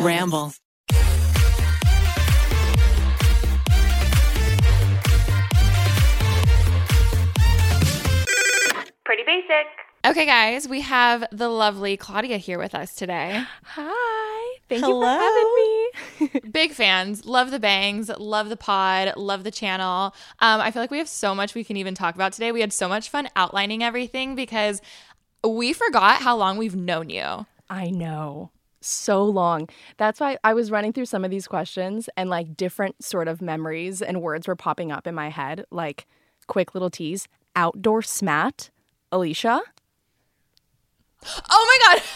Ramble. 0.00 0.52
Pretty 9.04 9.22
basic. 9.24 9.66
Okay, 10.04 10.26
guys, 10.26 10.68
we 10.68 10.80
have 10.80 11.24
the 11.30 11.48
lovely 11.48 11.96
Claudia 11.96 12.36
here 12.36 12.58
with 12.58 12.74
us 12.74 12.94
today. 12.94 13.42
Hi. 13.64 14.58
Thank 14.68 14.84
Hello. 14.84 15.00
you 15.00 15.06
for 15.06 16.30
having 16.30 16.40
me. 16.42 16.50
Big 16.50 16.72
fans, 16.72 17.24
love 17.24 17.50
the 17.50 17.60
bangs, 17.60 18.10
love 18.18 18.48
the 18.48 18.56
pod, 18.56 19.14
love 19.16 19.44
the 19.44 19.50
channel. 19.50 20.14
Um, 20.40 20.60
I 20.60 20.70
feel 20.70 20.82
like 20.82 20.90
we 20.90 20.98
have 20.98 21.08
so 21.08 21.34
much 21.34 21.54
we 21.54 21.64
can 21.64 21.76
even 21.76 21.94
talk 21.94 22.14
about 22.14 22.32
today. 22.32 22.52
We 22.52 22.60
had 22.60 22.72
so 22.72 22.88
much 22.88 23.10
fun 23.10 23.28
outlining 23.36 23.82
everything 23.82 24.34
because 24.34 24.82
we 25.46 25.72
forgot 25.72 26.20
how 26.20 26.36
long 26.36 26.58
we've 26.58 26.76
known 26.76 27.08
you. 27.08 27.46
I 27.70 27.90
know. 27.90 28.50
So 28.82 29.24
long. 29.24 29.68
That's 29.96 30.20
why 30.20 30.38
I 30.44 30.52
was 30.54 30.70
running 30.70 30.92
through 30.92 31.06
some 31.06 31.24
of 31.24 31.30
these 31.30 31.46
questions 31.46 32.08
and 32.16 32.28
like 32.28 32.56
different 32.56 33.02
sort 33.04 33.28
of 33.28 33.40
memories 33.40 34.02
and 34.02 34.20
words 34.20 34.46
were 34.48 34.56
popping 34.56 34.90
up 34.92 35.06
in 35.06 35.14
my 35.14 35.28
head. 35.30 35.64
Like 35.70 36.06
quick 36.46 36.74
little 36.74 36.90
tease. 36.90 37.28
Outdoor 37.56 38.02
smat. 38.02 38.70
Alisha. 39.12 39.60
Oh 41.50 41.78
my 41.88 41.94
god. 41.94 42.02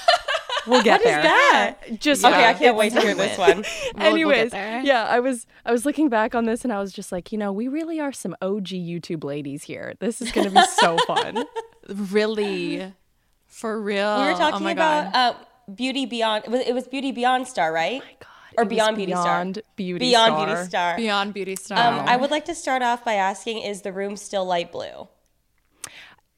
We'll 0.67 0.83
get 0.83 1.05
there. 1.05 1.19
What 1.19 1.25
is 1.27 1.31
that? 1.31 2.01
Just 2.01 2.25
Okay, 2.25 2.45
I 2.45 2.53
can't 2.53 2.77
wait 2.77 2.93
to 2.95 3.01
hear 3.01 3.15
this 3.15 3.39
one. 3.47 3.59
we'll 3.95 4.05
Anyways, 4.05 4.51
get 4.51 4.51
there. 4.51 4.81
yeah, 4.83 5.05
I 5.05 5.21
was 5.21 5.47
I 5.65 5.71
was 5.71 5.87
looking 5.87 6.09
back 6.09 6.35
on 6.35 6.45
this 6.45 6.65
and 6.65 6.73
I 6.73 6.81
was 6.81 6.93
just 6.93 7.13
like, 7.13 7.31
you 7.31 7.39
know, 7.39 7.53
we 7.53 7.69
really 7.69 8.01
are 8.01 8.11
some 8.11 8.35
OG 8.43 8.65
YouTube 8.71 9.23
ladies 9.23 9.63
here. 9.63 9.95
This 10.01 10.21
is 10.21 10.33
gonna 10.33 10.51
be 10.51 10.61
so 10.81 10.99
fun. 11.07 11.45
really? 12.11 12.93
For 13.47 13.81
real? 13.81 14.19
We 14.19 14.25
were 14.25 14.33
oh 14.33 14.37
talking 14.39 14.65
my 14.65 14.73
about 14.73 15.15
uh, 15.15 15.35
Beauty 15.75 16.07
Beyond. 16.07 16.45
It 16.45 16.51
was, 16.51 16.61
it 16.61 16.75
was 16.75 16.87
Beauty 16.87 17.13
Beyond 17.13 17.49
Star, 17.49 17.73
right? 17.73 18.01
God, 18.01 18.29
Or 18.59 18.63
it 18.63 18.67
was 18.67 18.69
Beyond 18.69 18.97
Beauty 18.97 19.13
Star. 19.13 19.25
Beyond 19.25 19.63
Beauty 19.77 19.99
Beyond 20.11 20.33
Star. 20.33 20.47
Beauty 20.47 20.69
Star. 20.69 20.97
Beyond 20.97 21.35
Beauty 21.35 21.57
Star. 21.57 21.79
Um, 22.01 22.09
I 22.09 22.17
would 22.17 22.31
like 22.31 22.45
to 22.47 22.55
start 22.55 22.83
off 22.83 23.05
by 23.05 23.15
asking: 23.15 23.63
Is 23.63 23.83
the 23.83 23.93
room 23.93 24.17
still 24.17 24.45
light 24.45 24.73
blue? 24.73 25.09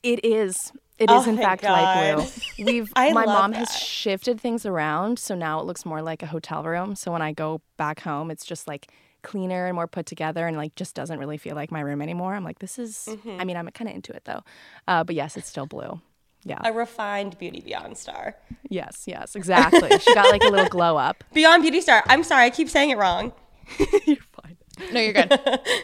It 0.03 0.25
is. 0.25 0.73
It 0.99 1.11
is 1.11 1.27
Oh 1.27 1.31
in 1.31 1.37
my 1.37 1.43
fact 1.43 1.63
light 1.63 2.15
blue. 2.17 2.27
We've 2.65 2.93
I 2.97 3.13
my 3.13 3.25
mom 3.25 3.53
has 3.53 3.77
shifted 3.77 4.41
things 4.41 4.67
around, 4.67 5.19
so 5.19 5.35
now 5.35 5.61
it 5.61 5.67
looks 5.67 5.85
more 5.85 6.03
like 6.03 6.23
a 6.23 6.27
hotel 6.27 6.65
room. 6.65 6.97
So 6.97 7.13
when 7.13 7.23
I 7.23 7.33
go 7.33 7.61
back 7.77 8.01
home, 8.01 8.31
it's 8.33 8.45
just 8.45 8.67
like 8.67 8.91
cleaner 9.23 9.67
and 9.67 9.75
more 9.77 9.87
put 9.87 10.07
together, 10.07 10.47
and 10.47 10.57
like 10.57 10.75
just 10.75 10.97
doesn't 10.97 11.19
really 11.19 11.39
feel 11.39 11.55
like 11.55 11.71
my 11.71 11.81
room 11.81 12.03
anymore. 12.03 12.35
I'm 12.35 12.43
like, 12.45 12.59
this 12.59 12.79
is. 12.79 13.07
Mm-hmm. 13.09 13.41
I 13.41 13.45
mean, 13.45 13.57
I'm 13.57 13.69
kind 13.71 13.89
of 13.89 13.95
into 13.95 14.13
it 14.13 14.25
though, 14.25 14.43
uh, 14.89 15.05
but 15.05 15.15
yes, 15.15 15.37
it's 15.37 15.49
still 15.49 15.67
blue. 15.67 16.01
Yeah. 16.45 16.61
A 16.65 16.73
refined 16.73 17.39
Beauty 17.39 17.61
Beyond 17.61 17.97
Star. 17.99 18.37
yes. 18.69 19.05
Yes. 19.07 19.35
Exactly. 19.37 19.91
she 19.99 20.15
got 20.15 20.31
like 20.31 20.43
a 20.43 20.49
little 20.49 20.69
glow 20.69 20.97
up. 20.97 21.25
Beyond 21.35 21.63
Beauty 21.63 21.81
Star. 21.81 22.03
I'm 22.07 22.25
sorry, 22.25 22.45
I 22.45 22.51
keep 22.51 22.69
saying 22.69 22.91
it 22.91 22.97
wrong. 22.99 23.33
You're 24.07 24.17
fine. 24.43 24.57
No, 24.93 25.01
you're 25.01 25.13
good. 25.13 25.39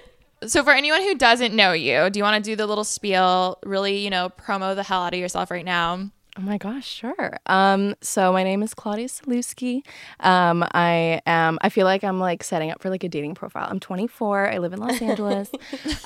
so, 0.47 0.63
for 0.63 0.73
anyone 0.73 1.03
who 1.03 1.17
doesn't 1.17 1.55
know 1.55 1.73
you, 1.73 2.09
do 2.11 2.19
you 2.19 2.23
want 2.25 2.43
to 2.43 2.51
do 2.51 2.55
the 2.57 2.67
little 2.67 2.85
spiel? 2.85 3.59
Really, 3.65 3.99
you 3.99 4.09
know, 4.09 4.31
promo 4.31 4.75
the 4.75 4.83
hell 4.85 5.03
out 5.03 5.13
of 5.13 5.21
yourself 5.21 5.51
right 5.51 5.65
now. 5.65 6.11
Oh 6.37 6.43
my 6.43 6.59
gosh, 6.59 6.85
sure. 6.89 7.39
Um, 7.47 7.95
so 8.01 8.33
my 8.33 8.43
name 8.43 8.65
is 8.65 8.75
Claudia 8.75 9.07
Sulewski. 9.07 9.83
Um, 10.19 10.65
I 10.75 11.21
am. 11.27 11.59
I 11.63 11.69
feel 11.69 11.85
like 11.85 12.03
I'm 12.03 12.19
like 12.19 12.43
setting 12.43 12.73
up 12.73 12.83
for 12.83 12.91
like 12.91 13.05
a 13.05 13.09
dating 13.09 13.37
profile. 13.37 13.69
I'm 13.71 13.79
24. 13.79 14.51
I 14.51 14.59
live 14.59 14.73
in 14.73 14.81
Los 14.81 15.01
Angeles. 15.03 15.49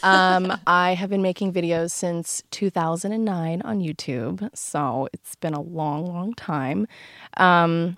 um, 0.03 0.53
I 0.67 0.93
have 0.93 1.09
been 1.09 1.23
making 1.23 1.55
videos 1.55 1.93
since 1.93 2.43
2009 2.51 3.63
on 3.63 3.81
YouTube, 3.81 4.55
so 4.55 5.09
it's 5.15 5.35
been 5.37 5.55
a 5.55 5.63
long, 5.63 6.05
long 6.07 6.35
time. 6.35 6.87
Um, 7.39 7.97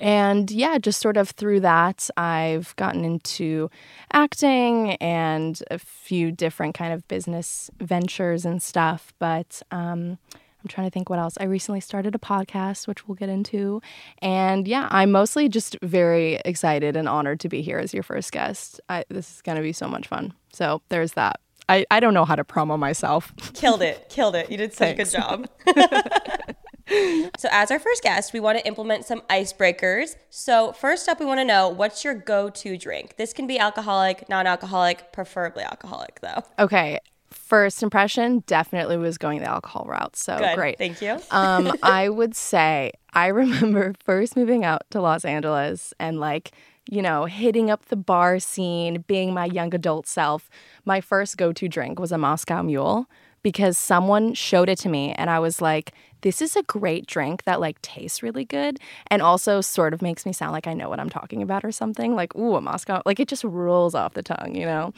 and 0.00 0.50
yeah, 0.50 0.78
just 0.78 1.00
sort 1.02 1.18
of 1.18 1.30
through 1.30 1.60
that, 1.60 2.08
I've 2.16 2.74
gotten 2.76 3.04
into 3.04 3.70
acting 4.14 4.92
and 4.96 5.62
a 5.70 5.78
few 5.78 6.32
different 6.32 6.74
kind 6.74 6.94
of 6.94 7.06
business 7.08 7.70
ventures 7.78 8.46
and 8.46 8.62
stuff. 8.62 9.12
But 9.18 9.60
um, 9.70 10.16
I'm 10.62 10.68
trying 10.68 10.86
to 10.86 10.90
think 10.90 11.08
what 11.08 11.18
else. 11.18 11.34
I 11.40 11.44
recently 11.44 11.80
started 11.80 12.14
a 12.14 12.18
podcast, 12.18 12.86
which 12.88 13.06
we'll 13.06 13.14
get 13.14 13.28
into. 13.28 13.80
And 14.20 14.66
yeah, 14.66 14.88
I'm 14.90 15.12
mostly 15.12 15.48
just 15.48 15.76
very 15.82 16.40
excited 16.44 16.96
and 16.96 17.08
honored 17.08 17.40
to 17.40 17.48
be 17.48 17.62
here 17.62 17.78
as 17.78 17.94
your 17.94 18.02
first 18.02 18.32
guest. 18.32 18.80
I, 18.88 19.04
this 19.08 19.36
is 19.36 19.42
going 19.42 19.56
to 19.56 19.62
be 19.62 19.72
so 19.72 19.88
much 19.88 20.08
fun. 20.08 20.32
So 20.52 20.82
there's 20.88 21.12
that. 21.12 21.40
I, 21.68 21.84
I 21.90 22.00
don't 22.00 22.14
know 22.14 22.24
how 22.24 22.34
to 22.34 22.44
promo 22.44 22.78
myself. 22.78 23.32
Killed 23.54 23.82
it. 23.82 24.08
Killed 24.08 24.34
it. 24.34 24.50
You 24.50 24.56
did 24.56 24.72
such 24.72 24.92
a 24.92 24.94
good 24.94 25.10
job. 25.10 25.48
so, 27.36 27.48
as 27.50 27.70
our 27.70 27.78
first 27.78 28.02
guest, 28.02 28.32
we 28.32 28.40
want 28.40 28.58
to 28.58 28.66
implement 28.66 29.04
some 29.04 29.20
icebreakers. 29.28 30.16
So, 30.30 30.72
first 30.72 31.08
up, 31.08 31.20
we 31.20 31.26
want 31.26 31.40
to 31.40 31.44
know 31.44 31.68
what's 31.68 32.04
your 32.04 32.14
go 32.14 32.48
to 32.48 32.78
drink? 32.78 33.16
This 33.16 33.34
can 33.34 33.46
be 33.46 33.58
alcoholic, 33.58 34.28
non 34.30 34.46
alcoholic, 34.46 35.12
preferably 35.12 35.62
alcoholic, 35.62 36.20
though. 36.20 36.42
Okay. 36.58 36.98
First 37.30 37.82
impression 37.82 38.42
definitely 38.46 38.96
was 38.96 39.18
going 39.18 39.40
the 39.40 39.48
alcohol 39.48 39.86
route. 39.88 40.16
So 40.16 40.38
Good. 40.38 40.54
great. 40.56 40.78
Thank 40.78 41.02
you. 41.02 41.18
um, 41.30 41.72
I 41.82 42.08
would 42.08 42.34
say 42.34 42.92
I 43.12 43.28
remember 43.28 43.94
first 44.04 44.36
moving 44.36 44.64
out 44.64 44.82
to 44.90 45.00
Los 45.00 45.24
Angeles 45.24 45.92
and 45.98 46.20
like, 46.20 46.52
you 46.90 47.02
know, 47.02 47.26
hitting 47.26 47.70
up 47.70 47.86
the 47.86 47.96
bar 47.96 48.38
scene, 48.38 49.04
being 49.06 49.34
my 49.34 49.44
young 49.44 49.74
adult 49.74 50.06
self. 50.06 50.48
My 50.84 51.00
first 51.00 51.36
go 51.36 51.52
to 51.52 51.68
drink 51.68 51.98
was 51.98 52.12
a 52.12 52.18
Moscow 52.18 52.62
Mule 52.62 53.08
because 53.48 53.78
someone 53.78 54.34
showed 54.34 54.68
it 54.68 54.76
to 54.76 54.90
me 54.90 55.14
and 55.14 55.30
I 55.30 55.38
was 55.38 55.62
like, 55.62 55.94
this 56.20 56.42
is 56.42 56.54
a 56.54 56.62
great 56.64 57.06
drink 57.06 57.44
that 57.44 57.60
like 57.60 57.80
tastes 57.80 58.22
really 58.22 58.44
good 58.44 58.78
and 59.06 59.22
also 59.22 59.62
sort 59.62 59.94
of 59.94 60.02
makes 60.02 60.26
me 60.26 60.34
sound 60.34 60.52
like 60.52 60.66
I 60.66 60.74
know 60.74 60.90
what 60.90 61.00
I'm 61.00 61.08
talking 61.08 61.40
about 61.40 61.64
or 61.64 61.72
something. 61.72 62.14
Like, 62.14 62.36
ooh, 62.36 62.56
a 62.56 62.60
Moscow, 62.60 63.00
like 63.06 63.18
it 63.18 63.26
just 63.26 63.44
rolls 63.44 63.94
off 63.94 64.12
the 64.12 64.22
tongue, 64.22 64.54
you 64.54 64.66
know? 64.66 64.92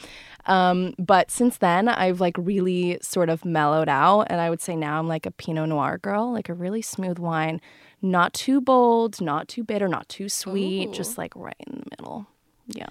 Um, 0.47 0.95
but 0.99 1.31
since 1.31 1.59
then, 1.59 1.87
I've 1.87 2.19
like 2.19 2.35
really 2.37 2.97
sort 3.01 3.29
of 3.29 3.45
mellowed 3.45 3.87
out 3.87 4.23
and 4.23 4.41
I 4.41 4.49
would 4.49 4.59
say 4.59 4.75
now 4.75 4.99
I'm 4.99 5.07
like 5.07 5.25
a 5.25 5.31
Pinot 5.31 5.69
Noir 5.69 5.97
girl, 5.99 6.29
like 6.33 6.49
a 6.49 6.53
really 6.53 6.81
smooth 6.81 7.19
wine, 7.19 7.61
not 8.01 8.33
too 8.33 8.59
bold, 8.59 9.21
not 9.21 9.47
too 9.47 9.63
bitter, 9.63 9.87
not 9.87 10.09
too 10.09 10.27
sweet, 10.27 10.91
just 10.91 11.17
like 11.17 11.33
right 11.37 11.55
in 11.67 11.85
the 11.85 11.89
middle. 11.91 12.27
Yeah. 12.67 12.89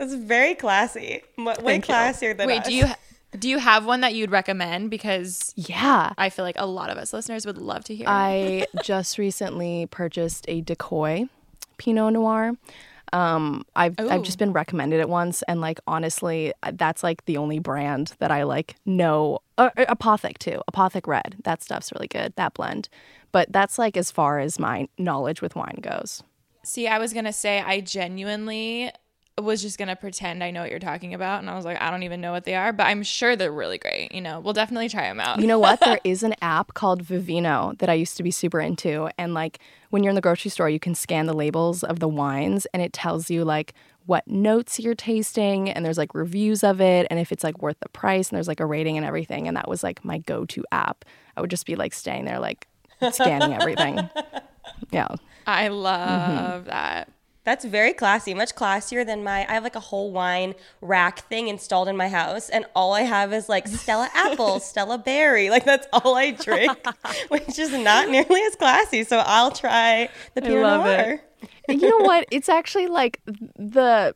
It's 0.00 0.14
very 0.14 0.56
classy. 0.56 1.22
M- 1.38 1.44
Way 1.44 1.54
Thank 1.54 1.86
you. 1.88 1.94
classier 1.94 2.36
than 2.36 2.48
Wait, 2.48 2.62
us. 2.62 2.66
do 2.66 2.74
you 2.74 2.86
do 3.38 3.48
you 3.48 3.58
have 3.58 3.84
one 3.86 4.00
that 4.00 4.14
you'd 4.14 4.30
recommend? 4.30 4.90
Because 4.90 5.52
Yeah. 5.56 6.12
I 6.16 6.30
feel 6.30 6.44
like 6.44 6.56
a 6.58 6.66
lot 6.66 6.90
of 6.90 6.98
us 6.98 7.12
listeners 7.12 7.46
would 7.46 7.58
love 7.58 7.84
to 7.84 7.94
hear. 7.94 8.06
I 8.08 8.66
just 8.82 9.18
recently 9.18 9.86
purchased 9.90 10.44
a 10.48 10.60
Decoy 10.60 11.28
Pinot 11.78 12.12
Noir. 12.14 12.52
Um, 13.12 13.64
I've 13.76 13.94
I've 13.98 14.22
just 14.22 14.38
been 14.38 14.52
recommended 14.52 14.98
it 14.98 15.08
once, 15.08 15.42
and 15.42 15.60
like 15.60 15.78
honestly, 15.86 16.52
that's 16.72 17.02
like 17.04 17.24
the 17.26 17.36
only 17.36 17.60
brand 17.60 18.14
that 18.18 18.30
I 18.32 18.42
like 18.42 18.74
know. 18.84 19.38
Uh, 19.56 19.70
uh, 19.76 19.94
Apothic 19.94 20.38
too, 20.38 20.60
Apothic 20.70 21.06
Red. 21.06 21.36
That 21.44 21.62
stuff's 21.62 21.92
really 21.92 22.08
good. 22.08 22.32
That 22.36 22.54
blend, 22.54 22.88
but 23.30 23.52
that's 23.52 23.78
like 23.78 23.96
as 23.96 24.10
far 24.10 24.40
as 24.40 24.58
my 24.58 24.88
knowledge 24.98 25.40
with 25.40 25.54
wine 25.54 25.78
goes. 25.80 26.24
See, 26.64 26.88
I 26.88 26.98
was 26.98 27.12
gonna 27.12 27.32
say 27.32 27.60
I 27.60 27.80
genuinely 27.80 28.90
was 29.40 29.60
just 29.60 29.78
gonna 29.78 29.96
pretend 29.96 30.42
I 30.42 30.50
know 30.50 30.62
what 30.62 30.70
you're 30.70 30.78
talking 30.78 31.12
about, 31.12 31.40
and 31.40 31.50
I 31.50 31.56
was 31.56 31.64
like, 31.64 31.80
I 31.80 31.90
don't 31.90 32.02
even 32.04 32.20
know 32.20 32.32
what 32.32 32.44
they 32.44 32.54
are, 32.54 32.72
but 32.72 32.86
I'm 32.86 33.02
sure 33.02 33.36
they're 33.36 33.52
really 33.52 33.76
great. 33.76 34.12
You 34.12 34.22
know, 34.22 34.40
we'll 34.40 34.54
definitely 34.54 34.88
try 34.88 35.02
them 35.02 35.20
out. 35.20 35.40
You 35.40 35.46
know 35.46 35.58
what? 35.58 35.80
There 35.80 36.00
is 36.04 36.22
an 36.22 36.34
app 36.40 36.72
called 36.74 37.04
Vivino 37.04 37.76
that 37.78 37.90
I 37.90 37.94
used 37.94 38.16
to 38.16 38.22
be 38.22 38.30
super 38.30 38.60
into. 38.60 39.10
And 39.18 39.34
like 39.34 39.58
when 39.90 40.02
you're 40.02 40.10
in 40.10 40.14
the 40.14 40.22
grocery 40.22 40.50
store, 40.50 40.70
you 40.70 40.80
can 40.80 40.94
scan 40.94 41.26
the 41.26 41.34
labels 41.34 41.82
of 41.82 42.00
the 42.00 42.08
wines 42.08 42.66
and 42.72 42.82
it 42.82 42.92
tells 42.92 43.30
you 43.30 43.44
like 43.44 43.74
what 44.06 44.26
notes 44.26 44.80
you're 44.80 44.94
tasting 44.94 45.68
and 45.68 45.84
there's 45.84 45.98
like 45.98 46.14
reviews 46.14 46.62
of 46.62 46.80
it 46.80 47.06
and 47.10 47.18
if 47.18 47.32
it's 47.32 47.44
like 47.44 47.60
worth 47.60 47.76
the 47.80 47.88
price 47.88 48.30
and 48.30 48.36
there's 48.36 48.48
like 48.48 48.60
a 48.60 48.66
rating 48.66 48.96
and 48.96 49.04
everything. 49.04 49.48
And 49.48 49.56
that 49.56 49.68
was 49.68 49.82
like 49.82 50.04
my 50.04 50.18
go 50.18 50.46
to 50.46 50.64
app. 50.72 51.04
I 51.36 51.40
would 51.40 51.50
just 51.50 51.66
be 51.66 51.76
like 51.76 51.92
staying 51.92 52.24
there, 52.24 52.38
like 52.38 52.68
scanning 53.12 53.52
everything. 53.52 54.08
Yeah. 54.90 55.08
I 55.46 55.66
mm-hmm. 55.66 55.74
love 55.74 56.64
that. 56.64 57.08
That's 57.46 57.64
very 57.64 57.92
classy, 57.92 58.34
much 58.34 58.56
classier 58.56 59.06
than 59.06 59.22
my. 59.22 59.46
I 59.48 59.52
have 59.52 59.62
like 59.62 59.76
a 59.76 59.80
whole 59.80 60.10
wine 60.10 60.56
rack 60.80 61.20
thing 61.28 61.46
installed 61.46 61.86
in 61.86 61.96
my 61.96 62.08
house, 62.08 62.48
and 62.48 62.66
all 62.74 62.92
I 62.92 63.02
have 63.02 63.32
is 63.32 63.48
like 63.48 63.68
Stella 63.68 64.10
Apple, 64.14 64.58
Stella 64.70 64.98
Berry. 64.98 65.48
Like 65.48 65.64
that's 65.64 65.86
all 65.92 66.16
I 66.16 66.32
drink, 66.32 66.76
which 67.28 67.56
is 67.56 67.72
not 67.72 68.08
nearly 68.08 68.40
as 68.42 68.56
classy. 68.56 69.04
So 69.04 69.22
I'll 69.24 69.52
try 69.52 70.08
the 70.34 70.42
Pinot 70.42 70.60
love 70.60 70.84
Noir. 70.86 71.22
it. 71.68 71.80
You 71.80 71.88
know 71.88 72.04
what? 72.04 72.26
It's 72.32 72.48
actually 72.48 72.88
like 72.88 73.20
the 73.24 74.12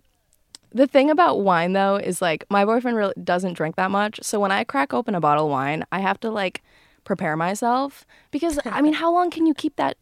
the 0.73 0.89
thing 0.89 1.09
about 1.09 1.41
wine 1.41 1.73
though 1.73 1.99
is 1.99 2.21
like 2.21 2.45
my 2.51 2.65
boyfriend 2.65 2.97
really 2.97 3.15
doesn't 3.23 3.53
drink 3.53 3.77
that 3.77 3.93
much. 3.93 4.19
So 4.25 4.41
when 4.41 4.51
I 4.51 4.65
crack 4.65 4.93
open 4.93 5.15
a 5.15 5.21
bottle 5.21 5.45
of 5.45 5.53
wine, 5.53 5.85
I 5.93 6.01
have 6.01 6.19
to 6.21 6.31
like 6.31 6.65
prepare 7.05 7.37
myself 7.37 8.07
because 8.31 8.59
I 8.65 8.81
mean, 8.83 8.93
how 8.93 9.13
long 9.13 9.31
can 9.31 9.47
you 9.47 9.55
keep 9.55 9.77
that? 9.77 9.97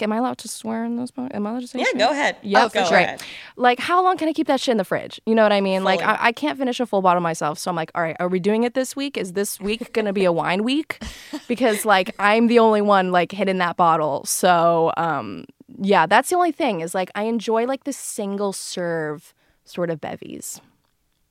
Am 0.00 0.12
I 0.12 0.16
allowed 0.16 0.38
to 0.38 0.48
swear 0.48 0.84
in 0.84 0.96
this? 0.96 1.10
Am 1.18 1.46
I 1.46 1.50
allowed 1.50 1.60
to 1.60 1.66
say? 1.66 1.78
Yeah, 1.80 1.84
shit? 1.86 1.98
go 1.98 2.10
ahead. 2.10 2.36
Yeah, 2.42 2.64
Oh, 2.64 2.68
for 2.68 2.78
go 2.78 2.84
sure. 2.86 2.98
ahead. 2.98 3.22
Like, 3.56 3.78
how 3.78 4.02
long 4.02 4.16
can 4.16 4.28
I 4.28 4.32
keep 4.32 4.46
that 4.46 4.58
shit 4.60 4.72
in 4.72 4.78
the 4.78 4.84
fridge? 4.84 5.20
You 5.26 5.34
know 5.34 5.42
what 5.42 5.52
I 5.52 5.60
mean? 5.60 5.84
Like, 5.84 6.00
I, 6.00 6.16
I 6.20 6.32
can't 6.32 6.58
finish 6.58 6.80
a 6.80 6.86
full 6.86 7.02
bottle 7.02 7.20
myself. 7.20 7.58
So 7.58 7.70
I'm 7.70 7.76
like, 7.76 7.90
all 7.94 8.02
right, 8.02 8.16
are 8.20 8.28
we 8.28 8.40
doing 8.40 8.62
it 8.64 8.72
this 8.74 8.96
week? 8.96 9.16
Is 9.18 9.34
this 9.34 9.60
week 9.60 9.92
going 9.92 10.06
to 10.06 10.12
be 10.14 10.24
a 10.24 10.32
wine 10.32 10.64
week? 10.64 11.02
Because, 11.48 11.84
like, 11.84 12.14
I'm 12.20 12.46
the 12.46 12.58
only 12.60 12.80
one, 12.80 13.10
like, 13.12 13.32
hitting 13.32 13.58
that 13.58 13.76
bottle. 13.76 14.24
So, 14.24 14.92
um, 14.96 15.44
yeah, 15.80 16.06
that's 16.06 16.30
the 16.30 16.36
only 16.36 16.52
thing 16.52 16.80
is 16.80 16.94
like 16.94 17.10
I 17.14 17.24
enjoy 17.24 17.64
like 17.66 17.84
the 17.84 17.92
single 17.92 18.52
serve 18.52 19.32
sort 19.64 19.90
of 19.90 20.00
bevies. 20.00 20.60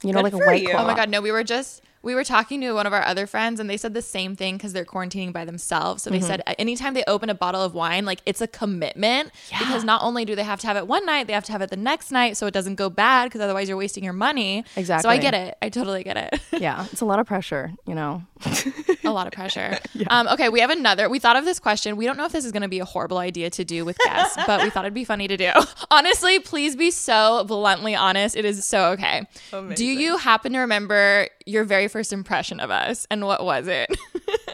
You 0.03 0.11
know, 0.13 0.21
Good 0.23 0.33
like 0.33 0.41
a 0.41 0.45
white 0.45 0.61
you. 0.63 0.69
claw. 0.69 0.81
Oh 0.83 0.87
my 0.87 0.93
god, 0.95 1.09
no, 1.09 1.21
we 1.21 1.31
were 1.31 1.43
just 1.43 1.81
we 2.01 2.15
were 2.15 2.23
talking 2.23 2.61
to 2.61 2.71
one 2.73 2.87
of 2.87 2.93
our 2.93 3.03
other 3.03 3.27
friends 3.27 3.59
and 3.59 3.69
they 3.69 3.77
said 3.77 3.93
the 3.93 4.01
same 4.01 4.35
thing 4.35 4.55
because 4.55 4.73
they're 4.73 4.85
quarantining 4.85 5.33
by 5.33 5.43
themselves. 5.45 6.03
So 6.03 6.09
they 6.09 6.21
said 6.21 6.41
anytime 6.57 6.93
they 6.93 7.03
open 7.07 7.29
a 7.29 7.33
bottle 7.33 7.61
of 7.61 7.73
wine, 7.73 8.05
like 8.05 8.21
it's 8.25 8.41
a 8.41 8.47
commitment 8.47 9.31
because 9.49 9.83
not 9.83 10.01
only 10.01 10.23
do 10.23 10.35
they 10.35 10.43
have 10.43 10.59
to 10.61 10.67
have 10.67 10.77
it 10.77 10.87
one 10.87 11.05
night, 11.05 11.27
they 11.27 11.33
have 11.33 11.43
to 11.45 11.51
have 11.51 11.61
it 11.61 11.69
the 11.69 11.77
next 11.77 12.11
night 12.11 12.37
so 12.37 12.47
it 12.47 12.53
doesn't 12.53 12.75
go 12.75 12.89
bad 12.89 13.25
because 13.25 13.41
otherwise 13.41 13.67
you're 13.67 13.77
wasting 13.77 14.03
your 14.03 14.13
money. 14.13 14.63
Exactly. 14.75 15.03
So 15.03 15.09
I 15.09 15.17
get 15.17 15.33
it. 15.33 15.57
I 15.61 15.69
totally 15.69 16.03
get 16.03 16.17
it. 16.17 16.39
Yeah, 16.59 16.87
it's 16.91 16.99
a 16.99 17.05
lot 17.05 17.19
of 17.19 17.25
pressure, 17.25 17.71
you 17.87 17.95
know. 17.95 18.21
a 19.05 19.11
lot 19.11 19.27
of 19.27 19.33
pressure. 19.33 19.77
Um, 20.09 20.27
okay, 20.29 20.49
we 20.49 20.59
have 20.61 20.69
another. 20.71 21.07
We 21.09 21.19
thought 21.19 21.35
of 21.35 21.45
this 21.45 21.59
question. 21.59 21.95
We 21.95 22.05
don't 22.05 22.17
know 22.17 22.25
if 22.25 22.31
this 22.31 22.43
is 22.45 22.51
going 22.51 22.63
to 22.63 22.67
be 22.67 22.79
a 22.79 22.85
horrible 22.85 23.17
idea 23.17 23.49
to 23.51 23.63
do 23.63 23.85
with 23.85 23.97
guests, 23.99 24.37
but 24.47 24.63
we 24.63 24.69
thought 24.69 24.85
it'd 24.85 24.93
be 24.93 25.03
funny 25.03 25.27
to 25.27 25.37
do. 25.37 25.51
Honestly, 25.91 26.39
please 26.39 26.75
be 26.75 26.89
so 26.89 27.43
bluntly 27.45 27.95
honest. 27.95 28.35
It 28.35 28.45
is 28.45 28.65
so 28.65 28.91
okay. 28.91 29.27
Do 29.75 29.85
you 29.85 30.17
happen 30.17 30.53
to 30.53 30.59
remember 30.59 31.27
your 31.45 31.63
very 31.63 31.88
first 31.89 32.13
impression 32.13 32.59
of 32.59 32.71
us, 32.71 33.05
and 33.11 33.25
what 33.25 33.43
was 33.43 33.67
it? 33.67 33.89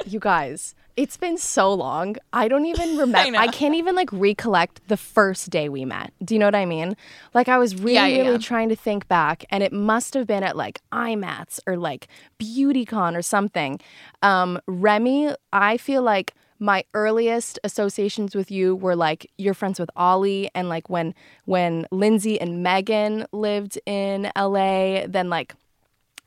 You 0.07 0.19
guys, 0.19 0.75
it's 0.97 1.17
been 1.17 1.35
so 1.35 1.73
long. 1.73 2.17
I 2.31 2.47
don't 2.47 2.67
even 2.67 2.95
remember. 2.97 3.31
know. 3.31 3.39
I, 3.39 3.47
can't 3.47 3.73
even 3.73 3.95
like 3.95 4.09
recollect 4.13 4.87
the 4.87 4.97
first 4.97 5.49
day 5.49 5.67
we 5.67 5.83
met. 5.83 6.13
Do 6.23 6.35
you 6.35 6.39
know 6.39 6.45
what 6.45 6.53
I 6.53 6.65
mean? 6.65 6.95
Like 7.33 7.49
I 7.49 7.57
was 7.57 7.73
really, 7.75 7.93
Yeah, 7.95 8.05
yeah, 8.05 8.17
really 8.19 8.31
yeah. 8.33 8.37
trying 8.37 8.69
to 8.69 8.75
think 8.75 9.07
back, 9.07 9.45
and 9.49 9.63
it 9.63 9.73
must 9.73 10.13
have 10.13 10.27
been 10.27 10.43
at 10.43 10.55
like 10.55 10.79
IMATS 10.91 11.59
or 11.65 11.75
like 11.75 12.07
BeautyCon 12.39 13.17
or 13.17 13.23
something. 13.23 13.79
Um, 14.21 14.59
Remi, 14.67 15.33
I 15.51 15.77
feel 15.77 16.03
like 16.03 16.35
my 16.59 16.83
earliest 16.93 17.57
associations 17.63 18.35
with 18.35 18.51
you 18.51 18.75
were 18.75 18.95
like 18.95 19.25
you're 19.39 19.55
friends 19.55 19.79
with 19.79 19.89
Ollie, 19.95 20.51
and 20.53 20.69
like 20.69 20.87
when 20.87 21.15
when 21.45 21.87
Lindsay 21.89 22.39
and 22.39 22.61
Megan 22.61 23.25
lived 23.31 23.79
in 23.87 24.31
LA, 24.37 25.07
then 25.07 25.29
like 25.31 25.55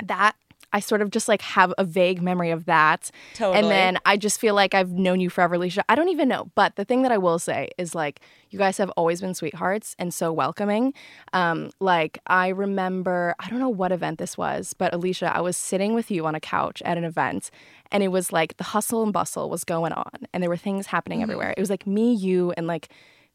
that 0.04 0.34
I 0.72 0.80
sort 0.80 1.00
of 1.00 1.10
just 1.10 1.28
like 1.28 1.42
have 1.42 1.72
a 1.78 1.84
vague 1.84 2.20
memory 2.22 2.50
of 2.50 2.66
that. 2.66 3.10
Totally. 3.34 3.58
And 3.58 3.70
then 3.70 3.98
I 4.04 4.16
just 4.16 4.38
feel 4.40 4.54
like 4.54 4.74
I've 4.74 4.90
known 4.90 5.20
you 5.20 5.30
forever, 5.30 5.56
Alisha. 5.56 5.82
I 5.88 5.94
don't 5.94 6.08
even 6.08 6.28
know. 6.28 6.50
But 6.54 6.76
the 6.76 6.84
thing 6.84 7.02
that 7.02 7.12
I 7.12 7.18
will 7.18 7.38
say 7.38 7.70
is 7.78 7.94
like 7.94 8.20
you 8.50 8.58
guys 8.58 8.78
have 8.78 8.90
always 8.90 9.20
been 9.20 9.34
sweethearts 9.34 9.94
and 9.98 10.12
so 10.12 10.32
welcoming. 10.32 10.94
Um, 11.32 11.70
like 11.80 12.18
I 12.26 12.48
remember, 12.48 13.34
I 13.38 13.48
don't 13.48 13.60
know 13.60 13.68
what 13.68 13.92
event 13.92 14.18
this 14.18 14.36
was, 14.36 14.74
but 14.74 14.92
Alisha, 14.92 15.34
I 15.34 15.40
was 15.40 15.56
sitting 15.56 15.94
with 15.94 16.10
you 16.10 16.26
on 16.26 16.34
a 16.34 16.40
couch 16.40 16.82
at 16.84 16.98
an 16.98 17.04
event 17.04 17.50
and 17.90 18.02
it 18.02 18.08
was 18.08 18.32
like 18.32 18.56
the 18.56 18.64
hustle 18.64 19.02
and 19.02 19.12
bustle 19.12 19.48
was 19.48 19.64
going 19.64 19.92
on 19.92 20.26
and 20.32 20.42
there 20.42 20.50
were 20.50 20.56
things 20.56 20.86
happening 20.86 21.22
everywhere. 21.22 21.54
It 21.56 21.60
was 21.60 21.70
like 21.70 21.86
me, 21.86 22.14
you, 22.14 22.52
and 22.56 22.66
like 22.66 22.88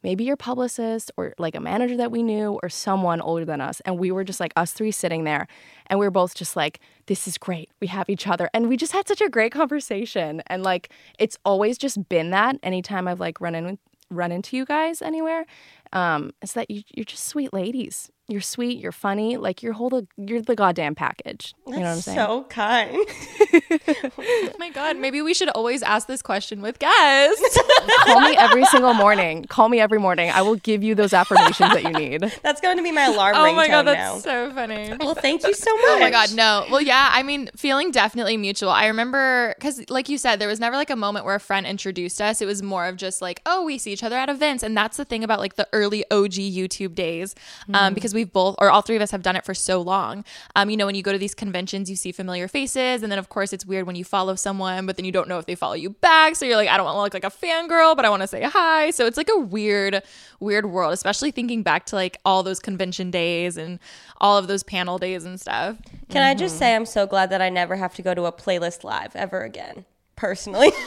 maybe 0.03 0.23
your 0.23 0.35
publicist 0.35 1.11
or 1.17 1.33
like 1.37 1.55
a 1.55 1.59
manager 1.59 1.97
that 1.97 2.11
we 2.11 2.21
knew 2.21 2.59
or 2.61 2.69
someone 2.69 3.21
older 3.21 3.45
than 3.45 3.61
us. 3.61 3.79
And 3.81 3.97
we 3.97 4.11
were 4.11 4.23
just 4.23 4.39
like 4.39 4.53
us 4.55 4.73
three 4.73 4.91
sitting 4.91 5.23
there 5.23 5.47
and 5.87 5.99
we 5.99 6.05
were 6.05 6.11
both 6.11 6.35
just 6.35 6.55
like, 6.55 6.79
this 7.07 7.27
is 7.27 7.37
great. 7.37 7.69
We 7.79 7.87
have 7.87 8.09
each 8.09 8.27
other. 8.27 8.49
And 8.53 8.69
we 8.69 8.77
just 8.77 8.93
had 8.93 9.07
such 9.07 9.21
a 9.21 9.29
great 9.29 9.51
conversation. 9.51 10.43
And 10.47 10.63
like, 10.63 10.89
it's 11.17 11.37
always 11.45 11.77
just 11.77 12.09
been 12.09 12.31
that 12.31 12.57
anytime 12.63 13.07
I've 13.07 13.19
like 13.19 13.41
run 13.41 13.55
in 13.55 13.77
run 14.09 14.31
into 14.31 14.55
you 14.55 14.65
guys 14.65 15.01
anywhere. 15.01 15.45
Um, 15.91 16.31
is 16.41 16.53
that 16.53 16.69
you, 16.69 16.83
you're 16.93 17.05
just 17.05 17.25
sweet 17.25 17.53
ladies. 17.53 18.11
You're 18.29 18.39
sweet. 18.39 18.79
You're 18.79 18.93
funny. 18.93 19.35
Like 19.35 19.61
you're 19.61 19.73
whole. 19.73 20.07
You're 20.15 20.41
the 20.41 20.55
goddamn 20.55 20.95
package. 20.95 21.53
You 21.67 21.73
know 21.73 21.79
what 21.81 21.87
I'm 21.87 21.97
saying? 21.97 22.17
so 22.17 22.45
kind. 22.49 22.95
oh 22.95 24.49
my 24.59 24.69
god, 24.69 24.95
maybe 24.95 25.21
we 25.21 25.33
should 25.33 25.49
always 25.49 25.83
ask 25.83 26.07
this 26.07 26.21
question 26.21 26.61
with 26.61 26.79
guests. 26.79 27.59
Call 28.05 28.21
me 28.21 28.37
every 28.37 28.63
single 28.67 28.93
morning. 28.93 29.43
Call 29.43 29.67
me 29.67 29.81
every 29.81 29.99
morning. 29.99 30.29
I 30.29 30.41
will 30.41 30.55
give 30.55 30.83
you 30.83 30.95
those 30.95 31.11
affirmations 31.11 31.73
that 31.73 31.83
you 31.83 31.91
need. 31.91 32.21
That's 32.43 32.61
going 32.61 32.77
to 32.77 32.83
be 32.83 32.93
my 32.93 33.05
alarm 33.07 33.35
oh 33.35 33.39
ringtone 33.43 33.55
my 33.55 33.67
god, 33.67 33.87
that's 33.87 33.97
now. 33.97 34.17
so 34.19 34.53
funny. 34.53 34.93
well, 34.99 35.15
thank 35.15 35.45
you 35.45 35.53
so 35.53 35.75
much. 35.75 35.83
Oh 35.87 35.99
my 35.99 36.09
god, 36.09 36.33
no. 36.33 36.65
Well, 36.71 36.81
yeah, 36.81 37.09
I 37.11 37.23
mean, 37.23 37.49
feeling 37.57 37.91
definitely 37.91 38.37
mutual. 38.37 38.69
I 38.69 38.87
remember 38.87 39.53
because, 39.57 39.89
like 39.89 40.07
you 40.07 40.17
said, 40.17 40.39
there 40.39 40.47
was 40.47 40.61
never 40.61 40.77
like 40.77 40.89
a 40.89 40.95
moment 40.95 41.25
where 41.25 41.35
a 41.35 41.39
friend 41.39 41.65
introduced 41.65 42.21
us. 42.21 42.41
It 42.41 42.45
was 42.45 42.63
more 42.63 42.85
of 42.85 42.95
just 42.95 43.21
like, 43.21 43.41
oh, 43.45 43.65
we 43.65 43.77
see 43.77 43.91
each 43.91 44.03
other 44.03 44.15
at 44.15 44.29
events, 44.29 44.63
and 44.63 44.77
that's 44.77 44.95
the 44.95 45.05
thing 45.05 45.25
about 45.25 45.39
like 45.39 45.55
the 45.55 45.67
early 45.73 46.05
OG 46.09 46.33
YouTube 46.33 46.95
days, 46.95 47.35
um, 47.73 47.93
because 47.93 48.12
we've 48.13 48.31
both 48.31 48.55
or 48.59 48.69
all 48.69 48.81
three 48.81 48.95
of 48.95 49.01
us 49.01 49.11
have 49.11 49.21
done 49.21 49.35
it 49.35 49.45
for 49.45 49.53
so 49.53 49.81
long. 49.81 50.23
Um, 50.55 50.69
you 50.69 50.77
know, 50.77 50.85
when 50.85 50.95
you 50.95 51.03
go 51.03 51.11
to 51.11 51.17
these 51.17 51.35
conventions, 51.35 51.89
you 51.89 51.95
see 51.95 52.11
familiar 52.11 52.47
faces, 52.47 53.03
and 53.03 53.11
then 53.11 53.19
of 53.19 53.29
course 53.29 53.53
it's 53.53 53.65
weird 53.65 53.87
when 53.87 53.95
you 53.95 54.03
follow 54.03 54.35
someone, 54.35 54.85
but 54.85 54.95
then 54.97 55.05
you 55.05 55.11
don't 55.11 55.27
know 55.27 55.39
if 55.39 55.45
they 55.45 55.55
follow 55.55 55.73
you 55.73 55.89
back. 55.89 56.35
So 56.35 56.45
you're 56.45 56.55
like, 56.55 56.69
I 56.69 56.77
don't 56.77 56.85
want 56.85 56.95
to 56.97 57.01
look 57.01 57.13
like 57.13 57.23
a 57.23 57.35
fangirl, 57.35 57.95
but 57.95 58.05
I 58.05 58.09
want 58.09 58.21
to 58.21 58.27
say 58.27 58.43
hi. 58.43 58.91
So 58.91 59.05
it's 59.05 59.17
like 59.17 59.29
a 59.33 59.39
weird, 59.39 60.03
weird 60.39 60.65
world, 60.67 60.93
especially 60.93 61.31
thinking 61.31 61.63
back 61.63 61.85
to 61.87 61.95
like 61.95 62.17
all 62.25 62.43
those 62.43 62.59
convention 62.59 63.11
days 63.11 63.57
and 63.57 63.79
all 64.21 64.37
of 64.37 64.47
those 64.47 64.63
panel 64.63 64.97
days 64.97 65.25
and 65.25 65.39
stuff. 65.39 65.77
Can 66.09 66.23
I 66.23 66.33
just 66.33 66.57
say 66.57 66.75
I'm 66.75 66.85
so 66.85 67.05
glad 67.07 67.29
that 67.31 67.41
I 67.41 67.49
never 67.49 67.75
have 67.75 67.95
to 67.95 68.01
go 68.01 68.13
to 68.13 68.25
a 68.25 68.31
playlist 68.31 68.83
live 68.83 69.15
ever 69.15 69.41
again, 69.43 69.85
personally. 70.15 70.71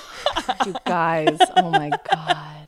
You 0.65 0.75
guys. 0.85 1.39
Oh 1.57 1.71
my 1.71 1.91
god. 2.13 2.66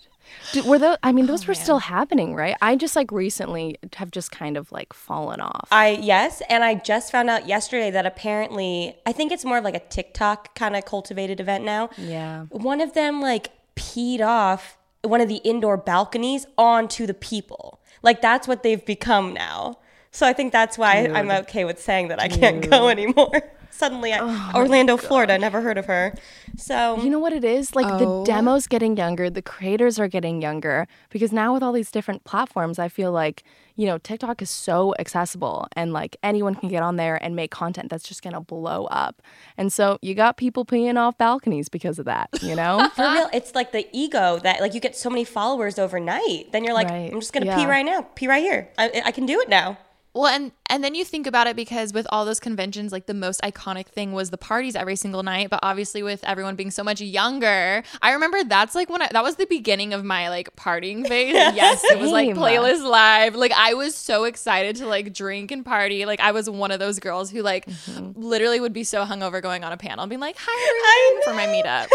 Dude, 0.53 0.65
were 0.65 0.79
those? 0.79 0.97
I 1.03 1.13
mean, 1.13 1.27
those 1.27 1.45
oh, 1.45 1.49
were 1.49 1.55
still 1.55 1.79
happening, 1.79 2.35
right? 2.35 2.57
I 2.61 2.77
just 2.77 2.97
like 2.97 3.13
recently 3.13 3.77
have 3.95 4.11
just 4.11 4.31
kind 4.31 4.57
of 4.57 4.71
like 4.73 4.93
fallen 4.93 5.41
off. 5.41 5.69
I 5.71 5.91
yes, 5.91 6.43
and 6.49 6.65
I 6.65 6.75
just 6.75 7.13
found 7.13 7.31
out 7.31 7.47
yesterday 7.47 7.91
that 7.91 8.07
apparently 8.07 8.97
I 9.07 9.13
think 9.13 9.33
it's 9.33 9.45
more 9.45 9.59
of 9.59 9.65
like 9.65 9.77
a 9.77 9.81
TikTok 9.81 10.55
kind 10.55 10.77
of 10.77 10.85
cultivated 10.85 11.41
event 11.41 11.65
now. 11.65 11.91
Yeah. 11.97 12.45
One 12.51 12.81
of 12.81 12.95
them 12.95 13.21
like 13.21 13.51
peed 13.77 14.21
off 14.21 14.79
one 15.03 15.21
of 15.21 15.29
the 15.29 15.37
indoor 15.37 15.77
balconies 15.77 16.47
onto 16.57 17.07
the 17.07 17.15
people. 17.15 17.81
Like 18.03 18.21
that's 18.21 18.49
what 18.49 18.63
they've 18.63 18.85
become 18.85 19.33
now. 19.33 19.79
So 20.19 20.27
I 20.27 20.33
think 20.33 20.51
that's 20.53 20.77
why 20.77 21.07
I'm 21.15 21.31
okay 21.43 21.65
with 21.65 21.81
saying 21.81 22.09
that 22.09 22.21
I 22.21 22.27
can't 22.27 22.69
go 22.69 22.89
anymore. 22.89 23.41
Suddenly, 23.71 24.13
I, 24.13 24.19
oh 24.21 24.51
Orlando, 24.59 24.97
Florida. 24.97 25.39
Never 25.39 25.61
heard 25.61 25.79
of 25.79 25.87
her. 25.87 26.13
So 26.57 27.01
You 27.01 27.09
know 27.09 27.21
what 27.21 27.33
it 27.33 27.45
is? 27.45 27.77
Like 27.77 27.87
Oh. 27.89 28.25
the 28.25 28.33
demos 28.33 28.67
getting 28.67 28.97
younger, 28.97 29.31
the 29.31 29.43
creators 29.43 30.01
are 30.01 30.09
getting 30.09 30.43
younger 30.43 30.89
because 31.11 31.31
now 31.33 31.55
with 31.55 31.63
all 31.63 31.71
these 31.73 31.93
different 31.93 32.25
platforms, 32.25 32.81
I 32.81 32.89
feel 32.89 33.13
like, 33.13 33.45
you 33.77 33.87
know, 33.87 33.97
TikTok 33.97 34.43
is 34.43 34.51
so 34.51 34.93
accessible 34.99 35.69
and 35.77 35.93
like 35.93 36.17
anyone 36.25 36.57
can 36.57 36.69
get 36.69 36.83
on 36.83 36.97
there 36.97 37.23
and 37.23 37.37
make 37.37 37.53
content 37.53 37.89
that's 37.89 38.03
just 38.09 38.21
going 38.25 38.35
to 38.35 38.41
blow 38.41 38.87
up. 38.87 39.23
And 39.57 39.73
so 39.73 39.99
you 40.03 40.17
got 40.17 40.37
people 40.37 40.65
peeing 40.65 40.97
off 40.99 41.17
balconies 41.17 41.69
because 41.69 42.01
of 42.01 42.07
that, 42.07 42.29
you 42.43 42.57
know? 42.57 42.91
for 42.97 43.03
real, 43.03 43.31
it's 43.33 43.55
like 43.55 43.71
the 43.71 43.87
ego 43.93 44.41
that 44.41 44.61
like 44.61 44.75
you 44.75 44.81
get 44.81 44.97
so 44.97 45.09
many 45.09 45.23
followers 45.23 45.79
overnight. 45.79 46.51
Then 46.51 46.65
you're 46.65 46.75
like, 46.75 46.89
Right. 46.89 47.13
I'm 47.13 47.21
just 47.21 47.33
gonna 47.33 47.55
pee 47.55 47.67
right 47.67 47.87
now, 47.87 48.03
pee 48.17 48.27
right 48.27 48.43
here. 48.43 48.69
I, 48.77 49.03
I 49.05 49.13
can 49.13 49.25
do 49.25 49.39
it 49.41 49.49
now. 49.49 49.79
Well, 50.15 50.27
and 50.27 50.53
and 50.69 50.85
then 50.85 50.95
you 50.95 51.05
think 51.05 51.27
about 51.27 51.47
it 51.47 51.57
because 51.57 51.93
with 51.93 52.07
all 52.11 52.25
those 52.25 52.41
conventions, 52.41 52.93
like 52.93 53.07
the 53.07 53.15
most 53.15 53.41
iconic 53.43 53.87
thing 53.87 54.13
was 54.13 54.31
the 54.31 54.39
parties 54.39 54.77
every 54.77 54.97
single 54.97 55.23
night. 55.23 55.51
But 55.51 55.61
obviously, 55.63 56.03
with 56.03 56.23
everyone 56.25 56.57
being 56.57 56.71
so 56.71 56.85
much 56.85 57.01
younger, 57.01 57.83
I 58.03 58.13
remember 58.13 58.45
that's 58.45 58.75
like 58.75 58.91
when 58.91 59.03
I, 59.03 59.09
that 59.13 59.23
was 59.23 59.37
the 59.37 59.47
beginning 59.47 59.95
of 59.95 60.05
my 60.05 60.29
like 60.29 60.55
partying 60.57 61.07
phase. 61.07 61.33
yes, 61.55 61.83
it 61.85 61.99
was 61.99 62.11
like 62.11 62.31
playlist 62.31 62.85
live. 62.85 63.35
Like 63.35 63.53
I 63.57 63.75
was 63.75 63.95
so 63.95 64.25
excited 64.25 64.77
to 64.77 64.87
like 64.87 65.13
drink 65.15 65.51
and 65.51 65.65
party. 65.65 66.05
Like 66.05 66.21
I 66.21 66.33
was 66.33 66.51
one 66.51 66.71
of 66.71 66.79
those 66.79 66.99
girls 66.99 67.31
who 67.31 67.43
like 67.43 67.67
mm-hmm. 67.67 68.21
literally 68.21 68.61
would 68.61 68.73
be 68.73 68.85
so 68.85 69.05
hungover 69.05 69.41
going 69.41 69.65
on 69.65 69.73
a 69.73 69.77
panel, 69.77 70.03
and 70.03 70.11
being 70.11 70.21
like, 70.21 70.37
"Hi, 70.39 71.15
everyone," 71.15 71.25
for 71.25 71.35
my 71.35 71.47
meetup. 71.47 71.89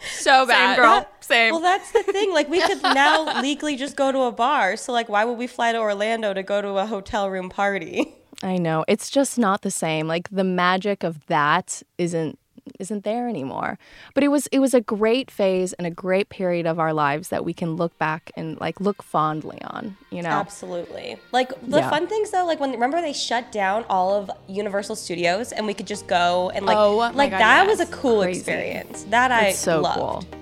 so 0.20 0.46
bad, 0.46 0.76
girl. 0.76 1.08
Same. 1.20 1.52
Well, 1.52 1.60
that's 1.60 1.92
the 1.92 2.02
thing. 2.02 2.32
Like, 2.32 2.48
we 2.48 2.60
could 2.60 2.82
now 2.82 3.40
legally 3.40 3.76
just 3.76 3.94
go 3.94 4.10
to 4.10 4.22
a 4.22 4.32
bar. 4.32 4.76
So, 4.76 4.92
like, 4.92 5.08
why 5.08 5.24
would 5.24 5.38
we 5.38 5.46
fly 5.46 5.70
to 5.70 5.78
Orlando 5.78 6.34
to 6.34 6.42
go 6.42 6.60
to 6.60 6.78
a 6.78 6.86
hotel 6.86 7.30
room 7.30 7.48
party? 7.48 7.71
I 8.42 8.58
know. 8.58 8.84
It's 8.88 9.08
just 9.10 9.38
not 9.38 9.62
the 9.62 9.70
same. 9.70 10.06
Like 10.08 10.28
the 10.30 10.44
magic 10.44 11.02
of 11.04 11.26
that 11.26 11.82
isn't 11.98 12.38
isn't 12.78 13.02
there 13.02 13.28
anymore. 13.28 13.76
But 14.14 14.22
it 14.22 14.28
was 14.28 14.46
it 14.48 14.60
was 14.60 14.72
a 14.72 14.80
great 14.80 15.30
phase 15.30 15.72
and 15.74 15.86
a 15.86 15.90
great 15.90 16.28
period 16.28 16.64
of 16.66 16.78
our 16.78 16.92
lives 16.92 17.28
that 17.30 17.44
we 17.44 17.52
can 17.52 17.74
look 17.74 17.96
back 17.98 18.30
and 18.36 18.58
like 18.60 18.80
look 18.80 19.02
fondly 19.02 19.58
on, 19.62 19.96
you 20.10 20.22
know. 20.22 20.28
Absolutely. 20.30 21.16
Like, 21.32 21.48
the 21.60 21.78
Yeah. 21.78 21.90
fun 21.90 22.06
things, 22.06 22.30
though, 22.30 22.44
like, 22.46 22.60
when 22.60 22.70
remember 22.70 23.00
they 23.00 23.12
shut 23.12 23.50
down 23.50 23.84
all 23.90 24.14
of 24.14 24.30
Universal 24.48 24.94
Studios 24.96 25.50
and 25.52 25.66
we 25.66 25.74
could 25.74 25.86
just 25.88 26.06
go 26.06 26.50
and, 26.54 26.64
like, 26.66 26.76
Oh, 26.78 26.96
like 27.14 27.30
God, 27.32 27.40
that 27.40 27.66
was 27.66 27.80
a 27.80 27.86
cool 27.86 28.22
Crazy. 28.22 28.38
experience. 28.38 29.04
That 29.10 29.32
I 29.32 29.46
It's 29.48 29.58
so 29.58 29.80
loved. 29.80 29.98
cool. 29.98 30.41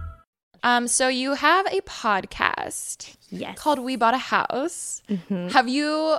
Um, 0.63 0.87
so 0.87 1.07
you 1.07 1.33
have 1.33 1.65
a 1.67 1.81
podcast 1.81 3.15
Yes. 3.29 3.57
called 3.57 3.79
We 3.79 3.95
Bought 3.95 4.13
a 4.13 4.17
House. 4.19 5.01
Have 5.29 5.67
you? 5.67 6.17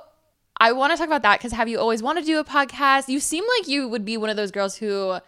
I 0.59 0.73
want 0.73 0.93
to 0.93 0.97
talk 0.97 1.07
about 1.07 1.23
that 1.23 1.39
because 1.39 1.53
have 1.53 1.69
you 1.69 1.79
always 1.79 2.03
wanted 2.03 2.23
to 2.23 2.27
do 2.27 2.39
a 2.39 2.45
podcast? 2.45 3.09
You 3.09 3.21
seem 3.21 3.45
like 3.59 3.69
you 3.69 3.89
would 3.89 4.05
be 4.05 4.17
one 4.17 4.31
of 4.31 4.37
those 4.37 4.51
girls 4.51 4.77
who 4.77 5.19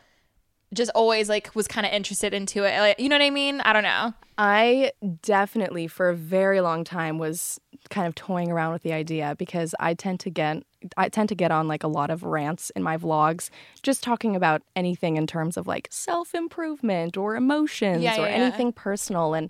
just 0.72 0.90
always 0.94 1.28
like 1.28 1.54
was 1.54 1.68
kind 1.68 1.86
of 1.86 1.92
interested 1.92 2.34
into 2.34 2.64
it. 2.64 2.78
Like, 2.78 2.98
you 3.00 3.08
know 3.08 3.16
what 3.16 3.24
I 3.24 3.30
mean? 3.30 3.60
I 3.60 3.72
don't 3.72 3.82
know. 3.84 4.14
I 4.36 4.92
definitely, 5.22 5.86
for 5.86 6.08
a 6.08 6.14
very 6.16 6.60
long 6.60 6.82
time, 6.84 7.18
was 7.18 7.60
kind 7.90 8.06
of 8.06 8.14
toying 8.14 8.50
around 8.50 8.72
with 8.72 8.82
the 8.82 8.92
idea 8.92 9.34
because 9.38 9.74
I 9.80 9.94
tend 9.94 10.20
to 10.20 10.30
get 10.30 10.62
I 10.98 11.08
tend 11.08 11.30
to 11.30 11.34
get 11.34 11.50
on 11.50 11.66
like 11.66 11.82
a 11.82 11.88
lot 11.88 12.10
of 12.10 12.22
rants 12.24 12.68
in 12.76 12.82
my 12.82 12.98
vlogs, 12.98 13.48
just 13.82 14.02
talking 14.02 14.36
about 14.36 14.60
anything 14.76 15.16
in 15.16 15.26
terms 15.26 15.56
of 15.56 15.66
like 15.66 15.88
self 15.90 16.34
improvement 16.34 17.16
or 17.16 17.36
emotions 17.36 18.02
Yeah, 18.02 18.16
or 18.18 18.26
yeah, 18.26 18.36
yeah. 18.36 18.42
anything 18.44 18.70
personal. 18.72 19.32
And 19.32 19.48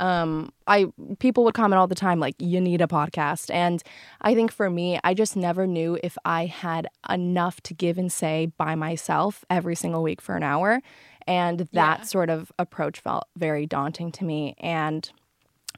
um, 0.00 0.52
I 0.66 0.86
people 1.20 1.44
would 1.44 1.54
comment 1.54 1.78
all 1.78 1.86
the 1.86 1.94
time 1.94 2.20
like, 2.20 2.34
"You 2.38 2.60
need 2.60 2.82
a 2.82 2.86
podcast." 2.86 3.50
And 3.52 3.82
I 4.20 4.34
think 4.34 4.52
for 4.52 4.68
me, 4.68 4.98
I 5.04 5.14
just 5.14 5.36
never 5.36 5.66
knew 5.66 5.98
if 6.02 6.18
I 6.24 6.46
had 6.46 6.86
enough 7.08 7.60
to 7.62 7.74
give 7.74 7.96
and 7.96 8.12
say 8.12 8.52
by 8.58 8.74
myself 8.74 9.44
every 9.48 9.76
single 9.76 10.02
week 10.02 10.20
for 10.20 10.36
an 10.36 10.42
hour. 10.42 10.82
And 11.26 11.60
that 11.72 12.00
Yeah. 12.00 12.02
sort 12.04 12.28
of 12.28 12.52
approach 12.58 13.00
felt 13.00 13.24
very 13.36 13.64
daunting 13.66 14.12
to 14.12 14.24
me. 14.24 14.54
And 14.58 15.08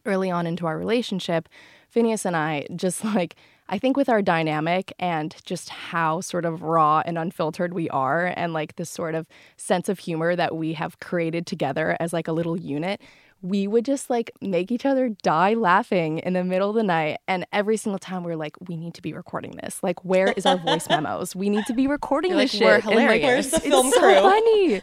early 0.04 0.30
on 0.30 0.46
into 0.46 0.66
our 0.66 0.78
relationship, 0.78 1.48
Finneas 1.94 2.24
and 2.24 2.36
I 2.36 2.66
just 2.76 3.04
like 3.04 3.36
I 3.68 3.78
think 3.78 3.96
with 3.96 4.08
our 4.08 4.22
dynamic 4.22 4.92
and 5.00 5.34
just 5.44 5.70
how 5.70 6.20
sort 6.20 6.44
of 6.44 6.62
raw 6.62 7.02
and 7.04 7.18
unfiltered 7.18 7.74
we 7.74 7.88
are 7.90 8.32
and 8.36 8.52
like 8.52 8.76
this 8.76 8.88
sort 8.90 9.16
of 9.16 9.26
sense 9.56 9.88
of 9.88 9.98
humor 9.98 10.36
that 10.36 10.54
we 10.54 10.74
have 10.74 11.00
created 11.00 11.46
together 11.48 11.96
as 11.98 12.12
like 12.12 12.28
a 12.28 12.32
little 12.32 12.56
unit, 12.56 13.00
we 13.48 13.66
would 13.66 13.84
just 13.84 14.10
like 14.10 14.30
make 14.40 14.72
each 14.72 14.84
other 14.84 15.08
die 15.22 15.54
laughing 15.54 16.18
in 16.18 16.32
the 16.32 16.42
middle 16.42 16.70
of 16.70 16.76
the 16.76 16.82
night 16.82 17.18
and 17.28 17.46
every 17.52 17.76
single 17.76 17.98
time 17.98 18.24
we 18.24 18.30
were 18.30 18.36
like 18.36 18.56
we 18.68 18.76
need 18.76 18.94
to 18.94 19.02
be 19.02 19.12
recording 19.12 19.52
this. 19.62 19.82
Like 19.82 20.04
where 20.04 20.32
is 20.32 20.46
our 20.46 20.56
voice 20.56 20.88
memos? 20.90 21.36
We 21.36 21.48
need 21.48 21.66
to 21.66 21.74
be 21.74 21.86
recording 21.86 22.32
You're 22.32 22.40
this 22.40 22.54
like, 22.54 22.82
shit. 22.82 22.84
"We're 22.84 22.92
And, 22.92 23.08
like, 23.08 23.20
hilarious." 23.20 23.24
Where's 23.24 23.50
the 23.50 23.56
it's 23.56 23.66
film 23.66 23.90
so 23.90 24.00
funny. 24.00 24.82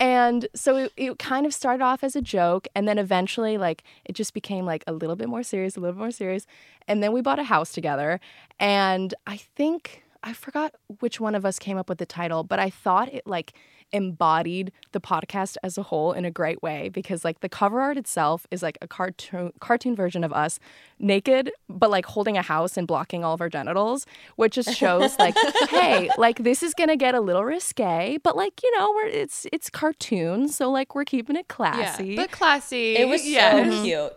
And 0.00 0.48
so 0.54 0.76
it, 0.76 0.92
it 0.96 1.18
kind 1.18 1.46
of 1.46 1.54
started 1.54 1.82
off 1.82 2.02
as 2.02 2.16
a 2.16 2.20
joke, 2.20 2.66
and 2.74 2.88
then 2.88 2.98
eventually, 2.98 3.56
like, 3.56 3.84
it 4.04 4.14
just 4.14 4.34
became 4.34 4.66
like 4.66 4.82
a 4.88 4.92
little 4.92 5.14
bit 5.14 5.28
more 5.28 5.44
serious, 5.44 5.76
a 5.76 5.80
little 5.80 5.94
bit 5.94 6.00
more 6.00 6.10
serious. 6.10 6.46
And 6.88 7.00
then 7.02 7.12
we 7.12 7.22
bought 7.22 7.38
a 7.38 7.44
house 7.44 7.72
together, 7.72 8.20
and 8.58 9.14
I 9.26 9.36
think 9.36 10.02
I 10.24 10.32
forgot 10.32 10.74
which 11.00 11.20
one 11.20 11.34
of 11.34 11.44
us 11.44 11.58
came 11.58 11.76
up 11.78 11.88
with 11.88 11.98
the 11.98 12.06
title, 12.06 12.42
but 12.42 12.58
I 12.58 12.70
thought 12.70 13.12
it 13.12 13.26
like 13.26 13.52
embodied 13.92 14.72
the 14.92 15.00
podcast 15.00 15.56
as 15.62 15.78
a 15.78 15.82
whole 15.84 16.12
in 16.12 16.24
a 16.24 16.30
great 16.30 16.62
way 16.62 16.88
because 16.88 17.24
like 17.24 17.40
the 17.40 17.48
cover 17.48 17.80
art 17.80 17.96
itself 17.96 18.46
is 18.50 18.62
like 18.62 18.76
a 18.82 18.88
cartoon 18.88 19.52
cartoon 19.60 19.94
version 19.94 20.24
of 20.24 20.32
us 20.32 20.58
naked 20.98 21.50
but 21.68 21.90
like 21.90 22.04
holding 22.06 22.36
a 22.36 22.42
house 22.42 22.76
and 22.76 22.86
blocking 22.88 23.22
all 23.24 23.34
of 23.34 23.40
our 23.40 23.48
genitals 23.48 24.04
which 24.36 24.54
just 24.54 24.74
shows 24.74 25.16
like 25.18 25.36
hey 25.70 26.10
like 26.18 26.38
this 26.38 26.62
is 26.62 26.74
gonna 26.74 26.96
get 26.96 27.14
a 27.14 27.20
little 27.20 27.44
risque 27.44 28.18
but 28.24 28.36
like 28.36 28.60
you 28.62 28.78
know 28.78 28.90
we're 28.96 29.06
it's 29.06 29.46
it's 29.52 29.70
cartoon 29.70 30.48
so 30.48 30.70
like 30.70 30.94
we're 30.94 31.04
keeping 31.04 31.36
it 31.36 31.46
classy 31.48 32.08
Yeah, 32.10 32.16
but 32.22 32.30
classy. 32.32 32.96
It 32.96 33.08
was 33.08 33.24
yeah. 33.28 33.64
so 33.64 33.82
cute. 33.82 34.12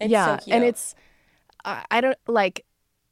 It's 0.00 0.10
yeah 0.10 0.36
so 0.38 0.44
cute. 0.44 0.54
and 0.56 0.64
it's 0.64 0.94
I, 1.64 1.84
I 1.90 2.00
don't 2.00 2.18
like 2.26 2.64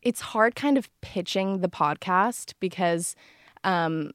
it's 0.02 0.21
hard 0.21 0.54
kind 0.57 0.76
of 0.78 0.88
pitching 1.02 1.61
the 1.61 1.69
podcast 1.69 2.54
because 2.59 3.14
um 3.64 4.04
y- 4.04 4.11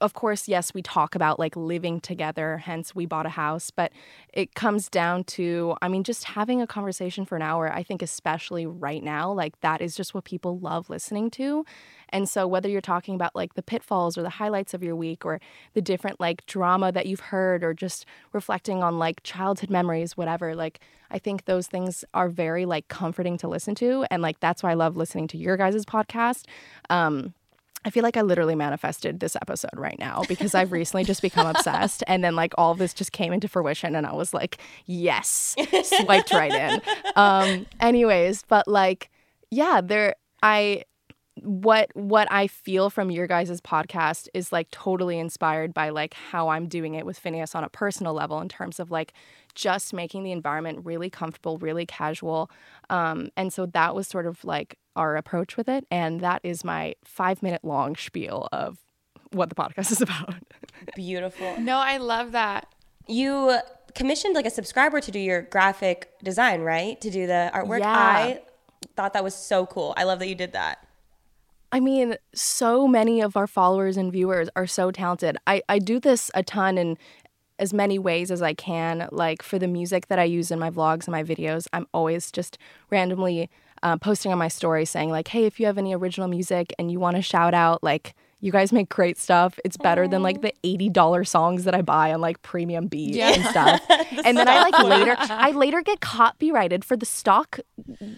of 0.00 0.12
course 0.14 0.48
yes 0.48 0.74
we 0.74 0.82
talk 0.82 1.14
about 1.14 1.38
like 1.38 1.56
living 1.56 2.00
together 2.00 2.58
hence 2.58 2.94
we 2.94 3.06
bought 3.06 3.26
a 3.26 3.30
house 3.30 3.70
but 3.70 3.92
it 4.32 4.54
comes 4.54 4.88
down 4.88 5.24
to 5.24 5.76
i 5.82 5.88
mean 5.88 6.02
just 6.02 6.24
having 6.24 6.60
a 6.60 6.66
conversation 6.66 7.24
for 7.24 7.36
an 7.36 7.42
hour 7.42 7.72
i 7.72 7.82
think 7.82 8.02
especially 8.02 8.66
right 8.66 9.02
now 9.02 9.32
like 9.32 9.60
that 9.60 9.80
is 9.80 9.94
just 9.94 10.14
what 10.14 10.24
people 10.24 10.58
love 10.58 10.90
listening 10.90 11.30
to. 11.30 11.64
And 12.10 12.28
so 12.28 12.46
whether 12.46 12.68
you're 12.68 12.80
talking 12.80 13.14
about 13.14 13.34
like 13.34 13.54
the 13.54 13.62
pitfalls 13.62 14.16
or 14.16 14.22
the 14.22 14.30
highlights 14.30 14.74
of 14.74 14.82
your 14.82 14.96
week 14.96 15.24
or 15.24 15.40
the 15.74 15.82
different 15.82 16.20
like 16.20 16.44
drama 16.46 16.90
that 16.92 17.06
you've 17.06 17.20
heard 17.20 17.62
or 17.62 17.74
just 17.74 18.06
reflecting 18.32 18.82
on 18.82 18.98
like 18.98 19.22
childhood 19.22 19.70
memories 19.70 20.16
whatever 20.16 20.54
like 20.54 20.80
i 21.10 21.18
think 21.18 21.44
those 21.44 21.66
things 21.66 22.04
are 22.14 22.28
very 22.28 22.64
like 22.64 22.88
comforting 22.88 23.36
to 23.38 23.48
listen 23.48 23.74
to 23.74 24.06
and 24.10 24.22
like 24.22 24.40
that's 24.40 24.62
why 24.62 24.70
i 24.70 24.74
love 24.74 24.96
listening 24.96 25.28
to 25.28 25.38
your 25.38 25.56
guys' 25.56 25.84
podcast. 25.84 26.44
Um 26.90 27.34
I 27.88 27.90
feel 27.90 28.02
like 28.02 28.18
I 28.18 28.20
literally 28.20 28.54
manifested 28.54 29.20
this 29.20 29.34
episode 29.34 29.70
right 29.74 29.98
now 29.98 30.22
because 30.28 30.54
I've 30.54 30.72
recently 30.72 31.04
just 31.04 31.22
become 31.22 31.46
obsessed. 31.46 32.04
And 32.06 32.22
then, 32.22 32.36
like, 32.36 32.52
all 32.58 32.70
of 32.72 32.76
this 32.76 32.92
just 32.92 33.12
came 33.12 33.32
into 33.32 33.48
fruition, 33.48 33.96
and 33.96 34.06
I 34.06 34.12
was 34.12 34.34
like, 34.34 34.58
yes, 34.84 35.56
swiped 35.84 36.30
right 36.30 36.52
in. 36.52 36.82
Um, 37.16 37.66
anyways, 37.80 38.44
but 38.46 38.68
like, 38.68 39.10
yeah, 39.50 39.80
there, 39.82 40.14
I, 40.42 40.84
what 41.42 41.94
what 41.94 42.30
I 42.30 42.46
feel 42.46 42.90
from 42.90 43.10
your 43.10 43.26
guys' 43.26 43.60
podcast 43.60 44.28
is 44.34 44.52
like 44.52 44.70
totally 44.70 45.18
inspired 45.18 45.74
by 45.74 45.90
like 45.90 46.14
how 46.14 46.48
I'm 46.48 46.68
doing 46.68 46.94
it 46.94 47.06
with 47.06 47.22
Finneas 47.22 47.54
on 47.54 47.64
a 47.64 47.68
personal 47.68 48.12
level 48.12 48.40
in 48.40 48.48
terms 48.48 48.78
of 48.80 48.90
like 48.90 49.12
just 49.54 49.92
making 49.92 50.22
the 50.22 50.32
environment 50.32 50.80
really 50.84 51.10
comfortable, 51.10 51.58
really 51.58 51.86
casual. 51.86 52.50
Um, 52.90 53.30
and 53.36 53.52
so 53.52 53.66
that 53.66 53.94
was 53.94 54.06
sort 54.06 54.26
of 54.26 54.44
like 54.44 54.78
our 54.96 55.16
approach 55.16 55.56
with 55.56 55.68
it. 55.68 55.84
And 55.90 56.20
that 56.20 56.40
is 56.42 56.64
my 56.64 56.94
five 57.04 57.42
minute 57.42 57.64
long 57.64 57.96
spiel 57.96 58.48
of 58.52 58.78
what 59.32 59.48
the 59.48 59.54
podcast 59.54 59.90
is 59.92 60.00
about. 60.00 60.34
beautiful. 60.94 61.58
No, 61.60 61.76
I 61.76 61.96
love 61.96 62.32
that. 62.32 62.72
You 63.06 63.58
commissioned 63.94 64.34
like 64.34 64.46
a 64.46 64.50
subscriber 64.50 65.00
to 65.00 65.10
do 65.10 65.18
your 65.18 65.42
graphic 65.42 66.12
design, 66.22 66.60
right? 66.62 67.00
To 67.00 67.10
do 67.10 67.26
the 67.26 67.50
artwork. 67.54 67.80
Yeah. 67.80 67.96
I 67.96 68.40
thought 68.96 69.12
that 69.14 69.24
was 69.24 69.34
so 69.34 69.66
cool. 69.66 69.94
I 69.96 70.04
love 70.04 70.18
that 70.18 70.28
you 70.28 70.34
did 70.34 70.52
that. 70.52 70.87
I 71.70 71.80
mean, 71.80 72.16
so 72.34 72.88
many 72.88 73.20
of 73.20 73.36
our 73.36 73.46
followers 73.46 73.96
and 73.96 74.10
viewers 74.10 74.48
are 74.56 74.66
so 74.66 74.90
talented. 74.90 75.36
I, 75.46 75.62
I 75.68 75.78
do 75.78 76.00
this 76.00 76.30
a 76.34 76.42
ton 76.42 76.78
in 76.78 76.96
as 77.58 77.74
many 77.74 77.98
ways 77.98 78.30
as 78.30 78.40
I 78.40 78.54
can. 78.54 79.08
Like 79.12 79.42
for 79.42 79.58
the 79.58 79.68
music 79.68 80.06
that 80.06 80.18
I 80.18 80.24
use 80.24 80.50
in 80.50 80.58
my 80.58 80.70
vlogs 80.70 81.06
and 81.06 81.12
my 81.12 81.22
videos, 81.22 81.66
I'm 81.72 81.86
always 81.92 82.32
just 82.32 82.56
randomly 82.90 83.50
uh, 83.82 83.96
posting 83.98 84.32
on 84.32 84.38
my 84.38 84.48
story 84.48 84.84
saying, 84.84 85.10
like, 85.10 85.28
hey, 85.28 85.44
if 85.44 85.60
you 85.60 85.66
have 85.66 85.78
any 85.78 85.94
original 85.94 86.28
music 86.28 86.72
and 86.78 86.90
you 86.90 86.98
want 86.98 87.16
to 87.16 87.22
shout 87.22 87.54
out, 87.54 87.82
like, 87.82 88.14
you 88.40 88.52
guys 88.52 88.72
make 88.72 88.88
great 88.88 89.18
stuff. 89.18 89.58
It's 89.64 89.76
better 89.76 90.06
than 90.06 90.22
like 90.22 90.42
the 90.42 90.52
$80 90.64 91.26
songs 91.26 91.64
that 91.64 91.74
I 91.74 91.82
buy 91.82 92.12
on 92.12 92.20
like 92.20 92.40
premium 92.42 92.86
beat 92.86 93.14
Yeah. 93.16 93.30
and 93.34 93.44
stuff. 93.44 93.80
and 94.24 94.36
then 94.36 94.46
I 94.48 94.60
like 94.62 94.78
later 94.84 95.16
I 95.18 95.50
later 95.50 95.82
get 95.82 96.00
copyrighted 96.00 96.84
for 96.84 96.96
the 96.96 97.06
stock 97.06 97.58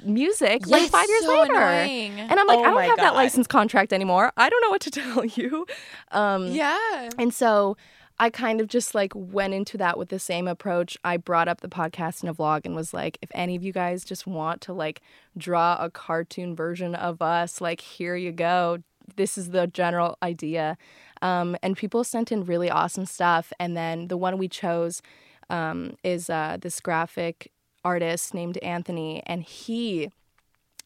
music 0.04 0.66
like 0.66 0.90
5 0.90 1.08
years 1.08 1.24
so 1.24 1.40
later. 1.40 1.54
annoying. 1.54 2.20
And 2.20 2.38
I'm 2.38 2.46
like, 2.46 2.58
Oh 2.58 2.62
I 2.64 2.70
don't 2.70 2.82
have 2.84 2.96
that 2.98 3.14
license 3.14 3.46
contract 3.46 3.92
anymore. 3.92 4.32
I 4.36 4.48
don't 4.50 4.60
know 4.62 4.70
what 4.70 4.82
to 4.82 4.90
tell 5.00 5.24
you. 5.24 5.66
Um, 6.10 6.46
Yeah. 6.48 7.08
and 7.18 7.32
so 7.32 7.76
I 8.18 8.28
kind 8.28 8.60
of 8.60 8.68
just 8.68 8.94
like 8.94 9.12
went 9.14 9.54
into 9.54 9.78
that 9.78 9.96
with 9.96 10.10
the 10.10 10.18
same 10.18 10.46
approach. 10.46 10.98
I 11.02 11.16
brought 11.16 11.48
up 11.48 11.62
the 11.62 11.68
podcast 11.70 12.22
in 12.22 12.28
a 12.28 12.34
vlog 12.34 12.66
and 12.66 12.76
was 12.76 12.92
like, 12.92 13.16
if 13.22 13.30
any 13.34 13.56
of 13.56 13.62
you 13.62 13.72
guys 13.72 14.04
just 14.04 14.26
want 14.26 14.60
to 14.62 14.74
like 14.74 15.00
draw 15.38 15.78
a 15.80 15.88
cartoon 15.88 16.54
version 16.54 16.94
of 16.94 17.22
us, 17.22 17.62
like 17.62 17.80
here 17.80 18.16
you 18.16 18.32
go. 18.32 18.80
This 19.16 19.38
is 19.38 19.50
the 19.50 19.66
general 19.66 20.16
idea. 20.22 20.76
Um, 21.22 21.56
and 21.62 21.76
people 21.76 22.04
sent 22.04 22.32
in 22.32 22.44
really 22.44 22.70
awesome 22.70 23.06
stuff. 23.06 23.52
And 23.58 23.76
then 23.76 24.08
the 24.08 24.16
one 24.16 24.38
we 24.38 24.48
chose 24.48 25.02
um, 25.50 25.96
is 26.02 26.30
uh, 26.30 26.56
this 26.60 26.80
graphic 26.80 27.52
artist 27.84 28.34
named 28.34 28.58
Anthony, 28.58 29.22
and 29.26 29.42
he 29.42 30.10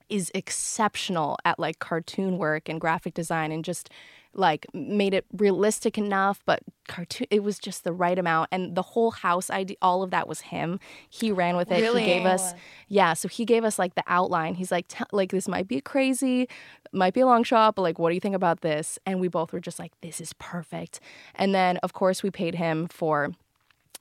is 0.09 0.31
exceptional 0.35 1.37
at 1.45 1.59
like 1.59 1.79
cartoon 1.79 2.39
work 2.39 2.69
and 2.69 2.81
graphic 2.81 3.15
design 3.15 3.53
and 3.53 3.65
just 3.65 3.91
like 4.37 4.67
made 4.75 5.15
it 5.15 5.25
realistic 5.33 5.97
enough 5.97 6.41
but 6.45 6.61
cartoon 6.89 7.27
it 7.31 7.43
was 7.43 7.59
just 7.59 7.85
the 7.85 7.93
right 7.93 8.19
amount. 8.19 8.49
And 8.53 8.75
the 8.75 8.83
whole 8.83 9.13
house 9.13 9.51
idea 9.51 9.77
all 9.81 10.03
of 10.03 10.11
that 10.11 10.27
was 10.29 10.41
him. 10.43 10.81
He 11.09 11.31
ran 11.31 11.57
with 11.57 11.71
it. 11.71 11.81
Really? 11.81 12.03
he 12.03 12.07
gave 12.07 12.27
us 12.27 12.55
yeah 12.89 13.15
so 13.15 13.29
he 13.29 13.45
gave 13.45 13.65
us 13.65 13.79
like 13.79 13.95
the 13.95 14.05
outline. 14.07 14.55
He's 14.55 14.71
like 14.73 14.87
"Tell- 14.89 15.07
like 15.13 15.31
this 15.31 15.49
might 15.49 15.69
be 15.69 15.81
crazy 15.81 16.49
might 16.93 17.15
be 17.15 17.21
a 17.21 17.27
long 17.27 17.43
shot 17.43 17.75
but 17.75 17.83
like 17.83 17.99
what 17.99 18.11
do 18.11 18.15
you 18.15 18.21
think 18.21 18.35
about 18.35 18.61
this? 18.61 18.99
And 19.07 19.21
we 19.21 19.29
both 19.29 19.53
were 19.53 19.61
just 19.61 19.79
like 19.79 19.93
this 20.01 20.21
is 20.21 20.33
perfect. 20.35 21.01
And 21.35 21.55
then 21.55 21.79
of 21.79 21.93
course 21.93 22.23
we 22.23 22.31
paid 22.31 22.57
him 22.57 22.89
for 22.89 23.31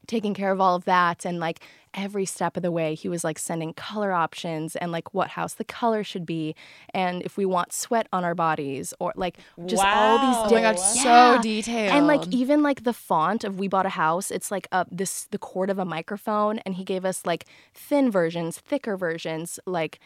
taking 0.07 0.33
care 0.33 0.51
of 0.51 0.59
all 0.59 0.75
of 0.75 0.85
that 0.85 1.25
and 1.25 1.39
like 1.39 1.59
every 1.95 2.25
step 2.25 2.57
of 2.57 2.63
the 2.63 2.71
way 2.71 2.95
he 2.95 3.07
was 3.07 3.23
like 3.23 3.37
sending 3.37 3.71
color 3.73 4.11
options 4.11 4.75
and 4.77 4.91
like 4.91 5.13
what 5.13 5.29
house 5.29 5.53
the 5.53 5.63
color 5.63 6.03
should 6.03 6.25
be 6.25 6.55
and 6.93 7.21
if 7.21 7.37
we 7.37 7.45
want 7.45 7.71
sweat 7.71 8.07
on 8.11 8.23
our 8.23 8.33
bodies 8.33 8.93
or 8.99 9.13
like 9.15 9.37
just 9.67 9.83
all 9.83 10.17
these 10.17 10.35
Oh 10.37 10.47
Oh 10.49 10.55
my 10.55 10.61
god, 10.61 10.79
so 10.79 11.39
detailed. 11.41 11.91
and 11.91 12.07
like 12.07 12.27
even 12.31 12.63
like 12.63 12.83
the 12.83 12.93
font 12.93 13.43
of 13.43 13.59
we 13.59 13.67
bought 13.67 13.85
a 13.85 13.89
house 13.89 14.31
it's 14.31 14.49
like 14.49 14.67
a 14.71 14.85
this 14.91 15.25
the 15.31 15.37
cord 15.37 15.69
of 15.69 15.77
a 15.77 15.85
microphone 15.85 16.57
and 16.59 16.75
he 16.75 16.83
gave 16.83 17.05
us 17.05 17.25
like 17.25 17.45
thin 17.73 18.09
versions 18.09 18.57
thicker 18.57 18.97
versions 18.97 19.59
like 19.67 19.99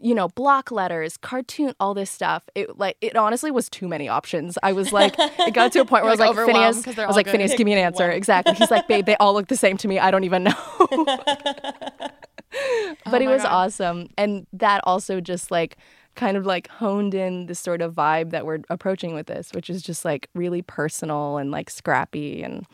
you 0.00 0.14
know 0.14 0.28
block 0.28 0.70
letters 0.70 1.16
cartoon 1.16 1.74
all 1.80 1.92
this 1.92 2.10
stuff 2.10 2.48
it 2.54 2.78
like 2.78 2.96
it 3.00 3.16
honestly 3.16 3.50
was 3.50 3.68
too 3.68 3.88
many 3.88 4.08
options. 4.08 4.56
I 4.62 4.72
was 4.72 4.92
like 4.92 5.14
it 5.18 5.54
got 5.54 5.72
to 5.72 5.80
a 5.80 5.84
point 5.84 6.02
where 6.04 6.10
i 6.10 6.12
was 6.12 6.20
like, 6.20 6.28
like, 6.30 6.38
overwhelmed 6.38 6.98
i 6.98 7.06
was 7.06 7.16
like 7.16 7.26
Finneas 7.26 7.56
give 7.56 7.64
me 7.64 7.72
an 7.72 7.78
answer. 7.78 8.10
exactly. 8.10 8.54
He's 8.54 8.70
like 8.70 8.86
babe 8.88 9.06
they 9.06 9.16
all 9.16 9.34
look 9.34 9.48
the 9.48 9.56
same 9.56 9.76
to 9.78 9.88
me. 9.88 9.98
I 9.98 10.10
don't 10.10 10.24
even 10.24 10.44
know. 10.44 10.54
Oh 12.50 13.10
but 13.10 13.20
it 13.20 13.28
was 13.28 13.42
God. 13.42 13.52
awesome. 13.52 14.08
And 14.16 14.46
that 14.54 14.80
also 14.84 15.20
just 15.20 15.50
like 15.50 15.76
kind 16.14 16.36
of 16.36 16.46
like 16.46 16.66
honed 16.68 17.14
in 17.14 17.46
the 17.46 17.54
sort 17.54 17.82
of 17.82 17.94
vibe 17.94 18.30
that 18.30 18.46
we're 18.46 18.60
approaching 18.70 19.14
with 19.14 19.26
this 19.26 19.52
which 19.52 19.68
is 19.70 19.82
just 19.82 20.04
like 20.04 20.28
really 20.34 20.62
personal 20.62 21.36
and 21.36 21.50
like 21.50 21.68
scrappy 21.70 22.42
and 22.42 22.64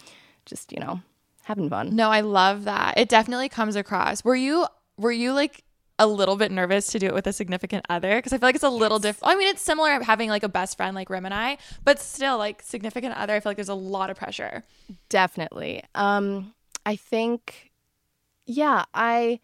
just 0.47 0.73
you 0.73 0.79
know 0.79 1.01
having 1.45 1.69
fun. 1.69 1.95
No, 1.95 2.11
I 2.11 2.21
love 2.21 2.65
that. 2.65 2.97
It 2.97 3.09
definitely 3.09 3.49
comes 3.49 3.77
across. 3.77 4.25
Were 4.25 4.37
you 4.37 4.67
were 4.97 5.13
you 5.13 5.33
like 5.33 5.63
a 5.99 6.07
little 6.07 6.37
bit 6.37 6.51
nervous 6.51 6.89
to 6.89 6.99
do 6.99 7.07
it 7.07 7.15
with 7.15 7.27
a 7.27 7.33
significant 7.33 7.85
other? 7.89 8.17
Because 8.17 8.33
I 8.33 8.39
feel 8.39 8.49
like 8.49 8.55
it's 8.57 8.65
a 8.65 8.69
little 8.69 8.99
different. 8.99 9.33
I 9.33 9.37
mean, 9.39 9.49
it's 9.49 9.63
similar 9.63 10.03
having 10.03 10.29
like 10.29 10.43
a 10.43 10.49
best 10.49 10.77
friend 10.77 10.95
like 10.95 11.09
Rim 11.11 11.25
and 11.25 11.35
I, 11.35 11.59
but 11.85 12.01
still, 12.01 12.37
like 12.39 12.63
significant 12.63 13.15
other, 13.17 13.35
I 13.35 13.41
feel 13.41 13.51
like 13.51 13.57
there's 13.57 13.69
a 13.69 13.75
lot 13.75 14.11
of 14.11 14.17
pressure. 14.17 14.65
definitely 15.09 15.83
um 15.95 16.53
i 16.85 16.95
think 16.97 17.71
yeah 18.47 18.85
i 18.93 19.39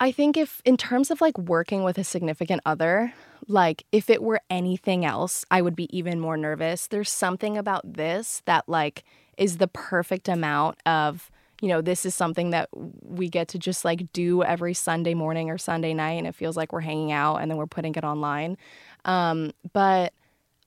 i 0.00 0.10
think 0.12 0.36
if 0.36 0.60
in 0.64 0.76
terms 0.76 1.10
of 1.10 1.20
like 1.20 1.36
working 1.38 1.82
with 1.82 1.96
a 1.98 2.04
significant 2.04 2.60
other 2.66 3.12
like 3.48 3.84
if 3.92 4.10
it 4.10 4.22
were 4.22 4.40
anything 4.50 5.04
else 5.04 5.44
i 5.50 5.62
would 5.62 5.76
be 5.76 5.96
even 5.96 6.20
more 6.20 6.36
nervous 6.36 6.86
there's 6.88 7.10
something 7.10 7.56
about 7.56 7.94
this 7.94 8.42
that 8.44 8.68
like 8.68 9.04
is 9.38 9.56
the 9.58 9.68
perfect 9.68 10.28
amount 10.28 10.76
of 10.84 11.30
you 11.60 11.68
know 11.68 11.80
this 11.80 12.04
is 12.04 12.14
something 12.14 12.50
that 12.50 12.68
we 12.72 13.28
get 13.28 13.48
to 13.48 13.58
just 13.58 13.84
like 13.84 14.12
do 14.12 14.42
every 14.42 14.74
sunday 14.74 15.14
morning 15.14 15.50
or 15.50 15.58
sunday 15.58 15.94
night 15.94 16.12
and 16.12 16.26
it 16.26 16.34
feels 16.34 16.56
like 16.56 16.72
we're 16.72 16.80
hanging 16.80 17.12
out 17.12 17.36
and 17.36 17.50
then 17.50 17.56
we're 17.58 17.66
putting 17.66 17.94
it 17.94 18.04
online. 18.04 18.56
Um 19.04 19.52
but 19.72 20.12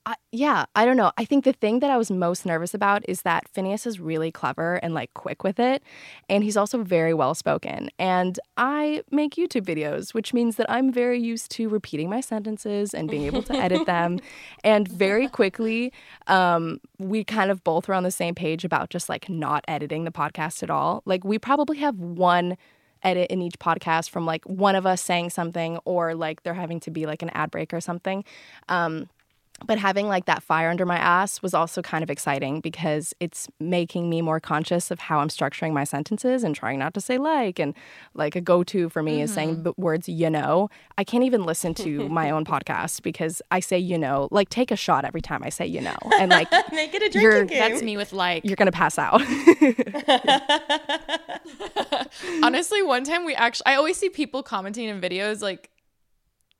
I, 0.06 0.14
yeah, 0.32 0.64
I 0.74 0.86
don't 0.86 0.96
know. 0.96 1.12
I 1.18 1.26
think 1.26 1.44
the 1.44 1.52
thing 1.52 1.80
that 1.80 1.90
I 1.90 1.98
was 1.98 2.10
most 2.10 2.46
nervous 2.46 2.72
about 2.72 3.02
is 3.06 3.22
that 3.22 3.44
Finneas 3.52 3.86
is 3.86 4.00
really 4.00 4.32
clever 4.32 4.76
and 4.76 4.94
like 4.94 5.12
quick 5.12 5.44
with 5.44 5.60
it. 5.60 5.82
And 6.28 6.42
he's 6.42 6.56
also 6.56 6.82
very 6.82 7.12
well 7.12 7.34
spoken. 7.34 7.90
And 7.98 8.40
I 8.56 9.02
make 9.10 9.34
YouTube 9.34 9.66
videos, 9.66 10.14
which 10.14 10.32
means 10.32 10.56
that 10.56 10.70
I'm 10.70 10.90
very 10.90 11.20
used 11.20 11.50
to 11.52 11.68
repeating 11.68 12.08
my 12.08 12.22
sentences 12.22 12.94
and 12.94 13.10
being 13.10 13.24
able 13.24 13.42
to 13.44 13.54
edit 13.54 13.86
them. 13.86 14.18
And 14.64 14.86
very 14.86 15.28
quickly, 15.28 15.92
um, 16.26 16.80
we 16.98 17.24
kind 17.24 17.50
of 17.50 17.64
both 17.64 17.88
were 17.88 17.94
on 17.94 18.02
the 18.02 18.10
same 18.10 18.34
page 18.34 18.64
about 18.64 18.90
just 18.90 19.08
like 19.08 19.28
not 19.28 19.64
editing 19.68 20.04
the 20.04 20.10
podcast 20.10 20.62
at 20.62 20.70
all. 20.70 21.02
Like, 21.04 21.24
we 21.24 21.38
probably 21.38 21.78
have 21.78 21.98
one 21.98 22.56
edit 23.02 23.30
in 23.30 23.42
each 23.42 23.58
podcast 23.58 24.10
from 24.10 24.26
like 24.26 24.44
one 24.44 24.74
of 24.74 24.86
us 24.86 25.02
saying 25.02 25.30
something 25.30 25.78
or 25.84 26.14
like 26.14 26.42
there 26.42 26.54
having 26.54 26.80
to 26.80 26.90
be 26.90 27.06
like 27.06 27.22
an 27.22 27.30
ad 27.30 27.50
break 27.50 27.72
or 27.72 27.80
something. 27.80 28.24
Um, 28.68 29.08
but 29.66 29.78
having 29.78 30.08
like 30.08 30.26
that 30.26 30.42
fire 30.42 30.70
under 30.70 30.86
my 30.86 30.98
ass 30.98 31.42
was 31.42 31.54
also 31.54 31.82
kind 31.82 32.02
of 32.02 32.10
exciting 32.10 32.60
because 32.60 33.14
it's 33.20 33.48
making 33.58 34.08
me 34.08 34.22
more 34.22 34.40
conscious 34.40 34.90
of 34.90 35.00
how 35.00 35.20
I'm 35.20 35.28
structuring 35.28 35.72
my 35.72 35.84
sentences 35.84 36.44
and 36.44 36.54
trying 36.54 36.78
not 36.78 36.94
to 36.94 37.00
say 37.00 37.18
like 37.18 37.58
and 37.58 37.74
like 38.14 38.36
a 38.36 38.40
go-to 38.40 38.88
for 38.88 39.02
me 39.02 39.22
is 39.22 39.32
saying 39.32 39.54
mm-hmm. 39.54 39.62
the 39.62 39.72
words 39.76 40.08
you 40.08 40.30
know. 40.30 40.68
I 40.98 41.04
can't 41.04 41.24
even 41.24 41.44
listen 41.44 41.74
to 41.74 42.08
my 42.08 42.30
own 42.30 42.44
podcast 42.44 43.02
because 43.02 43.42
I 43.50 43.60
say 43.60 43.78
you 43.78 43.98
know, 43.98 44.28
like 44.30 44.48
take 44.48 44.70
a 44.70 44.76
shot 44.76 45.04
every 45.04 45.20
time 45.20 45.42
I 45.44 45.48
say 45.48 45.66
you 45.66 45.80
know. 45.80 45.96
And 46.18 46.30
like 46.30 46.50
Make 46.72 46.94
it 46.94 47.02
a 47.02 47.10
drinking 47.10 47.46
game. 47.48 47.58
That's 47.58 47.82
me 47.82 47.96
with 47.96 48.12
like. 48.12 48.44
you're 48.44 48.56
going 48.56 48.66
to 48.66 48.72
pass 48.72 48.98
out. 48.98 49.22
Honestly, 52.42 52.82
one 52.82 53.04
time 53.04 53.24
we 53.24 53.34
actually, 53.34 53.66
I 53.66 53.76
always 53.76 53.96
see 53.96 54.08
people 54.08 54.42
commenting 54.42 54.88
in 54.88 55.00
videos 55.00 55.42
like, 55.42 55.70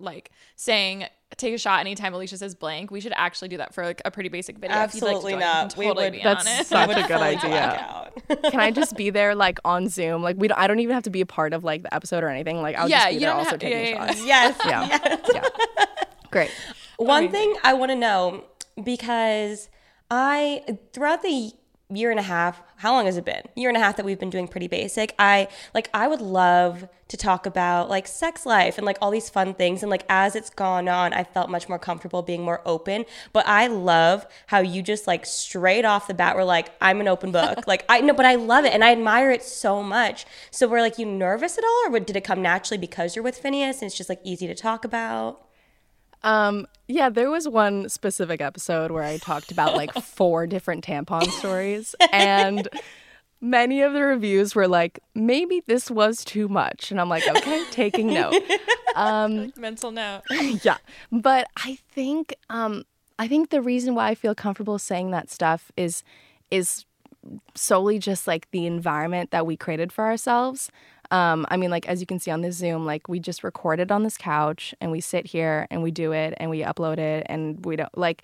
like 0.00 0.30
saying, 0.56 1.04
"Take 1.36 1.54
a 1.54 1.58
shot 1.58 1.80
anytime 1.80 2.12
Alisha 2.12 2.36
says 2.38 2.54
blank." 2.54 2.90
We 2.90 3.00
should 3.00 3.12
actually 3.16 3.48
do 3.48 3.56
that 3.58 3.74
for 3.74 3.84
like 3.84 4.02
a 4.04 4.10
pretty 4.10 4.28
basic 4.28 4.58
video. 4.58 4.76
If 4.82 4.94
you'd 4.94 5.02
like 5.02 5.10
to 5.12 5.16
Absolutely 5.16 5.32
join, 5.32 5.40
you 5.40 5.46
not. 5.46 5.76
We 5.76 5.86
would- 5.92 6.12
be 6.12 6.20
That's 6.22 6.46
on 6.46 6.60
it. 6.60 6.66
such 6.66 6.90
a 7.04 7.08
good 7.08 7.20
idea. 7.20 8.10
Can 8.50 8.60
I 8.60 8.70
just 8.70 8.96
be 8.96 9.10
there 9.10 9.34
like 9.34 9.58
on 9.64 9.88
Zoom? 9.88 10.22
Like 10.22 10.36
we 10.38 10.48
don't, 10.48 10.58
I 10.58 10.66
don't 10.66 10.80
even 10.80 10.94
have 10.94 11.04
to 11.04 11.10
be 11.10 11.20
a 11.20 11.26
part 11.26 11.52
of 11.52 11.64
like 11.64 11.82
the 11.82 11.94
episode 11.94 12.22
or 12.24 12.28
anything. 12.28 12.60
Like 12.62 12.76
I'll 12.76 12.88
Yeah, 12.88 12.98
just 12.98 13.08
be 13.08 13.14
you 13.14 13.20
there 13.20 13.32
also 13.32 13.50
have- 13.50 13.60
taking 13.60 13.78
yeah, 13.78 13.88
yeah, 13.94 14.06
shots. 14.06 14.24
yes. 14.26 14.58
Yeah. 14.66 14.86
yes. 14.90 15.30
yeah. 15.34 15.84
Great. 16.30 16.50
One 16.98 17.28
thing 17.30 17.54
I 17.64 17.72
want 17.74 17.90
to 17.90 17.96
know 17.96 18.44
because 18.82 19.68
I 20.10 20.78
throughout 20.92 21.22
the 21.22 21.52
year 21.90 22.10
and 22.10 22.20
a 22.20 22.24
half, 22.24 22.62
how 22.76 22.92
long 22.92 23.06
has 23.06 23.16
it 23.16 23.24
been? 23.24 23.42
Year 23.54 23.68
and 23.68 23.76
a 23.76 23.80
half 23.80 23.96
that 23.96 24.06
we've 24.06 24.18
been 24.18 24.30
doing 24.30 24.48
pretty 24.48 24.68
basic. 24.68 25.14
I 25.18 25.48
like 25.74 25.90
I 25.92 26.08
would 26.08 26.20
love 26.20 26.88
to 27.08 27.16
talk 27.16 27.44
about 27.44 27.90
like 27.90 28.06
sex 28.06 28.46
life 28.46 28.78
and 28.78 28.86
like 28.86 28.96
all 29.02 29.10
these 29.10 29.28
fun 29.28 29.52
things 29.52 29.82
and 29.82 29.90
like 29.90 30.04
as 30.08 30.36
it's 30.36 30.48
gone 30.50 30.88
on, 30.88 31.12
I 31.12 31.24
felt 31.24 31.50
much 31.50 31.68
more 31.68 31.78
comfortable 31.78 32.22
being 32.22 32.42
more 32.42 32.62
open, 32.64 33.04
but 33.32 33.46
I 33.46 33.66
love 33.66 34.26
how 34.46 34.60
you 34.60 34.82
just 34.82 35.06
like 35.06 35.26
straight 35.26 35.84
off 35.84 36.06
the 36.06 36.14
bat 36.14 36.36
were 36.36 36.44
like 36.44 36.70
I'm 36.80 37.00
an 37.00 37.08
open 37.08 37.32
book. 37.32 37.58
like 37.66 37.84
I 37.88 38.00
know, 38.00 38.14
but 38.14 38.26
I 38.26 38.36
love 38.36 38.64
it 38.64 38.72
and 38.72 38.84
I 38.84 38.92
admire 38.92 39.30
it 39.30 39.42
so 39.42 39.82
much. 39.82 40.24
So 40.50 40.68
were 40.68 40.80
like 40.80 40.98
you 40.98 41.06
nervous 41.06 41.58
at 41.58 41.64
all 41.64 41.94
or 41.94 42.00
did 42.00 42.16
it 42.16 42.24
come 42.24 42.42
naturally 42.42 42.78
because 42.78 43.16
you're 43.16 43.24
with 43.24 43.42
Finneas 43.42 43.80
and 43.80 43.84
it's 43.84 43.96
just 43.96 44.08
like 44.08 44.20
easy 44.24 44.46
to 44.46 44.54
talk 44.54 44.84
about? 44.84 45.49
Um, 46.22 46.66
yeah, 46.88 47.08
there 47.08 47.30
was 47.30 47.48
one 47.48 47.88
specific 47.88 48.40
episode 48.40 48.90
where 48.90 49.04
I 49.04 49.18
talked 49.18 49.50
about 49.50 49.76
like 49.76 49.92
four 50.02 50.46
different 50.46 50.84
tampon 50.84 51.26
stories, 51.30 51.94
and 52.12 52.68
many 53.40 53.80
of 53.82 53.92
the 53.92 54.02
reviews 54.02 54.54
were 54.54 54.68
like, 54.68 55.00
maybe 55.14 55.62
this 55.66 55.90
was 55.90 56.24
too 56.24 56.48
much. 56.48 56.90
And 56.90 57.00
I'm 57.00 57.08
like, 57.08 57.26
okay, 57.26 57.64
taking 57.70 58.12
note. 58.12 58.34
Mental 59.56 59.90
note. 59.90 60.22
yeah. 60.62 60.78
But 61.10 61.48
I 61.56 61.78
think 61.92 62.34
um 62.48 62.84
I 63.18 63.28
think 63.28 63.50
the 63.50 63.62
reason 63.62 63.94
why 63.94 64.08
I 64.08 64.14
feel 64.14 64.34
comfortable 64.34 64.78
saying 64.78 65.10
that 65.12 65.30
stuff 65.30 65.70
is 65.76 66.02
is 66.50 66.84
solely 67.54 67.98
just 67.98 68.26
like 68.26 68.50
the 68.50 68.66
environment 68.66 69.30
that 69.30 69.46
we 69.46 69.56
created 69.56 69.92
for 69.92 70.04
ourselves. 70.04 70.70
Um, 71.10 71.44
I 71.48 71.56
mean, 71.56 71.70
like 71.70 71.88
as 71.88 72.00
you 72.00 72.06
can 72.06 72.18
see 72.18 72.30
on 72.30 72.40
this 72.40 72.56
Zoom, 72.56 72.86
like 72.86 73.08
we 73.08 73.18
just 73.18 73.42
recorded 73.42 73.90
on 73.90 74.02
this 74.02 74.16
couch 74.16 74.74
and 74.80 74.92
we 74.92 75.00
sit 75.00 75.26
here 75.26 75.66
and 75.70 75.82
we 75.82 75.90
do 75.90 76.12
it 76.12 76.34
and 76.36 76.50
we 76.50 76.60
upload 76.60 76.98
it 76.98 77.26
and 77.28 77.64
we 77.64 77.76
don't 77.76 77.96
like. 77.98 78.22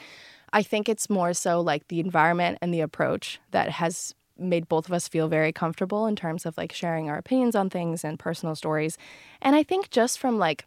I 0.52 0.62
think 0.62 0.88
it's 0.88 1.10
more 1.10 1.34
so 1.34 1.60
like 1.60 1.88
the 1.88 2.00
environment 2.00 2.58
and 2.62 2.72
the 2.72 2.80
approach 2.80 3.40
that 3.50 3.68
has 3.70 4.14
made 4.38 4.68
both 4.68 4.86
of 4.86 4.92
us 4.92 5.08
feel 5.08 5.28
very 5.28 5.52
comfortable 5.52 6.06
in 6.06 6.14
terms 6.14 6.46
of 6.46 6.56
like 6.56 6.72
sharing 6.72 7.08
our 7.08 7.18
opinions 7.18 7.56
on 7.56 7.70
things 7.70 8.04
and 8.04 8.18
personal 8.18 8.54
stories. 8.54 8.96
And 9.42 9.56
I 9.56 9.62
think 9.62 9.90
just 9.90 10.18
from 10.18 10.38
like 10.38 10.64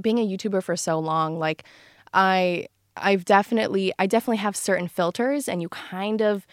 being 0.00 0.18
a 0.18 0.26
YouTuber 0.26 0.62
for 0.62 0.76
so 0.76 0.98
long, 0.98 1.38
like 1.38 1.64
I 2.12 2.66
I've 2.96 3.24
definitely 3.24 3.92
I 3.98 4.06
definitely 4.06 4.38
have 4.38 4.56
certain 4.56 4.88
filters 4.88 5.48
and 5.48 5.62
you 5.62 5.68
kind 5.68 6.20
of 6.20 6.46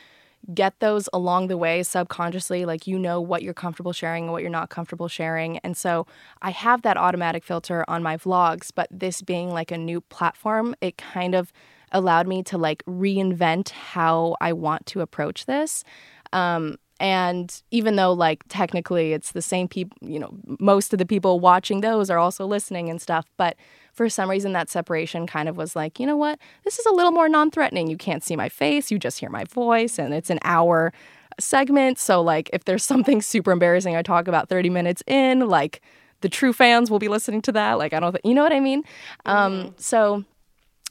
get 0.54 0.80
those 0.80 1.10
along 1.14 1.48
the 1.48 1.58
way 1.58 1.82
subconsciously 1.84 2.66
like 2.66 2.86
you 2.86 3.00
know 3.00 3.20
what 3.20 3.42
you're 3.42 3.54
comfortable 3.54 3.94
sharing 3.94 4.26
and 4.26 4.32
what 4.32 4.42
you're 4.42 4.52
not 4.52 4.70
comfortable 4.70 5.08
sharing. 5.08 5.58
And 5.60 5.76
so 5.76 6.06
I 6.42 6.52
have 6.52 6.82
that 6.84 6.98
automatic 6.98 7.44
filter 7.44 7.84
on 7.88 8.04
my 8.04 8.18
vlogs 8.18 8.72
but 8.74 8.88
this 8.92 9.22
being 9.22 9.50
like 9.52 9.72
a 9.72 9.78
new 9.78 10.02
platform 10.02 10.76
it 10.82 10.98
kind 10.98 11.36
of 11.36 11.52
allowed 11.92 12.28
me 12.28 12.44
to 12.44 12.58
like 12.58 12.84
reinvent 12.86 13.70
how 13.70 14.36
I 14.42 14.54
want 14.54 14.86
to 14.88 15.02
approach 15.02 15.46
this. 15.46 15.84
Um, 16.34 16.78
and 17.00 17.62
even 17.72 17.96
though 17.96 18.14
like 18.14 18.44
technically 18.48 19.14
it's 19.14 19.32
the 19.32 19.42
same 19.42 19.68
people, 19.68 19.98
you 20.02 20.20
know, 20.20 20.38
most 20.60 20.94
of 20.94 21.00
the 21.00 21.06
people 21.06 21.40
watching 21.40 21.82
those 21.82 22.10
are 22.10 22.18
also 22.18 22.46
listening 22.46 22.90
and 22.90 23.02
stuff, 23.02 23.26
but 23.38 23.58
for 23.96 24.10
some 24.10 24.30
reason 24.30 24.52
that 24.54 24.70
separation 24.70 25.26
kind 25.26 25.50
of 25.50 25.58
was 25.58 25.76
like, 25.76 26.00
you 26.00 26.06
know 26.06 26.18
what? 26.18 26.38
This 26.64 26.78
is 26.78 26.86
a 26.86 26.92
little 26.92 27.12
more 27.12 27.30
non-threatening. 27.30 27.90
You 27.90 27.98
can't 27.98 28.24
see 28.24 28.36
my 28.36 28.50
face, 28.50 28.92
you 28.92 29.00
just 29.00 29.20
hear 29.20 29.30
my 29.30 29.46
voice 29.46 29.98
and 29.98 30.14
it's 30.14 30.30
an 30.30 30.40
hour 30.44 30.94
segment. 31.40 31.98
So 31.98 32.22
like 32.22 32.50
if 32.54 32.66
there's 32.66 32.84
something 32.84 33.22
super 33.22 33.52
embarrassing 33.52 33.96
I 33.96 34.02
talk 34.02 34.28
about 34.28 34.50
30 34.50 34.70
minutes 34.70 35.02
in, 35.08 35.48
like 35.48 35.82
the 36.22 36.30
true 36.30 36.54
fans 36.54 36.92
will 36.92 37.00
be 37.00 37.08
listening 37.08 37.42
to 37.44 37.52
that. 37.54 37.78
Like 37.78 37.94
I 37.94 38.00
don't 38.00 38.12
th- 38.12 38.22
you 38.26 38.34
know 38.34 38.44
what 38.44 38.54
I 38.54 38.60
mean? 38.60 38.84
Um 39.26 39.74
so 39.78 40.26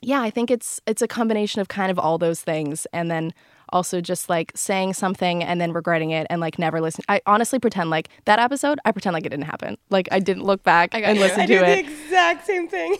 yeah, 0.00 0.22
I 0.22 0.30
think 0.30 0.50
it's 0.50 0.80
it's 0.86 1.02
a 1.02 1.08
combination 1.08 1.60
of 1.60 1.68
kind 1.68 1.90
of 1.90 1.98
all 1.98 2.18
those 2.18 2.40
things 2.40 2.86
and 2.92 3.10
then 3.10 3.34
also 3.70 4.00
just 4.00 4.28
like 4.28 4.52
saying 4.54 4.94
something 4.94 5.42
and 5.42 5.60
then 5.60 5.72
regretting 5.72 6.10
it 6.10 6.26
and 6.30 6.40
like 6.40 6.58
never 6.58 6.80
listen. 6.80 7.04
I 7.08 7.20
honestly 7.26 7.58
pretend 7.58 7.90
like 7.90 8.08
that 8.24 8.38
episode, 8.38 8.78
I 8.84 8.92
pretend 8.92 9.14
like 9.14 9.26
it 9.26 9.30
didn't 9.30 9.46
happen. 9.46 9.76
Like 9.90 10.08
I 10.10 10.20
didn't 10.20 10.44
look 10.44 10.62
back 10.62 10.90
got 10.92 11.02
and 11.02 11.16
you. 11.16 11.24
listen 11.24 11.40
I 11.40 11.46
to 11.46 11.52
do 11.54 11.58
the 11.60 11.70
it. 11.70 11.78
exact 11.80 12.46
same 12.46 12.68
thing. 12.68 12.96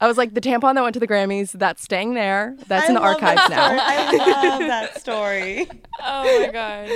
I 0.00 0.06
was 0.06 0.18
like 0.18 0.34
the 0.34 0.40
tampon 0.40 0.74
that 0.74 0.82
went 0.82 0.94
to 0.94 1.00
the 1.00 1.08
Grammys, 1.08 1.52
that's 1.52 1.82
staying 1.82 2.14
there. 2.14 2.56
That's 2.66 2.88
in 2.88 2.94
the 2.94 3.00
archives 3.00 3.48
now. 3.48 3.76
I 3.80 4.16
love 4.42 4.60
that 4.60 5.00
story. 5.00 5.68
Oh 6.02 6.40
my 6.40 6.52
god. 6.52 6.90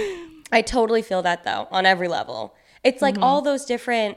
I 0.52 0.62
totally 0.62 1.02
feel 1.02 1.22
that 1.22 1.44
though 1.44 1.68
on 1.70 1.86
every 1.86 2.08
level. 2.08 2.54
It's 2.84 3.02
like 3.02 3.14
mm-hmm. 3.14 3.24
all 3.24 3.42
those 3.42 3.64
different 3.64 4.16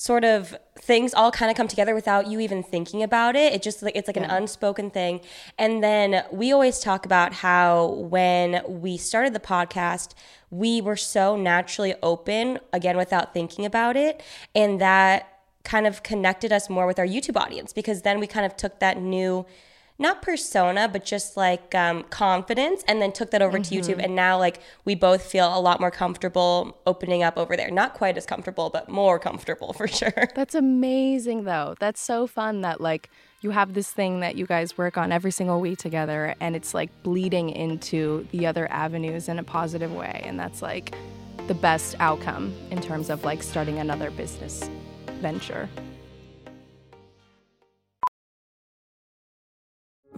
sort 0.00 0.24
of 0.24 0.56
things 0.78 1.12
all 1.12 1.30
kind 1.30 1.50
of 1.50 1.56
come 1.58 1.68
together 1.68 1.94
without 1.94 2.26
you 2.26 2.40
even 2.40 2.62
thinking 2.62 3.02
about 3.02 3.36
it. 3.36 3.52
It 3.52 3.60
just 3.60 3.82
like 3.82 3.94
it's 3.94 4.08
like 4.08 4.16
an 4.16 4.24
unspoken 4.24 4.90
thing. 4.90 5.20
And 5.58 5.84
then 5.84 6.24
we 6.32 6.52
always 6.52 6.78
talk 6.78 7.04
about 7.04 7.34
how 7.34 7.88
when 8.08 8.62
we 8.66 8.96
started 8.96 9.34
the 9.34 9.40
podcast, 9.40 10.14
we 10.50 10.80
were 10.80 10.96
so 10.96 11.36
naturally 11.36 11.94
open 12.02 12.60
again 12.72 12.96
without 12.96 13.34
thinking 13.34 13.66
about 13.66 13.94
it 13.94 14.22
and 14.54 14.80
that 14.80 15.42
kind 15.64 15.86
of 15.86 16.02
connected 16.02 16.50
us 16.50 16.70
more 16.70 16.86
with 16.86 16.98
our 16.98 17.06
YouTube 17.06 17.36
audience 17.36 17.74
because 17.74 18.00
then 18.00 18.20
we 18.20 18.26
kind 18.26 18.46
of 18.46 18.56
took 18.56 18.80
that 18.80 18.96
new 18.98 19.44
not 20.00 20.22
persona, 20.22 20.88
but 20.88 21.04
just 21.04 21.36
like 21.36 21.74
um, 21.74 22.04
confidence, 22.04 22.82
and 22.88 23.00
then 23.02 23.12
took 23.12 23.30
that 23.32 23.42
over 23.42 23.58
to 23.58 23.74
YouTube. 23.74 24.02
And 24.02 24.16
now, 24.16 24.38
like, 24.38 24.60
we 24.86 24.94
both 24.94 25.22
feel 25.22 25.56
a 25.56 25.60
lot 25.60 25.78
more 25.78 25.90
comfortable 25.90 26.78
opening 26.86 27.22
up 27.22 27.36
over 27.36 27.54
there. 27.54 27.70
Not 27.70 27.92
quite 27.92 28.16
as 28.16 28.24
comfortable, 28.24 28.70
but 28.70 28.88
more 28.88 29.18
comfortable 29.18 29.72
for 29.80 29.86
sure. 29.86 30.28
That's 30.34 30.54
amazing, 30.54 31.44
though. 31.44 31.74
That's 31.78 32.00
so 32.00 32.26
fun 32.26 32.62
that, 32.62 32.80
like, 32.80 33.10
you 33.42 33.50
have 33.50 33.74
this 33.74 33.92
thing 33.92 34.20
that 34.20 34.36
you 34.36 34.46
guys 34.46 34.76
work 34.78 34.96
on 34.96 35.12
every 35.12 35.30
single 35.30 35.60
week 35.60 35.78
together, 35.78 36.34
and 36.40 36.56
it's 36.56 36.74
like 36.74 36.90
bleeding 37.02 37.50
into 37.50 38.26
the 38.32 38.46
other 38.46 38.70
avenues 38.70 39.28
in 39.28 39.38
a 39.38 39.44
positive 39.44 39.92
way. 39.92 40.22
And 40.24 40.40
that's 40.40 40.62
like 40.62 40.94
the 41.46 41.54
best 41.54 41.94
outcome 42.00 42.54
in 42.70 42.80
terms 42.80 43.10
of 43.10 43.24
like 43.24 43.42
starting 43.42 43.78
another 43.78 44.10
business 44.10 44.68
venture. 45.20 45.68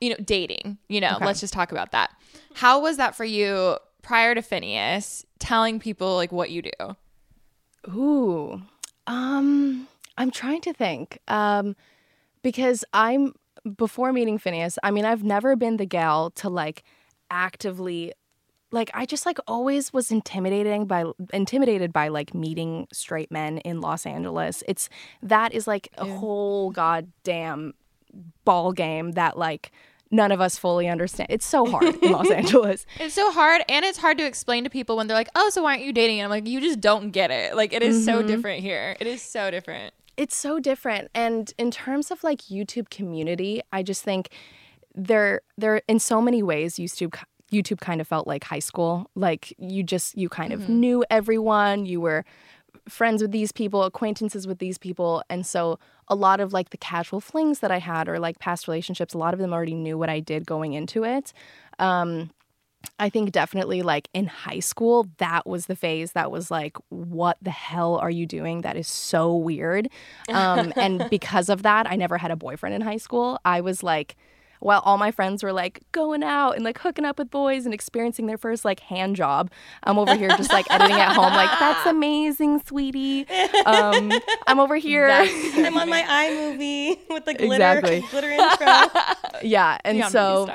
you 0.00 0.10
know 0.10 0.16
dating. 0.24 0.78
You 0.88 1.00
know, 1.00 1.18
let's 1.20 1.40
just 1.40 1.52
talk 1.52 1.72
about 1.72 1.92
that. 1.92 2.10
How 2.54 2.80
was 2.80 2.96
that 2.96 3.14
for 3.14 3.24
you 3.24 3.76
prior 4.02 4.34
to 4.34 4.42
Finneas? 4.42 5.24
Telling 5.38 5.80
people 5.80 6.16
like 6.16 6.32
what 6.32 6.50
you 6.50 6.62
do. 6.62 6.96
Ooh. 7.88 8.62
Um, 9.06 9.88
I'm 10.16 10.30
trying 10.30 10.60
to 10.62 10.72
think. 10.72 11.18
Um, 11.28 11.76
because 12.42 12.84
I'm 12.92 13.34
before 13.76 14.12
meeting 14.12 14.38
Finneas, 14.38 14.78
I 14.82 14.90
mean, 14.90 15.04
I've 15.04 15.24
never 15.24 15.56
been 15.56 15.76
the 15.76 15.86
gal 15.86 16.30
to 16.32 16.48
like 16.48 16.84
actively 17.30 18.12
like 18.72 18.90
I 18.94 19.04
just 19.04 19.26
like 19.26 19.38
always 19.46 19.92
was 19.92 20.10
intimidating 20.10 20.86
by 20.86 21.04
intimidated 21.32 21.92
by 21.92 22.08
like 22.08 22.34
meeting 22.34 22.86
straight 22.92 23.30
men 23.30 23.58
in 23.58 23.80
Los 23.80 24.06
Angeles. 24.06 24.62
It's 24.68 24.88
that 25.22 25.52
is 25.52 25.66
like 25.66 25.88
a 25.98 26.06
whole 26.06 26.70
goddamn 26.70 27.74
ball 28.44 28.72
game 28.72 29.12
that 29.12 29.38
like 29.38 29.72
none 30.10 30.32
of 30.32 30.40
us 30.40 30.56
fully 30.56 30.88
understand. 30.88 31.28
It's 31.30 31.46
so 31.46 31.66
hard 31.66 31.94
in 32.02 32.12
Los 32.12 32.30
Angeles. 32.32 32.84
It's 32.98 33.14
so 33.14 33.30
hard, 33.30 33.62
and 33.68 33.84
it's 33.84 33.98
hard 33.98 34.18
to 34.18 34.24
explain 34.24 34.64
to 34.64 34.70
people 34.70 34.96
when 34.96 35.06
they're 35.06 35.16
like, 35.16 35.30
"Oh, 35.34 35.50
so 35.50 35.62
why 35.62 35.72
aren't 35.72 35.84
you 35.84 35.92
dating?" 35.92 36.20
And 36.20 36.24
I'm 36.24 36.30
like, 36.30 36.46
"You 36.46 36.60
just 36.60 36.80
don't 36.80 37.10
get 37.10 37.30
it. 37.30 37.54
Like, 37.54 37.72
it 37.72 37.82
is 37.82 38.04
so 38.04 38.18
mm-hmm. 38.18 38.26
different 38.26 38.62
here. 38.62 38.96
It 39.00 39.06
is 39.06 39.22
so 39.22 39.50
different." 39.50 39.94
it's 40.20 40.36
so 40.36 40.60
different 40.60 41.10
and 41.14 41.54
in 41.56 41.70
terms 41.70 42.10
of 42.10 42.22
like 42.22 42.42
youtube 42.42 42.90
community 42.90 43.62
i 43.72 43.82
just 43.82 44.02
think 44.02 44.28
there 44.94 45.40
there 45.56 45.80
in 45.88 45.98
so 45.98 46.20
many 46.20 46.42
ways 46.42 46.74
youtube 46.76 47.18
youtube 47.50 47.80
kind 47.80 48.02
of 48.02 48.06
felt 48.06 48.26
like 48.26 48.44
high 48.44 48.58
school 48.58 49.10
like 49.14 49.54
you 49.58 49.82
just 49.82 50.16
you 50.18 50.28
kind 50.28 50.52
of 50.52 50.60
mm-hmm. 50.60 50.80
knew 50.80 51.04
everyone 51.10 51.86
you 51.86 52.02
were 52.02 52.22
friends 52.90 53.22
with 53.22 53.30
these 53.30 53.52
people 53.52 53.82
acquaintances 53.84 54.46
with 54.46 54.58
these 54.58 54.78
people 54.78 55.22
and 55.30 55.46
so 55.46 55.78
a 56.08 56.14
lot 56.14 56.40
of 56.40 56.52
like 56.52 56.70
the 56.70 56.76
casual 56.76 57.20
flings 57.20 57.60
that 57.60 57.70
i 57.70 57.78
had 57.78 58.08
or 58.08 58.18
like 58.18 58.38
past 58.38 58.66
relationships 58.68 59.14
a 59.14 59.18
lot 59.18 59.32
of 59.34 59.40
them 59.40 59.52
already 59.52 59.74
knew 59.74 59.96
what 59.96 60.08
i 60.08 60.20
did 60.20 60.46
going 60.46 60.72
into 60.72 61.04
it 61.04 61.32
um 61.78 62.30
I 62.98 63.10
think 63.10 63.32
definitely 63.32 63.82
like 63.82 64.08
in 64.14 64.26
high 64.26 64.60
school, 64.60 65.06
that 65.18 65.46
was 65.46 65.66
the 65.66 65.76
phase 65.76 66.12
that 66.12 66.30
was 66.30 66.50
like, 66.50 66.76
what 66.88 67.36
the 67.42 67.50
hell 67.50 67.96
are 67.96 68.10
you 68.10 68.26
doing? 68.26 68.62
That 68.62 68.76
is 68.76 68.88
so 68.88 69.34
weird. 69.36 69.88
Um, 70.30 70.72
and 70.76 71.10
because 71.10 71.48
of 71.48 71.64
that, 71.64 71.90
I 71.90 71.96
never 71.96 72.16
had 72.16 72.30
a 72.30 72.36
boyfriend 72.36 72.74
in 72.74 72.80
high 72.80 72.96
school. 72.98 73.38
I 73.44 73.60
was 73.60 73.82
like, 73.82 74.16
while 74.60 74.80
all 74.84 74.96
my 74.98 75.10
friends 75.10 75.42
were 75.42 75.52
like 75.52 75.80
going 75.92 76.22
out 76.22 76.52
and 76.52 76.64
like 76.64 76.78
hooking 76.78 77.04
up 77.04 77.18
with 77.18 77.30
boys 77.30 77.64
and 77.64 77.74
experiencing 77.74 78.26
their 78.26 78.38
first 78.38 78.64
like 78.64 78.80
hand 78.80 79.16
job, 79.16 79.50
I'm 79.84 79.98
over 79.98 80.14
here 80.14 80.28
just 80.30 80.52
like 80.52 80.70
editing 80.70 80.96
at 80.96 81.12
home, 81.14 81.32
like, 81.34 81.50
that's 81.58 81.86
amazing, 81.86 82.62
sweetie. 82.66 83.26
Um, 83.66 84.12
I'm 84.46 84.60
over 84.60 84.76
here. 84.76 85.08
I'm 85.10 85.76
on 85.76 85.88
my 85.88 86.02
iMovie 86.02 86.98
with 87.10 87.24
the 87.24 87.34
glitter, 87.34 87.54
Exactly. 87.54 88.00
glitter 88.10 88.30
intro. 88.30 88.66
yeah. 89.42 89.78
And 89.84 89.98
Yeah, 89.98 90.08
so. 90.08 90.48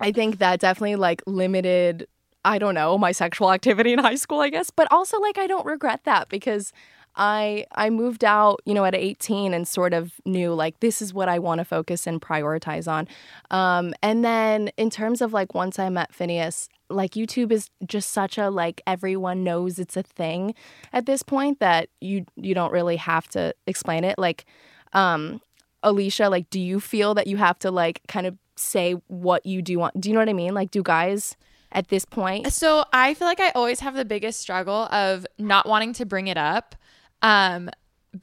I 0.00 0.12
think 0.12 0.38
that 0.38 0.60
definitely 0.60 0.96
like 0.96 1.22
limited 1.26 2.06
I 2.42 2.58
don't 2.58 2.74
know, 2.74 2.96
my 2.96 3.12
sexual 3.12 3.52
activity 3.52 3.92
in 3.92 3.98
high 3.98 4.14
school, 4.14 4.40
I 4.40 4.48
guess, 4.48 4.70
but 4.70 4.88
also 4.90 5.20
like 5.20 5.36
I 5.36 5.46
don't 5.46 5.66
regret 5.66 6.04
that 6.04 6.30
because 6.30 6.72
I 7.16 7.66
I 7.74 7.90
moved 7.90 8.24
out, 8.24 8.60
you 8.64 8.74
know, 8.74 8.84
at 8.84 8.94
18 8.94 9.52
and 9.52 9.66
sort 9.66 9.92
of 9.92 10.12
knew 10.24 10.54
like 10.54 10.80
this 10.80 11.02
is 11.02 11.12
what 11.12 11.28
I 11.28 11.38
want 11.38 11.58
to 11.58 11.64
focus 11.64 12.06
and 12.06 12.20
prioritize 12.20 12.90
on. 12.90 13.08
Um 13.50 13.94
and 14.02 14.24
then 14.24 14.68
in 14.76 14.90
terms 14.90 15.20
of 15.20 15.32
like 15.32 15.54
once 15.54 15.78
I 15.78 15.88
met 15.88 16.12
Finneas, 16.12 16.68
like 16.88 17.12
YouTube 17.12 17.52
is 17.52 17.70
just 17.86 18.10
such 18.10 18.38
a 18.38 18.50
like 18.50 18.80
everyone 18.86 19.44
knows 19.44 19.78
it's 19.78 19.96
a 19.96 20.02
thing 20.02 20.54
at 20.92 21.06
this 21.06 21.22
point 21.22 21.60
that 21.60 21.88
you 22.00 22.24
you 22.36 22.54
don't 22.54 22.72
really 22.72 22.96
have 22.96 23.28
to 23.28 23.54
explain 23.66 24.04
it 24.04 24.18
like 24.18 24.46
um 24.92 25.40
Alisha, 25.84 26.30
like, 26.30 26.50
do 26.50 26.60
you 26.60 26.80
feel 26.80 27.14
that 27.14 27.26
you 27.26 27.36
have 27.38 27.58
to 27.60 27.70
like 27.70 28.02
kind 28.08 28.26
of 28.26 28.36
say 28.56 28.92
what 29.06 29.44
you 29.46 29.62
do 29.62 29.78
want? 29.78 29.98
Do 30.00 30.08
you 30.08 30.14
know 30.14 30.20
what 30.20 30.28
I 30.28 30.34
mean? 30.34 30.54
Like, 30.54 30.70
do 30.70 30.82
guys 30.82 31.36
at 31.72 31.88
this 31.88 32.04
point? 32.04 32.52
So 32.52 32.84
I 32.92 33.14
feel 33.14 33.26
like 33.26 33.40
I 33.40 33.50
always 33.50 33.80
have 33.80 33.94
the 33.94 34.04
biggest 34.04 34.40
struggle 34.40 34.88
of 34.90 35.26
not 35.38 35.66
wanting 35.66 35.92
to 35.94 36.06
bring 36.06 36.26
it 36.26 36.36
up. 36.36 36.74
Um 37.22 37.70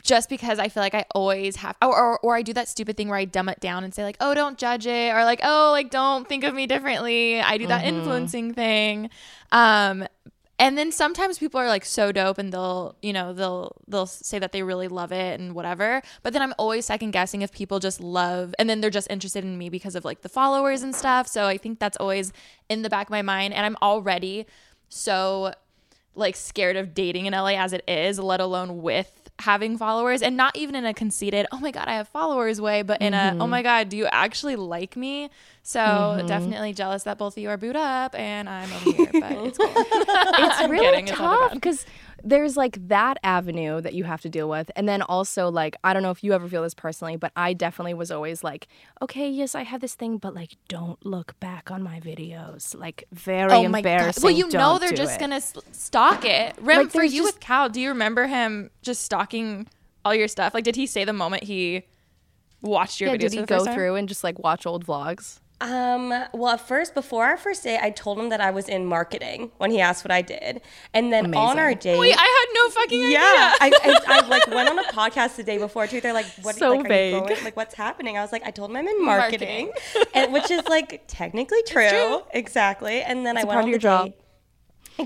just 0.04 0.28
because 0.28 0.60
I 0.60 0.68
feel 0.68 0.84
like 0.84 0.94
I 0.94 1.06
always 1.16 1.56
have 1.58 1.78
or, 1.82 1.96
or 1.96 2.20
or 2.20 2.36
I 2.36 2.42
do 2.42 2.54
that 2.54 2.68
stupid 2.68 2.98
thing 2.98 3.08
where 3.08 3.18
I 3.18 3.26
dumb 3.26 3.48
it 3.48 3.60
down 3.62 3.84
and 3.84 3.94
say 3.94 4.04
like, 4.04 4.18
"Oh, 4.20 4.34
don't 4.34 4.58
judge 4.58 4.86
it," 4.86 5.14
or 5.14 5.24
like, 5.24 5.40
"Oh, 5.44 5.70
like 5.72 5.90
don't 5.90 6.28
think 6.28 6.44
of 6.44 6.54
me 6.54 6.68
differently." 6.68 7.40
I 7.40 7.58
do 7.58 7.68
that 7.68 7.86
influencing 7.86 8.54
thing. 8.54 9.10
Um 9.52 10.08
and 10.60 10.76
then 10.76 10.92
sometimes 10.92 11.38
people 11.38 11.60
are 11.62 11.68
like 11.68 11.86
so 11.86 12.12
dope 12.12 12.40
and 12.40 12.52
they'll, 12.52 12.96
you 13.02 13.14
know, 13.14 13.32
they'll 13.32 13.76
they'll 13.88 14.08
say 14.08 14.40
that 14.40 14.52
they 14.52 14.64
really 14.64 14.88
love 14.88 15.12
it 15.12 15.40
and 15.40 15.54
whatever. 15.54 16.02
But 16.24 16.34
then 16.34 16.42
I'm 16.42 16.54
always 16.58 16.86
second 16.86 17.12
guessing 17.12 17.44
if 17.44 17.52
people 17.52 17.80
just 17.80 18.02
love 18.02 18.56
and 18.58 18.68
then 18.70 18.82
they're 18.82 18.90
just 18.90 19.10
interested 19.12 19.44
in 19.44 19.58
me 19.58 19.70
because 19.70 19.96
of 19.96 20.04
like 20.04 20.22
the 20.22 20.30
followers 20.30 20.82
and 20.82 20.96
stuff. 20.96 21.28
So 21.28 21.46
I 21.46 21.58
think 21.58 21.80
that's 21.80 21.98
always 21.98 22.34
in 22.70 22.82
the 22.82 22.90
back 22.90 23.08
of 23.08 23.12
my 23.12 23.22
mind 23.22 23.54
and 23.54 23.66
I'm 23.66 23.78
already 23.84 24.48
so 24.90 25.54
like 26.18 26.36
scared 26.36 26.76
of 26.76 26.94
dating 26.94 27.26
in 27.26 27.34
LA 27.34 27.60
as 27.60 27.74
it 27.74 27.84
is, 27.88 28.20
let 28.20 28.40
alone 28.40 28.82
with 28.82 29.12
having 29.40 29.78
followers 29.78 30.22
and 30.22 30.36
not 30.36 30.56
even 30.56 30.76
in 30.76 30.86
a 30.86 30.94
conceited, 30.94 31.46
oh 31.52 31.60
my 31.60 31.72
God, 31.72 31.88
I 31.88 31.96
have 31.96 32.08
followers 32.08 32.60
way, 32.60 32.82
but 32.82 33.02
in 33.02 33.14
a, 33.14 33.34
oh 33.36 33.42
mm-hmm. 33.42 33.50
my 33.50 33.62
God, 33.62 33.90
do 33.90 33.98
you 33.98 34.08
actually 34.08 34.56
like 34.56 34.98
me? 34.98 35.30
So 35.62 35.80
mm-hmm. 35.80 36.28
definitely 36.28 36.74
jealous 36.74 37.04
that 37.04 37.18
both 37.18 37.38
of 37.38 37.44
you 37.44 37.50
are 37.50 37.58
boot 37.58 37.76
up 37.76 38.16
and 38.16 38.50
I'm 38.50 38.72
over 38.74 38.92
here, 38.92 39.10
but 39.14 39.32
it's 39.32 39.58
cool. 39.58 39.72
It's 39.76 40.62
really 40.70 40.86
kidding, 40.86 41.08
it's 41.08 41.20
not 41.20 41.40
that 41.40 41.50
tough 41.50 41.54
because 41.54 41.86
there's 42.24 42.58
like 42.58 42.88
that 42.88 43.18
avenue 43.24 43.80
that 43.82 43.94
you 43.94 44.04
have 44.04 44.22
to 44.22 44.30
deal 44.30 44.50
with. 44.50 44.70
And 44.76 44.88
then 44.90 45.02
also, 45.02 45.50
like, 45.50 45.76
I 45.84 45.94
don't 45.94 46.04
know 46.04 46.12
if 46.12 46.24
you 46.24 46.34
ever 46.34 46.48
feel 46.48 46.64
this 46.64 46.74
personally, 46.74 47.16
but 47.16 47.32
I 47.36 47.54
definitely 47.54 47.94
was 47.94 48.12
always 48.12 48.44
like, 48.44 48.68
okay, 49.02 49.30
yes, 49.30 49.56
I 49.56 49.64
have 49.64 49.82
this 49.82 49.96
thing, 49.96 50.18
but 50.18 50.34
like, 50.36 50.52
don't 50.68 51.04
look 51.06 51.40
back 51.40 51.70
on 51.72 51.82
my 51.84 52.00
videos. 52.00 52.78
Like, 52.78 53.06
very 53.12 53.52
Oh 53.52 53.64
my 53.70 53.82
god! 53.82 53.90
embarrassing. 53.90 54.24
Well, 54.24 54.34
you 54.34 54.46
know 54.46 54.52
Don't 54.52 54.80
they're 54.82 54.92
just 54.92 55.16
it. 55.18 55.20
gonna 55.20 55.42
stalk 55.72 56.26
it. 56.26 56.56
Rem, 56.60 56.84
Like, 56.84 56.92
for 56.92 57.04
you 57.04 57.24
just- 57.24 57.36
with 57.36 57.40
Cal, 57.40 57.70
do 57.70 57.80
you 57.80 57.90
remember 57.90 58.28
him 58.28 58.70
just 58.82 59.04
stalking 59.04 59.68
all 60.04 60.14
your 60.16 60.28
stuff? 60.28 60.54
Like, 60.54 60.64
did 60.64 60.76
he 60.76 60.86
say 60.88 61.04
the 61.06 61.14
moment 61.14 61.44
he 61.44 61.84
watched 62.62 63.00
your 63.00 63.12
Yeah, 63.12 63.16
videos 63.18 63.20
did 63.20 63.34
he 63.34 63.42
go 63.44 63.66
through 63.66 63.96
and 63.96 64.10
just 64.10 64.24
like 64.24 64.40
watch 64.40 64.66
old 64.66 64.86
vlogs? 64.86 65.40
Um, 65.60 66.10
well, 66.34 66.50
at 66.50 66.62
first, 66.62 66.94
before 66.94 67.26
our 67.26 67.36
first 67.36 67.64
date, 67.64 67.80
I 67.82 67.90
told 67.90 68.20
him 68.20 68.30
that 68.30 68.40
I 68.40 68.52
was 68.52 68.70
in 68.70 68.86
marketing 68.86 69.52
when 69.58 69.72
he 69.72 69.82
asked 69.82 70.04
what 70.06 70.12
I 70.12 70.22
did. 70.22 70.62
And 70.94 71.12
then 71.12 71.34
on 71.34 71.58
our 71.58 71.74
date, 71.74 71.98
Wait, 71.98 72.16
I 72.16 72.22
had 72.22 72.54
no 72.54 72.70
fucking 72.82 73.02
yeah, 73.12 73.54
idea. 73.60 73.80
I, 73.84 74.00
I, 74.08 74.22
I 74.24 74.28
like 74.28 74.48
went 74.48 74.70
on 74.70 74.78
a 74.78 74.84
podcast 74.84 75.36
the 75.36 75.44
day 75.44 75.58
before 75.58 75.88
too. 75.88 76.00
They're 76.00 76.14
like, 76.14 76.28
"What? 76.44 76.56
So 76.58 76.70
like, 76.72 76.86
are 76.86 76.88
vague. 76.90 77.14
you 77.16 77.20
going? 77.22 77.44
Like, 77.44 77.58
what's 77.58 77.74
happening?" 77.74 78.18
I 78.18 78.22
was 78.22 78.32
like, 78.32 78.46
"I 78.46 78.52
told 78.52 78.70
him 78.70 78.78
I'm 78.78 78.88
in 78.88 79.04
marketing, 79.04 79.72
and 80.14 80.32
which 80.32 80.52
is 80.52 80.68
like 80.68 81.04
technically 81.08 81.64
true, 81.66 82.22
exactly." 82.32 83.02
And 83.02 83.26
then 83.26 83.36
I 83.36 83.42
went 83.44 83.50
part 83.50 83.58
on 83.58 83.64
of 83.64 83.70
your 83.70 83.80
the 83.80 83.82
job. 83.82 84.06
date. 84.06 84.16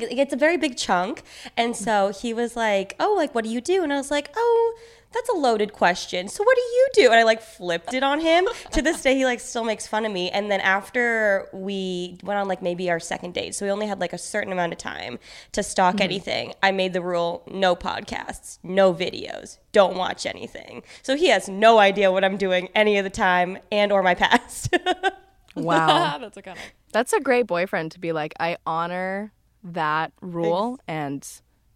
It- 0.04 0.20
It's 0.20 0.34
a 0.34 0.38
very 0.38 0.58
big 0.58 0.76
chunk, 0.76 1.24
and 1.56 1.76
so 1.78 2.10
he 2.22 2.34
was 2.34 2.58
like, 2.58 2.94
"Oh, 3.00 3.14
like 3.16 3.34
what 3.34 3.46
do 3.46 3.50
you 3.50 3.62
do?" 3.62 3.84
And 3.84 3.94
I 3.94 3.98
was 3.98 4.12
like, 4.12 4.30
"Oh." 4.36 4.76
That's 5.14 5.30
a 5.30 5.34
loaded 5.34 5.74
question. 5.74 6.28
So 6.28 6.44
what 6.44 6.56
do 6.56 6.62
you 6.62 6.88
do? 6.94 7.06
And 7.06 7.16
I 7.16 7.24
like 7.24 7.42
flipped 7.42 7.94
it 7.94 8.04
on 8.04 8.20
him. 8.20 8.48
to 8.72 8.82
this 8.82 9.02
day, 9.02 9.16
he 9.16 9.26
like 9.26 9.40
still 9.40 9.64
makes 9.64 9.88
fun 9.88 10.06
of 10.06 10.12
me. 10.12 10.30
And 10.30 10.50
then 10.52 10.62
after 10.62 11.50
we 11.52 12.18
went 12.24 12.40
on 12.40 12.48
like 12.48 12.62
maybe 12.62 12.90
our 12.90 13.00
second 13.00 13.34
date, 13.34 13.56
so 13.56 13.66
we 13.66 13.72
only 13.72 13.88
had 13.88 14.00
like 14.00 14.14
a 14.14 14.18
certain 14.18 14.54
amount 14.54 14.72
of 14.72 14.80
time 14.80 15.20
to 15.52 15.64
stalk 15.64 15.96
mm-hmm. 15.96 16.04
anything. 16.04 16.54
I 16.64 16.72
made 16.72 16.94
the 16.94 17.02
rule: 17.02 17.44
no 17.52 17.76
podcasts, 17.76 18.60
no 18.64 18.94
videos, 18.94 19.58
don't 19.72 19.98
watch 19.98 20.26
anything. 20.26 20.84
So 21.02 21.16
he 21.16 21.28
has 21.30 21.50
no 21.50 21.80
idea 21.80 22.12
what 22.12 22.24
I'm 22.24 22.38
doing 22.38 22.70
any 22.76 22.98
of 22.98 23.04
the 23.04 23.10
time 23.10 23.58
and 23.72 23.92
or 23.92 24.02
my 24.04 24.16
past. 24.16 24.76
Wow. 25.56 26.18
That's 26.22 26.38
a 26.38 26.42
kind 26.42 26.58
of. 26.58 26.64
That's 26.94 27.14
a 27.14 27.20
great 27.20 27.48
boyfriend 27.48 27.92
to 27.94 28.00
be 28.00 28.12
like, 28.12 28.34
I 28.40 28.58
honor 28.66 29.34
that 29.64 30.12
rule 30.22 30.80
and 30.88 31.28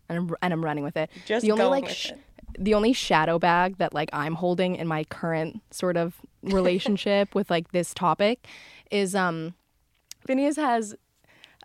and 0.08 0.18
I'm, 0.18 0.36
and 0.42 0.54
I'm 0.54 0.64
running 0.64 0.84
with 0.84 0.98
it. 0.98 1.10
Just 1.26 1.44
the 1.44 1.52
only 1.52 1.64
going 1.64 1.72
like 1.72 1.84
with 1.86 1.94
sh- 1.94 2.12
it. 2.12 2.20
The 2.58 2.74
only 2.74 2.94
shadow 2.94 3.40
bag 3.40 3.78
that 3.78 3.94
like 3.94 4.10
I'm 4.14 4.36
holding 4.36 4.76
in 4.76 4.88
my 4.88 5.04
current 5.06 5.62
sort 5.72 5.98
of 5.98 6.16
relationship 6.44 7.36
with 7.36 7.50
like 7.50 7.72
this 7.72 7.94
topic 7.94 8.48
is 8.92 9.16
um 9.16 9.54
Finneas 10.28 10.56
has 10.58 10.96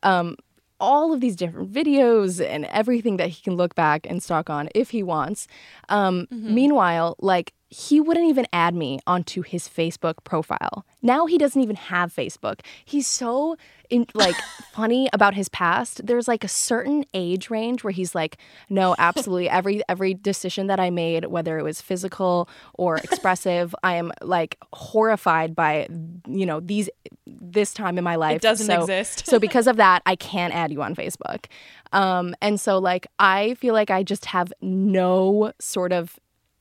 um 0.02 0.36
all 0.80 1.12
of 1.12 1.20
these 1.20 1.36
different 1.36 1.70
videos 1.70 2.44
and 2.44 2.64
everything 2.66 3.18
that 3.18 3.28
he 3.28 3.42
can 3.42 3.54
look 3.54 3.74
back 3.74 4.06
and 4.08 4.22
stalk 4.22 4.48
on 4.48 4.70
if 4.74 4.90
he 4.90 5.02
wants. 5.02 5.46
Um, 5.90 6.26
Meanwhile, 6.54 7.16
like 7.20 7.52
he 7.72 8.00
wouldn't 8.00 8.26
even 8.28 8.46
add 8.52 8.74
me 8.74 8.98
onto 9.06 9.42
his 9.42 9.68
Facebook 9.68 10.24
profile. 10.24 10.84
Now 11.02 11.26
he 11.26 11.38
doesn't 11.38 11.62
even 11.62 11.76
have 11.76 12.12
Facebook. 12.12 12.60
He's 12.84 13.06
so 13.06 13.56
in, 13.88 14.06
like 14.14 14.34
funny 14.72 15.08
about 15.12 15.34
his 15.34 15.48
past. 15.48 16.04
There's 16.04 16.26
like 16.26 16.42
a 16.42 16.48
certain 16.48 17.04
age 17.14 17.48
range 17.48 17.84
where 17.84 17.92
he's 17.92 18.12
like, 18.12 18.38
no, 18.68 18.96
absolutely 18.98 19.48
every 19.48 19.82
every 19.88 20.14
decision 20.14 20.66
that 20.66 20.80
I 20.80 20.90
made, 20.90 21.26
whether 21.26 21.58
it 21.58 21.62
was 21.62 21.80
physical 21.80 22.48
or 22.74 22.96
expressive, 23.04 23.72
I 23.84 23.94
am 23.94 24.10
like 24.20 24.58
horrified 24.72 25.54
by 25.54 25.86
you 26.26 26.46
know 26.46 26.58
these 26.58 26.90
this 27.26 27.72
time 27.72 27.98
in 27.98 28.02
my 28.04 28.16
life. 28.16 28.36
It 28.36 28.42
doesn't 28.42 28.66
So- 28.66 28.80
exist. 28.80 29.26
so 29.26 29.38
because 29.38 29.68
of 29.68 29.76
that, 29.76 30.02
I 30.06 30.16
can't 30.16 30.52
add 30.54 30.72
you 30.72 30.82
on 30.82 30.96
Facebook. 30.96 31.44
Um, 31.92 32.34
and 32.42 32.58
so 32.60 32.78
like 32.78 33.06
I 33.20 33.54
feel 33.54 33.74
like 33.74 33.90
I 33.90 34.02
just 34.02 34.24
have 34.26 34.52
no 34.60 35.52
sort 35.60 35.92
of 35.92 36.18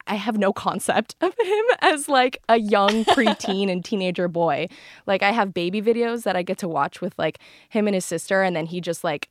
I 0.10 0.16
have 0.16 0.38
no 0.38 0.52
concept 0.52 1.16
of 1.22 1.34
him 1.40 1.66
as 1.82 2.10
like 2.10 2.42
a 2.50 2.58
young 2.58 2.90
preteen 3.06 3.72
and 3.72 3.86
teenager 3.86 4.28
boy. 4.28 4.68
Like 5.06 5.24
I 5.24 5.32
have 5.32 5.54
baby 5.54 5.82
videos 5.82 6.24
that 6.24 6.36
I 6.36 6.42
get 6.42 6.58
to 6.60 6.68
watch 6.68 7.00
with 7.00 7.14
like 7.18 7.40
him 7.70 7.88
and 7.88 7.96
his 7.96 8.06
sister 8.06 8.42
and 8.42 8.56
then 8.56 8.66
he 8.66 8.82
just 8.82 9.04
like 9.04 9.30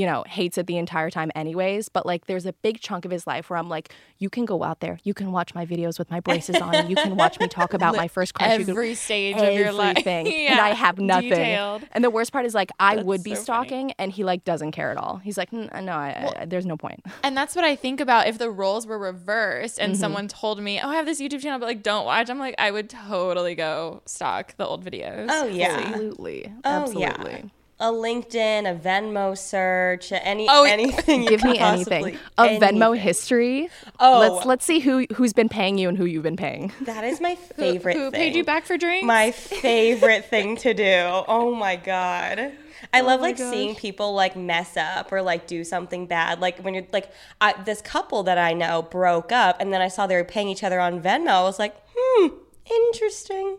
you 0.00 0.06
know, 0.06 0.20
hates 0.26 0.56
it 0.56 0.66
the 0.66 0.78
entire 0.78 1.10
time 1.10 1.30
anyways, 1.34 1.88
but 1.96 2.06
like 2.06 2.22
there's 2.26 2.46
a 2.46 2.54
big 2.66 2.80
chunk 2.80 3.04
of 3.04 3.10
his 3.10 3.26
life 3.26 3.50
where 3.50 3.58
I'm 3.58 3.68
like, 3.68 3.86
you 4.18 4.28
can 4.30 4.44
go 4.44 4.62
out 4.68 4.78
there, 4.80 4.98
you 5.04 5.14
can 5.14 5.28
watch 5.32 5.54
my 5.54 5.64
videos 5.66 5.98
with 5.98 6.10
my 6.10 6.20
braces 6.20 6.56
on, 6.56 6.88
you 6.88 6.96
can 6.96 7.16
watch 7.16 7.38
me 7.40 7.48
talk 7.48 7.74
about 7.74 7.94
my 8.04 8.08
first 8.08 8.32
crush. 8.34 8.58
you 8.58 8.64
can- 8.64 8.70
Every 8.70 8.94
stage 8.94 9.36
of 9.36 9.52
your 9.54 9.72
life. 9.72 9.98
everything, 9.98 10.26
and 10.50 10.60
I 10.60 10.70
have 10.84 10.98
nothing. 10.98 11.28
detailed. 11.30 11.82
And 11.92 12.02
the 12.02 12.10
worst 12.10 12.32
part 12.32 12.46
is 12.46 12.54
like 12.54 12.70
I 12.80 12.96
would 12.96 13.22
be 13.22 13.30
so 13.30 13.34
funny. 13.36 13.44
stalking, 13.44 13.92
and 13.98 14.10
he 14.12 14.24
like 14.24 14.44
doesn't 14.44 14.72
care 14.72 14.90
at 14.90 14.96
all. 14.96 15.16
He's 15.18 15.36
like, 15.36 15.50
"Mm, 15.50 15.84
no, 15.84 15.92
I, 15.92 16.32
I, 16.40 16.44
there's 16.46 16.66
no 16.66 16.76
point. 16.76 17.04
And 17.24 17.36
that's 17.36 17.54
what 17.54 17.64
I 17.64 17.76
think 17.76 18.00
about 18.00 18.26
if 18.26 18.38
the 18.38 18.50
roles 18.50 18.86
were 18.86 18.98
reversed 18.98 19.78
and 19.78 19.92
Mm-hmm. 19.92 20.00
someone 20.00 20.28
told 20.28 20.60
me, 20.62 20.80
"Oh, 20.82 20.88
I 20.88 20.96
have 20.96 21.06
this 21.06 21.20
YouTube 21.20 21.42
channel, 21.42 21.58
but 21.58 21.66
like 21.66 21.82
don't 21.82 22.04
watch." 22.06 22.30
I'm 22.30 22.38
like, 22.38 22.54
I 22.58 22.70
would 22.70 22.88
totally 22.88 23.54
go 23.54 24.02
stalk 24.06 24.56
the 24.56 24.66
old 24.66 24.84
videos. 24.84 25.26
oh 25.30 25.44
yeah. 25.46 25.76
Absolutely, 25.88 26.52
Oh 26.64 26.82
absolutely. 26.82 27.32
yeah. 27.32 27.42
A 27.80 27.86
LinkedIn, 27.86 28.70
a 28.70 28.78
Venmo 28.78 29.36
search, 29.36 30.12
any 30.12 30.46
Oh, 30.50 30.64
anything. 30.64 31.24
Give 31.26 31.42
me 31.42 31.58
anything. 31.58 32.18
A 32.36 32.58
Venmo 32.58 32.96
history. 32.96 33.70
Oh. 33.98 34.18
let's 34.18 34.46
let's 34.46 34.64
see 34.66 34.80
who 34.80 35.06
who's 35.14 35.32
been 35.32 35.48
paying 35.48 35.78
you 35.78 35.88
and 35.88 35.96
who 35.96 36.04
you've 36.04 36.22
been 36.22 36.36
paying. 36.36 36.72
That 36.82 37.04
is 37.04 37.22
my 37.22 37.34
favorite. 37.56 37.96
Who, 37.96 38.10
thing. 38.10 38.20
paid 38.20 38.36
you 38.36 38.44
back 38.44 38.66
for 38.66 38.76
drinks? 38.76 39.06
My 39.06 39.30
favorite 39.32 40.26
thing 40.26 40.56
to 40.58 40.74
do. 40.74 41.24
Oh 41.26 41.54
my 41.54 41.76
god. 41.76 42.52
I 42.92 43.00
love 43.00 43.20
like 43.20 43.38
seeing 43.38 43.74
people 43.74 44.14
like 44.14 44.36
mess 44.36 44.76
up 44.76 45.10
or 45.10 45.22
like 45.22 45.46
do 45.46 45.64
something 45.64 46.06
bad. 46.06 46.40
Like 46.40 46.58
when 46.60 46.74
you're 46.74 46.86
like 46.92 47.10
I, 47.40 47.54
this 47.64 47.80
couple 47.80 48.22
that 48.24 48.36
I 48.38 48.52
know 48.52 48.82
broke 48.82 49.32
up, 49.32 49.56
and 49.58 49.72
then 49.72 49.80
I 49.80 49.88
saw 49.88 50.06
they 50.06 50.16
were 50.16 50.24
paying 50.24 50.48
each 50.48 50.64
other 50.64 50.80
on 50.80 51.00
Venmo. 51.00 51.28
I 51.28 51.42
was 51.42 51.58
like, 51.58 51.74
hmm, 51.96 52.28
interesting. 52.70 53.58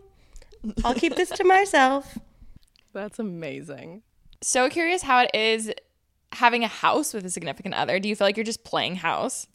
I'll 0.84 0.94
keep 0.94 1.16
this 1.16 1.30
to 1.30 1.44
myself. 1.44 2.18
That's 2.92 3.18
amazing. 3.18 4.02
So 4.42 4.68
curious 4.68 5.02
how 5.02 5.20
it 5.20 5.30
is 5.34 5.72
having 6.32 6.64
a 6.64 6.68
house 6.68 7.14
with 7.14 7.24
a 7.24 7.30
significant 7.30 7.74
other. 7.74 7.98
Do 7.98 8.08
you 8.08 8.16
feel 8.16 8.26
like 8.26 8.36
you're 8.36 8.44
just 8.44 8.64
playing 8.64 8.96
house? 8.96 9.46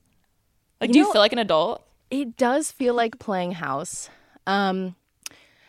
Like, 0.79 0.89
You 0.89 0.93
do 0.93 0.99
you 0.99 1.11
feel 1.11 1.21
like 1.21 1.33
an 1.33 1.39
adult? 1.39 1.83
It 2.09 2.37
does 2.37 2.71
feel 2.71 2.93
like 2.93 3.19
playing 3.19 3.53
house. 3.53 4.09
Um, 4.45 4.95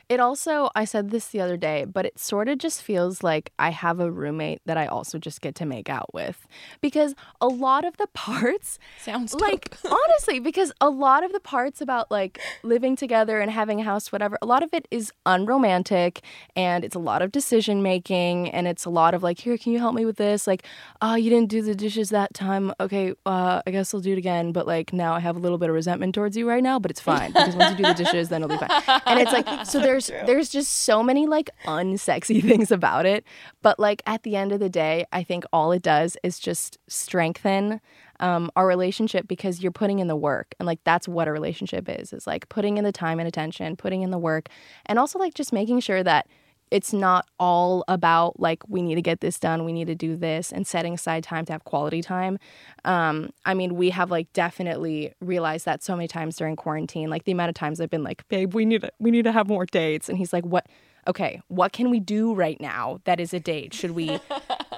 it 0.08 0.20
also, 0.20 0.70
I 0.74 0.84
said 0.86 1.10
this 1.10 1.28
the 1.28 1.40
other 1.40 1.58
day, 1.58 1.84
but 1.84 2.06
it 2.06 2.18
sort 2.18 2.48
of 2.48 2.56
just 2.58 2.82
feels 2.82 3.22
like 3.22 3.52
I 3.58 3.70
have 3.70 4.00
a 4.00 4.10
roommate 4.10 4.62
that 4.64 4.78
I 4.78 4.86
also 4.86 5.18
just 5.18 5.42
get 5.42 5.54
to 5.56 5.66
make 5.66 5.90
out 5.90 6.14
with. 6.14 6.46
Because 6.80 7.14
a 7.42 7.46
lot 7.48 7.84
of 7.84 7.98
the 7.98 8.06
parts, 8.14 8.78
Sounds 9.02 9.34
like, 9.34 9.76
honestly, 9.84 10.40
because 10.40 10.72
a 10.80 10.88
lot 10.88 11.24
of 11.24 11.32
the 11.32 11.40
parts 11.40 11.82
about 11.82 12.10
like 12.10 12.40
living 12.62 12.96
together 12.96 13.38
and 13.38 13.50
having 13.50 13.80
a 13.80 13.84
house, 13.84 14.10
whatever, 14.10 14.38
a 14.40 14.46
lot 14.46 14.62
of 14.62 14.72
it 14.72 14.88
is 14.90 15.12
unromantic 15.26 16.22
and 16.56 16.84
it's 16.84 16.94
a 16.94 16.98
lot 16.98 17.20
of 17.20 17.30
decision 17.30 17.82
making 17.82 18.48
and 18.50 18.66
it's 18.66 18.86
a 18.86 18.90
lot 18.90 19.12
of 19.12 19.22
like, 19.22 19.38
here, 19.38 19.58
can 19.58 19.72
you 19.72 19.78
help 19.78 19.94
me 19.94 20.06
with 20.06 20.16
this? 20.16 20.46
Like, 20.46 20.64
oh, 21.02 21.16
you 21.16 21.28
didn't 21.28 21.50
do 21.50 21.60
the 21.60 21.74
dishes 21.74 22.08
that 22.10 22.32
time. 22.32 22.72
Okay, 22.80 23.12
uh, 23.26 23.60
I 23.66 23.70
guess 23.70 23.92
I'll 23.92 24.00
do 24.00 24.12
it 24.12 24.18
again. 24.18 24.52
But 24.52 24.66
like, 24.66 24.92
now 24.92 25.12
I 25.12 25.20
have 25.20 25.36
a 25.36 25.40
little 25.40 25.58
bit 25.58 25.68
of 25.68 25.74
resentment 25.74 26.14
towards 26.14 26.34
you 26.34 26.48
right 26.48 26.62
now, 26.62 26.78
but 26.78 26.90
it's 26.90 27.00
fine 27.00 27.32
because 27.32 27.54
once 27.54 27.72
you 27.72 27.84
do 27.84 27.92
the 27.92 28.04
dishes, 28.04 28.30
then 28.30 28.42
it'll 28.42 28.56
be 28.56 28.66
fine. 28.66 29.00
And 29.04 29.20
it's 29.20 29.32
like, 29.32 29.66
so 29.66 29.80
there's 29.80 29.97
there's 30.06 30.48
just 30.48 30.70
so 30.82 31.02
many 31.02 31.26
like 31.26 31.50
unsexy 31.66 32.42
things 32.48 32.70
about 32.70 33.06
it. 33.06 33.24
But 33.62 33.78
like 33.78 34.02
at 34.06 34.22
the 34.22 34.36
end 34.36 34.52
of 34.52 34.60
the 34.60 34.68
day, 34.68 35.04
I 35.12 35.22
think 35.22 35.44
all 35.52 35.72
it 35.72 35.82
does 35.82 36.16
is 36.22 36.38
just 36.38 36.78
strengthen 36.88 37.80
um, 38.20 38.50
our 38.56 38.66
relationship 38.66 39.28
because 39.28 39.62
you're 39.62 39.72
putting 39.72 39.98
in 39.98 40.08
the 40.08 40.16
work 40.16 40.54
and 40.58 40.66
like 40.66 40.80
that's 40.84 41.06
what 41.06 41.28
a 41.28 41.32
relationship 41.32 41.88
is 41.88 42.12
is 42.12 42.26
like 42.26 42.48
putting 42.48 42.76
in 42.76 42.82
the 42.82 42.90
time 42.90 43.20
and 43.20 43.28
attention 43.28 43.76
putting 43.76 44.02
in 44.02 44.10
the 44.10 44.18
work 44.18 44.48
and 44.86 44.98
also 44.98 45.20
like 45.20 45.34
just 45.34 45.52
making 45.52 45.78
sure 45.78 46.02
that 46.02 46.26
it's 46.70 46.92
not 46.92 47.26
all 47.38 47.84
about 47.88 48.38
like 48.40 48.62
we 48.68 48.82
need 48.82 48.94
to 48.94 49.02
get 49.02 49.20
this 49.20 49.38
done 49.38 49.64
we 49.64 49.72
need 49.72 49.86
to 49.86 49.94
do 49.94 50.16
this 50.16 50.52
and 50.52 50.66
setting 50.66 50.94
aside 50.94 51.24
time 51.24 51.44
to 51.44 51.52
have 51.52 51.64
quality 51.64 52.02
time. 52.02 52.38
Um 52.84 53.30
i 53.44 53.54
mean 53.54 53.74
we 53.74 53.90
have 53.90 54.10
like 54.10 54.32
definitely 54.32 55.12
realized 55.20 55.64
that 55.64 55.82
so 55.82 55.96
many 55.96 56.08
times 56.08 56.36
during 56.36 56.56
quarantine 56.56 57.10
like 57.10 57.24
the 57.24 57.32
amount 57.32 57.48
of 57.48 57.54
times 57.54 57.80
i've 57.80 57.90
been 57.90 58.02
like 58.02 58.26
babe 58.28 58.54
we 58.54 58.64
need 58.64 58.82
to 58.82 58.90
we 58.98 59.10
need 59.10 59.24
to 59.24 59.32
have 59.32 59.48
more 59.48 59.66
dates. 59.66 60.08
And 60.08 60.18
he's 60.18 60.32
like 60.32 60.44
what 60.44 60.66
okay 61.06 61.40
what 61.48 61.72
can 61.72 61.90
we 61.90 62.00
do 62.00 62.34
right 62.34 62.60
now 62.60 63.00
that 63.04 63.20
is 63.20 63.32
a 63.34 63.40
date? 63.40 63.74
Should 63.74 63.92
we 63.92 64.18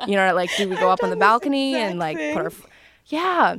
you 0.07 0.17
know 0.17 0.35
like 0.35 0.51
do 0.57 0.69
we 0.69 0.77
go 0.77 0.91
up 0.91 1.03
on 1.03 1.11
the 1.11 1.17
balcony 1.29 1.75
and 1.75 1.99
like 1.99 2.17
put 2.35 2.43
our 2.43 2.53
yeah. 3.07 3.57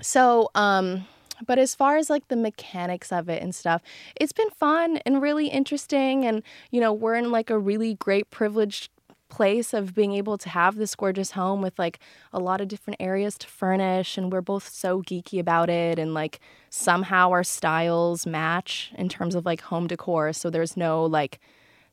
So 0.00 0.50
um 0.54 1.06
but 1.46 1.58
as 1.58 1.74
far 1.74 1.96
as 1.96 2.08
like 2.08 2.28
the 2.28 2.36
mechanics 2.36 3.12
of 3.12 3.28
it 3.28 3.42
and 3.42 3.54
stuff 3.54 3.82
it's 4.16 4.32
been 4.32 4.50
fun 4.50 4.98
and 5.04 5.22
really 5.22 5.48
interesting 5.48 6.24
and 6.24 6.42
you 6.70 6.80
know 6.80 6.92
we're 6.92 7.14
in 7.14 7.30
like 7.30 7.50
a 7.50 7.58
really 7.58 7.94
great 7.94 8.30
privileged 8.30 8.90
place 9.32 9.72
of 9.72 9.94
being 9.94 10.12
able 10.12 10.36
to 10.36 10.50
have 10.50 10.76
this 10.76 10.94
gorgeous 10.94 11.30
home 11.30 11.62
with 11.62 11.78
like 11.78 11.98
a 12.34 12.38
lot 12.38 12.60
of 12.60 12.68
different 12.68 13.00
areas 13.00 13.38
to 13.38 13.46
furnish 13.46 14.18
and 14.18 14.30
we're 14.30 14.42
both 14.42 14.68
so 14.68 15.00
geeky 15.00 15.40
about 15.40 15.70
it 15.70 15.98
and 15.98 16.12
like 16.12 16.38
somehow 16.68 17.30
our 17.30 17.42
styles 17.42 18.26
match 18.26 18.92
in 18.98 19.08
terms 19.08 19.34
of 19.34 19.46
like 19.46 19.62
home 19.62 19.86
decor. 19.86 20.34
So 20.34 20.50
there's 20.50 20.76
no 20.76 21.06
like 21.06 21.40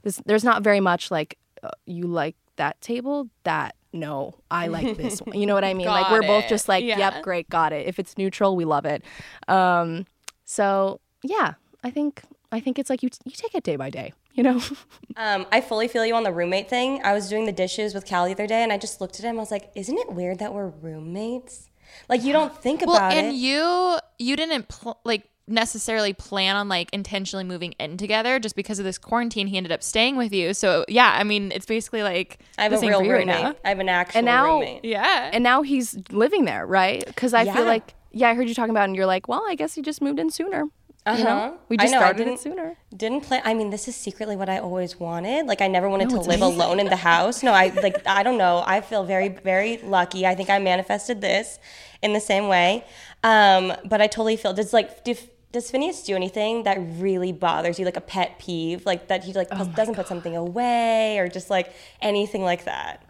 there's, 0.02 0.18
there's 0.26 0.44
not 0.44 0.64
very 0.64 0.82
much 0.82 1.12
like 1.12 1.38
uh, 1.64 1.70
you 1.86 2.08
like 2.08 2.36
that 2.58 2.80
table 2.82 3.30
that 3.46 3.74
no, 3.92 4.36
I 4.52 4.68
like 4.68 4.98
this 4.98 5.20
one. 5.22 5.38
You 5.38 5.46
know 5.46 5.54
what 5.56 5.64
I 5.64 5.74
mean? 5.74 5.88
like 5.88 6.12
we're 6.12 6.22
both 6.22 6.48
just 6.48 6.68
like, 6.68 6.84
Yeah. 6.84 6.98
yep, 6.98 7.24
great, 7.24 7.50
got 7.50 7.74
it. 7.74 7.88
If 7.88 8.00
it's 8.00 8.18
neutral, 8.18 8.56
we 8.56 8.66
love 8.66 8.86
it. 8.86 9.04
Um, 9.48 10.06
so 10.46 11.00
yeah, 11.24 11.54
I 11.84 11.90
think 11.92 12.22
I 12.52 12.60
think 12.60 12.80
it's 12.80 12.90
like 12.90 13.04
you 13.04 13.10
you 13.26 13.32
take 13.32 13.56
it 13.56 13.64
day 13.64 13.76
by 13.76 13.90
day. 13.90 14.14
You 14.34 14.44
know, 14.44 14.62
Um, 15.18 15.46
I 15.52 15.60
fully 15.60 15.88
feel 15.88 16.06
you 16.06 16.16
on 16.16 16.24
the 16.24 16.32
roommate 16.32 16.70
thing. 16.70 17.02
I 17.04 17.14
was 17.14 17.28
doing 17.28 17.46
the 17.46 17.52
dishes 17.52 17.94
with 17.94 18.06
Cal 18.06 18.26
the 18.26 18.32
other 18.32 18.48
day, 18.48 18.64
and 18.64 18.72
I 18.72 18.78
just 18.78 19.02
looked 19.02 19.20
at 19.20 19.26
him. 19.26 19.36
I 19.38 19.40
was 19.40 19.52
like, 19.52 19.70
"Isn't 19.76 19.98
it 19.98 20.14
weird 20.14 20.40
that 20.40 20.54
we're 20.54 20.68
roommates? 20.68 21.70
Like, 22.08 22.24
you 22.24 22.32
don't 22.32 22.56
think 22.56 22.82
Well, 22.86 22.96
about 22.96 23.12
and 23.14 23.26
it." 23.26 23.30
And 23.30 23.38
you 23.38 23.98
you 24.18 24.36
didn't 24.38 24.70
pl- 24.70 25.00
like 25.04 25.24
necessarily 25.50 26.14
plan 26.14 26.56
on 26.56 26.70
like 26.70 26.90
intentionally 26.94 27.44
moving 27.44 27.74
in 27.80 27.98
together 27.98 28.40
just 28.40 28.56
because 28.56 28.80
of 28.80 28.86
this 28.86 28.98
quarantine. 28.98 29.48
He 29.48 29.58
ended 29.58 29.72
up 29.72 29.84
staying 29.84 30.16
with 30.16 30.32
you. 30.34 30.54
So 30.54 30.86
yeah, 30.88 31.16
I 31.20 31.24
mean, 31.24 31.52
it's 31.52 31.66
basically 31.66 32.04
like 32.04 32.40
I 32.58 32.64
have 32.64 32.74
a 32.74 32.80
real 32.80 33.00
for 33.00 33.06
you 33.06 33.12
right 33.12 33.20
roommate. 33.20 33.42
now. 33.44 33.56
I 33.66 33.70
have 33.70 33.80
an 33.80 33.90
actual 33.90 34.18
And 34.20 34.26
now- 34.26 34.46
roommate. 34.46 34.86
Yeah. 34.86 35.30
and 35.34 35.44
now 35.44 35.62
he's 35.64 35.98
living 36.12 36.46
there, 36.46 36.66
right? 36.66 37.04
Because 37.06 37.34
I 37.34 37.42
Yeah. 37.44 37.54
feel 37.56 37.66
like 37.66 37.96
yeah, 38.12 38.30
I 38.30 38.34
heard 38.34 38.48
you 38.50 38.56
talking 38.56 38.72
about, 38.72 38.82
it 38.82 38.86
and 38.86 38.96
you're 38.96 39.06
like, 39.06 39.28
well, 39.28 39.44
I 39.48 39.54
guess 39.54 39.76
he 39.76 39.84
just 39.84 40.02
moved 40.02 40.20
in 40.20 40.32
sooner. 40.32 40.64
You 41.08 41.24
know, 41.24 41.30
Uh-huh. 41.30 41.52
we 41.70 41.78
I 41.78 41.82
just 41.84 41.92
know, 41.94 42.00
I 42.00 42.02
started 42.02 42.18
didn't- 42.18 42.34
it 42.34 42.40
sooner. 42.40 42.76
Didn't 42.96 43.22
plan. 43.22 43.42
I 43.46 43.54
mean, 43.54 43.70
this 43.70 43.88
is 43.88 43.96
secretly 43.96 44.36
what 44.36 44.50
I 44.50 44.58
always 44.60 45.00
wanted. 45.00 45.46
Like, 45.48 45.62
I 45.62 45.68
never 45.68 45.90
wanted 45.90 46.10
to 46.10 46.20
live 46.20 46.42
alone 46.42 46.80
in 46.80 46.88
the 46.88 46.96
house. 46.98 47.42
No, 47.42 47.52
I 47.54 47.68
like. 47.82 48.06
I 48.06 48.22
don't 48.22 48.38
know. 48.38 48.64
I 48.66 48.82
feel 48.82 49.04
very, 49.06 49.30
very 49.30 49.78
lucky. 49.78 50.26
I 50.28 50.36
think 50.36 50.50
I 50.50 50.60
manifested 50.60 51.22
this 51.22 51.58
in 52.04 52.14
the 52.14 52.20
same 52.20 52.48
way. 52.48 52.84
Um, 53.24 53.74
but 53.86 54.02
I 54.02 54.08
totally 54.08 54.36
feel. 54.38 54.54
Does 54.54 54.74
like 54.74 55.04
do, 55.04 55.16
does 55.52 55.72
Finneas 55.72 56.06
do 56.06 56.16
anything 56.16 56.64
that 56.64 56.78
really 57.00 57.32
bothers 57.32 57.80
you, 57.80 57.86
like 57.86 57.98
a 57.98 58.02
pet 58.02 58.38
peeve, 58.40 58.86
like 58.86 59.08
that 59.08 59.24
he 59.24 59.34
like 59.34 59.50
put- 59.50 59.76
doesn't 59.76 59.96
put 59.96 60.08
something 60.08 60.36
away, 60.36 61.18
or 61.18 61.28
just 61.28 61.50
like 61.50 61.74
anything 62.02 62.44
like 62.44 62.66
that? 62.66 63.04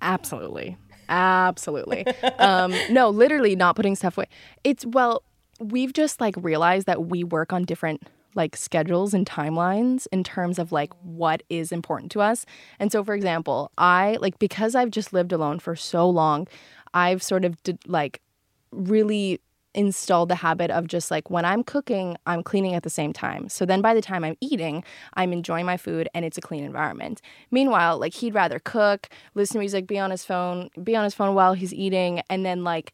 Absolutely. 0.00 0.76
Absolutely. 1.08 2.06
um, 2.38 2.74
no, 2.90 3.10
literally 3.10 3.54
not 3.54 3.76
putting 3.76 3.94
stuff 3.94 4.16
away. 4.16 4.28
It's, 4.64 4.86
well, 4.86 5.22
we've 5.60 5.92
just 5.92 6.20
like 6.20 6.34
realized 6.38 6.86
that 6.86 7.06
we 7.06 7.22
work 7.22 7.52
on 7.52 7.64
different 7.64 8.02
like 8.34 8.56
schedules 8.56 9.12
and 9.12 9.26
timelines 9.26 10.06
in 10.10 10.24
terms 10.24 10.58
of 10.58 10.72
like 10.72 10.92
what 11.02 11.42
is 11.50 11.70
important 11.70 12.10
to 12.12 12.20
us. 12.22 12.46
And 12.78 12.90
so, 12.90 13.04
for 13.04 13.14
example, 13.14 13.70
I 13.76 14.16
like 14.20 14.38
because 14.38 14.74
I've 14.74 14.90
just 14.90 15.12
lived 15.12 15.32
alone 15.32 15.58
for 15.58 15.76
so 15.76 16.08
long, 16.08 16.48
I've 16.94 17.22
sort 17.22 17.44
of 17.44 17.62
did, 17.62 17.78
like 17.86 18.22
really 18.70 19.40
installed 19.74 20.28
the 20.28 20.36
habit 20.36 20.70
of 20.70 20.86
just 20.86 21.10
like 21.10 21.30
when 21.30 21.44
I'm 21.44 21.64
cooking, 21.64 22.16
I'm 22.26 22.42
cleaning 22.42 22.74
at 22.74 22.82
the 22.82 22.90
same 22.90 23.12
time. 23.12 23.48
So 23.48 23.64
then 23.64 23.80
by 23.80 23.94
the 23.94 24.02
time 24.02 24.24
I'm 24.24 24.36
eating, 24.40 24.84
I'm 25.14 25.32
enjoying 25.32 25.66
my 25.66 25.76
food 25.76 26.08
and 26.14 26.24
it's 26.24 26.38
a 26.38 26.42
clean 26.42 26.64
environment. 26.64 27.20
Meanwhile, 27.50 27.98
like 27.98 28.14
he'd 28.14 28.34
rather 28.34 28.58
cook, 28.58 29.08
listen 29.34 29.54
to 29.54 29.58
music, 29.60 29.86
be 29.86 29.98
on 29.98 30.10
his 30.10 30.24
phone, 30.24 30.70
be 30.82 30.96
on 30.96 31.04
his 31.04 31.14
phone 31.14 31.34
while 31.34 31.54
he's 31.54 31.72
eating, 31.72 32.22
and 32.28 32.44
then 32.44 32.64
like 32.64 32.92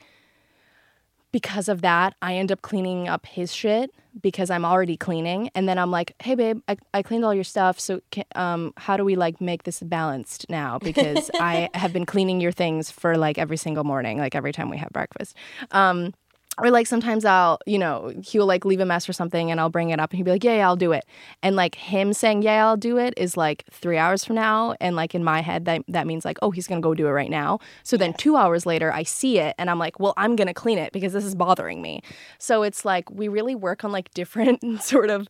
because 1.30 1.68
of 1.68 1.82
that, 1.82 2.14
I 2.22 2.34
end 2.34 2.50
up 2.50 2.62
cleaning 2.62 3.08
up 3.08 3.26
his 3.26 3.54
shit 3.54 3.90
because 4.20 4.50
I'm 4.50 4.64
already 4.64 4.96
cleaning. 4.96 5.50
And 5.54 5.68
then 5.68 5.78
I'm 5.78 5.90
like, 5.90 6.14
hey, 6.22 6.34
babe, 6.34 6.60
I, 6.68 6.76
I 6.94 7.02
cleaned 7.02 7.24
all 7.24 7.34
your 7.34 7.44
stuff. 7.44 7.78
So 7.78 8.00
can, 8.10 8.24
um, 8.34 8.72
how 8.76 8.96
do 8.96 9.04
we 9.04 9.14
like 9.14 9.40
make 9.40 9.64
this 9.64 9.80
balanced 9.80 10.46
now? 10.48 10.78
Because 10.88 11.30
I 11.38 11.68
have 11.74 11.92
been 11.92 12.06
cleaning 12.06 12.40
your 12.40 12.50
things 12.50 12.90
for 12.90 13.18
like 13.18 13.36
every 13.36 13.58
single 13.58 13.84
morning, 13.84 14.18
like 14.18 14.34
every 14.34 14.52
time 14.52 14.70
we 14.70 14.78
have 14.78 14.88
breakfast. 14.90 15.36
Um, 15.70 16.14
or 16.62 16.70
like 16.70 16.86
sometimes 16.86 17.24
I'll, 17.24 17.58
you 17.66 17.78
know, 17.78 18.12
he'll 18.24 18.46
like 18.46 18.64
leave 18.64 18.80
a 18.80 18.84
mess 18.84 19.08
or 19.08 19.12
something 19.12 19.50
and 19.50 19.60
I'll 19.60 19.70
bring 19.70 19.90
it 19.90 20.00
up 20.00 20.10
and 20.10 20.16
he'll 20.18 20.24
be 20.24 20.30
like, 20.30 20.44
yeah, 20.44 20.56
yeah, 20.56 20.66
I'll 20.66 20.76
do 20.76 20.92
it. 20.92 21.04
And 21.42 21.56
like 21.56 21.76
him 21.76 22.12
saying, 22.12 22.42
yeah, 22.42 22.66
I'll 22.66 22.76
do 22.76 22.98
it 22.98 23.14
is 23.16 23.36
like 23.36 23.64
three 23.70 23.96
hours 23.96 24.24
from 24.24 24.36
now. 24.36 24.74
And 24.80 24.96
like 24.96 25.14
in 25.14 25.22
my 25.22 25.40
head, 25.40 25.64
that, 25.66 25.82
that 25.88 26.06
means 26.06 26.24
like, 26.24 26.38
oh, 26.42 26.50
he's 26.50 26.66
going 26.66 26.80
to 26.80 26.86
go 26.86 26.94
do 26.94 27.06
it 27.06 27.10
right 27.10 27.30
now. 27.30 27.60
So 27.82 27.96
then 27.96 28.12
two 28.14 28.36
hours 28.36 28.66
later, 28.66 28.92
I 28.92 29.02
see 29.02 29.38
it 29.38 29.54
and 29.58 29.70
I'm 29.70 29.78
like, 29.78 30.00
well, 30.00 30.14
I'm 30.16 30.36
going 30.36 30.48
to 30.48 30.54
clean 30.54 30.78
it 30.78 30.92
because 30.92 31.12
this 31.12 31.24
is 31.24 31.34
bothering 31.34 31.80
me. 31.80 32.02
So 32.38 32.62
it's 32.62 32.84
like 32.84 33.10
we 33.10 33.28
really 33.28 33.54
work 33.54 33.84
on 33.84 33.92
like 33.92 34.10
different 34.14 34.82
sort 34.82 35.10
of 35.10 35.28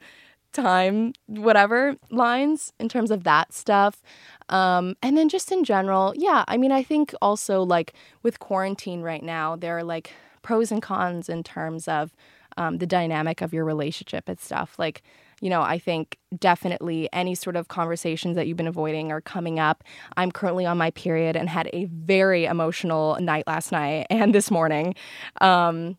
time, 0.53 1.13
whatever 1.27 1.97
lines 2.11 2.73
in 2.79 2.89
terms 2.89 3.11
of 3.11 3.25
that 3.25 3.53
stuff. 3.53 4.03
Um, 4.49 4.97
and 5.03 5.17
then 5.17 5.29
just 5.29 5.53
in 5.53 5.63
general, 5.63 6.15
yeah, 6.17 6.45
I 6.49 6.57
mean, 6.57 6.73
I 6.73 6.83
think 6.83 7.15
also 7.21 7.63
like 7.63 7.93
with 8.23 8.39
quarantine 8.39 9.03
right 9.03 9.23
now, 9.23 9.57
there 9.57 9.77
are 9.77 9.85
like 9.85 10.13
pros 10.43 10.73
and 10.73 10.83
cons 10.83 11.29
in 11.29 11.43
terms 11.43 11.89
of 11.89 12.13
um, 12.57 12.79
the 12.79 12.87
dynamic 12.87 13.41
of 13.41 13.55
your 13.55 13.65
relationship 13.65 14.29
and 14.29 14.39
stuff. 14.39 14.79
Like, 14.79 15.03
you 15.41 15.49
know, 15.49 15.63
I 15.63 15.79
think 15.79 16.19
definitely 16.37 17.09
any 17.13 17.35
sort 17.35 17.57
of 17.57 17.69
conversations 17.69 18.35
that 18.37 18.49
you've 18.49 18.57
been 18.57 18.67
avoiding 18.67 19.13
are 19.13 19.21
coming 19.21 19.61
up. 19.61 19.85
I'm 20.17 20.33
currently 20.33 20.67
on 20.67 20.77
my 20.77 20.91
period 20.91 21.37
and 21.37 21.49
had 21.49 21.71
a 21.73 21.85
very 21.87 22.45
emotional 22.45 23.17
night 23.21 23.47
last 23.47 23.71
night 23.71 24.07
and 24.11 24.35
this 24.35 24.51
morning. 24.51 24.95
Um, 25.41 25.97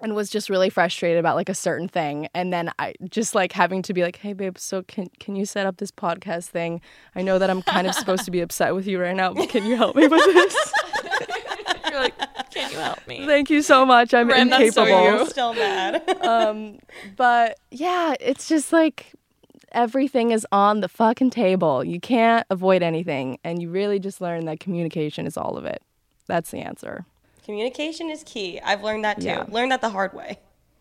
and 0.00 0.14
was 0.14 0.28
just 0.28 0.50
really 0.50 0.68
frustrated 0.68 1.18
about 1.18 1.36
like 1.36 1.48
a 1.48 1.54
certain 1.54 1.88
thing 1.88 2.28
and 2.34 2.52
then 2.52 2.70
i 2.78 2.92
just 3.08 3.34
like 3.34 3.52
having 3.52 3.80
to 3.80 3.94
be 3.94 4.02
like 4.02 4.16
hey 4.16 4.34
babe 4.34 4.58
so 4.58 4.82
can 4.82 5.08
can 5.20 5.36
you 5.36 5.46
set 5.46 5.66
up 5.66 5.78
this 5.78 5.90
podcast 5.90 6.48
thing 6.48 6.82
i 7.14 7.22
know 7.22 7.38
that 7.38 7.48
i'm 7.48 7.62
kind 7.62 7.86
of 7.86 7.94
supposed 7.94 8.24
to 8.24 8.30
be 8.30 8.40
upset 8.42 8.74
with 8.74 8.86
you 8.86 9.00
right 9.00 9.16
now 9.16 9.32
but 9.32 9.48
can 9.48 9.64
you 9.64 9.74
help 9.74 9.96
me 9.96 10.06
with 10.06 10.22
this 10.26 10.72
You're 11.96 12.04
like, 12.04 12.50
can 12.50 12.70
you 12.70 12.78
help 12.78 13.06
me? 13.08 13.26
thank 13.26 13.50
you 13.50 13.62
so 13.62 13.86
much 13.86 14.12
i'm 14.14 14.28
Ren, 14.28 14.48
that's 14.50 14.74
so 14.74 14.82
incapable 14.84 15.18
you. 15.24 15.30
Still 15.30 15.54
mad. 15.54 16.08
um 16.22 16.78
but 17.16 17.58
yeah 17.70 18.14
it's 18.20 18.48
just 18.48 18.72
like 18.72 19.12
everything 19.72 20.30
is 20.30 20.46
on 20.52 20.80
the 20.80 20.88
fucking 20.88 21.30
table 21.30 21.84
you 21.84 22.00
can't 22.00 22.46
avoid 22.50 22.82
anything 22.82 23.38
and 23.44 23.60
you 23.60 23.68
really 23.70 23.98
just 23.98 24.20
learn 24.20 24.44
that 24.46 24.60
communication 24.60 25.26
is 25.26 25.36
all 25.36 25.56
of 25.56 25.64
it 25.64 25.82
that's 26.26 26.50
the 26.50 26.58
answer 26.58 27.04
Communication 27.44 28.10
is 28.10 28.24
key. 28.24 28.60
I've 28.60 28.82
learned 28.82 29.04
that 29.04 29.20
too. 29.20 29.26
Yeah. 29.28 29.44
Learned 29.48 29.70
that 29.70 29.80
the 29.80 29.90
hard 29.90 30.12
way. 30.14 30.40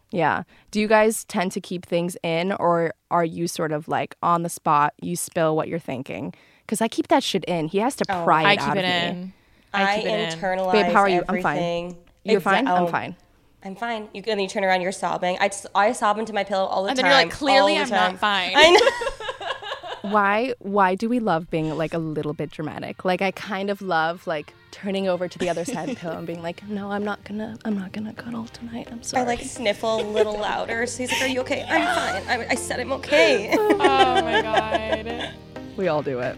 Yeah. 0.10 0.42
Do 0.72 0.80
you 0.80 0.88
guys 0.88 1.24
tend 1.26 1.52
to 1.52 1.62
keep 1.62 1.86
things 1.86 2.18
in 2.24 2.54
or 2.54 2.96
are 3.12 3.24
you 3.24 3.48
sort 3.48 3.72
of 3.72 3.88
like 3.88 4.16
on 4.24 4.42
the 4.42 4.50
spot, 4.50 4.96
you 5.00 5.16
spill 5.16 5.56
what 5.56 5.68
you're 5.68 5.78
thinking? 5.78 6.34
Because 6.62 6.82
I 6.82 6.88
keep 6.88 7.10
that 7.10 7.22
shit 7.22 7.44
in. 7.46 7.68
He 7.68 7.78
has 7.78 7.96
to 7.98 8.06
pry 8.06 8.42
it 8.42 8.46
I 8.46 8.52
out 8.56 8.60
keep 8.74 8.84
of 8.84 8.90
it 8.90 9.14
me. 9.16 9.34
In. 9.82 9.88
I, 9.88 9.96
keep 9.98 10.06
it 10.06 10.34
in. 10.34 10.40
internalize 10.40 10.72
Babe, 10.72 10.94
how 10.94 11.02
are 11.02 11.10
you? 11.10 11.24
I'm 11.28 11.42
fine. 11.42 11.98
You're 12.24 12.40
Exa- 12.40 12.44
fine? 12.44 12.68
I'm 12.68 12.84
oh, 12.84 12.88
fine. 12.88 13.16
I'm 13.64 13.76
fine. 13.76 14.10
You 14.14 14.20
and 14.20 14.26
then 14.26 14.40
you 14.40 14.48
turn 14.48 14.64
around, 14.64 14.82
you're 14.82 14.92
sobbing. 14.92 15.38
I, 15.40 15.50
I 15.74 15.92
sob 15.92 16.20
into 16.20 16.34
my 16.34 16.44
pillow 16.44 16.66
all 16.66 16.84
the 16.84 16.90
time. 16.90 16.98
And 16.98 16.98
then 17.00 17.06
you're 17.06 17.16
like, 17.16 17.32
clearly 17.32 17.78
I'm 17.78 17.90
the 17.90 17.96
not 17.96 18.20
fine. 18.20 18.54
I 18.56 18.70
know. 18.72 19.42
Why 20.12 20.54
why 20.60 20.94
do 20.94 21.10
we 21.10 21.20
love 21.20 21.50
being 21.50 21.76
like 21.76 21.96
a 21.96 21.98
little 21.98 22.34
bit 22.34 22.52
dramatic? 22.52 23.04
Like 23.06 23.24
I 23.24 23.32
kind 23.32 23.72
of 23.72 23.82
love 23.82 24.28
like 24.28 24.54
turning 24.70 25.08
over 25.08 25.28
to 25.28 25.40
the 25.40 25.50
other 25.50 25.66
side 25.66 25.90
of 25.90 25.96
the 25.96 26.00
pillow 26.00 26.18
and 26.18 26.28
being 26.28 26.44
like, 26.44 26.68
"No, 26.68 26.92
I'm 26.92 27.04
not 27.04 27.24
going 27.24 27.40
to 27.40 27.58
I'm 27.66 27.76
not 27.76 27.92
going 27.92 28.06
to 28.06 28.14
cuddle 28.14 28.46
tonight. 28.46 28.88
I'm 28.92 29.02
sorry. 29.02 29.24
I 29.24 29.26
like 29.26 29.42
sniffle 29.42 30.02
a 30.02 30.08
little 30.08 30.38
louder. 30.38 30.86
So 30.86 31.00
he's 31.00 31.12
like, 31.12 31.24
"Are 31.24 31.28
you 31.28 31.40
okay?" 31.42 31.66
I'm 31.68 32.24
fine. 32.24 32.40
I, 32.40 32.48
I 32.52 32.56
said 32.56 32.80
I'm 32.80 32.92
okay. 32.94 33.56
Oh 33.58 33.78
my 33.78 34.42
god. 34.44 35.34
we 35.78 35.88
all 35.88 36.04
do 36.04 36.20
it. 36.20 36.38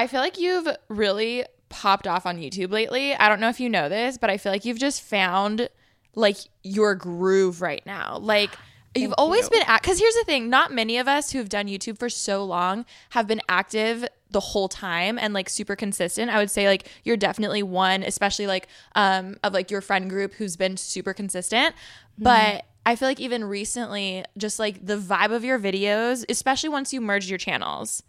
I 0.00 0.06
feel 0.06 0.20
like 0.20 0.38
you've 0.38 0.66
really 0.88 1.44
popped 1.68 2.06
off 2.06 2.24
on 2.24 2.38
YouTube 2.38 2.72
lately. 2.72 3.14
I 3.14 3.28
don't 3.28 3.38
know 3.38 3.50
if 3.50 3.60
you 3.60 3.68
know 3.68 3.90
this, 3.90 4.16
but 4.16 4.30
I 4.30 4.38
feel 4.38 4.50
like 4.50 4.64
you've 4.64 4.78
just 4.78 5.02
found 5.02 5.68
like 6.14 6.38
your 6.62 6.94
groove 6.94 7.60
right 7.60 7.84
now. 7.84 8.16
Like 8.16 8.48
you've 8.94 9.12
always 9.18 9.50
been 9.50 9.62
at 9.66 9.82
cuz 9.82 9.98
here's 9.98 10.14
the 10.14 10.24
thing, 10.24 10.48
not 10.48 10.72
many 10.72 10.96
of 10.96 11.06
us 11.06 11.32
who've 11.32 11.50
done 11.50 11.66
YouTube 11.66 11.98
for 11.98 12.08
so 12.08 12.42
long 12.42 12.86
have 13.10 13.26
been 13.26 13.42
active 13.46 14.08
the 14.30 14.40
whole 14.40 14.70
time 14.70 15.18
and 15.18 15.34
like 15.34 15.50
super 15.50 15.76
consistent. 15.76 16.30
I 16.30 16.38
would 16.38 16.50
say 16.50 16.66
like 16.66 16.88
you're 17.04 17.18
definitely 17.18 17.62
one, 17.62 18.02
especially 18.02 18.46
like 18.46 18.68
um 18.94 19.36
of 19.44 19.52
like 19.52 19.70
your 19.70 19.82
friend 19.82 20.08
group 20.08 20.32
who's 20.32 20.56
been 20.56 20.78
super 20.78 21.12
consistent. 21.12 21.74
But 22.16 22.64
I 22.86 22.96
feel 22.96 23.06
like 23.06 23.20
even 23.20 23.44
recently 23.44 24.24
just 24.38 24.58
like 24.58 24.86
the 24.86 24.96
vibe 24.96 25.30
of 25.30 25.44
your 25.44 25.58
videos, 25.58 26.24
especially 26.30 26.70
once 26.70 26.94
you 26.94 27.02
merged 27.02 27.28
your 27.28 27.38
channels. 27.38 28.02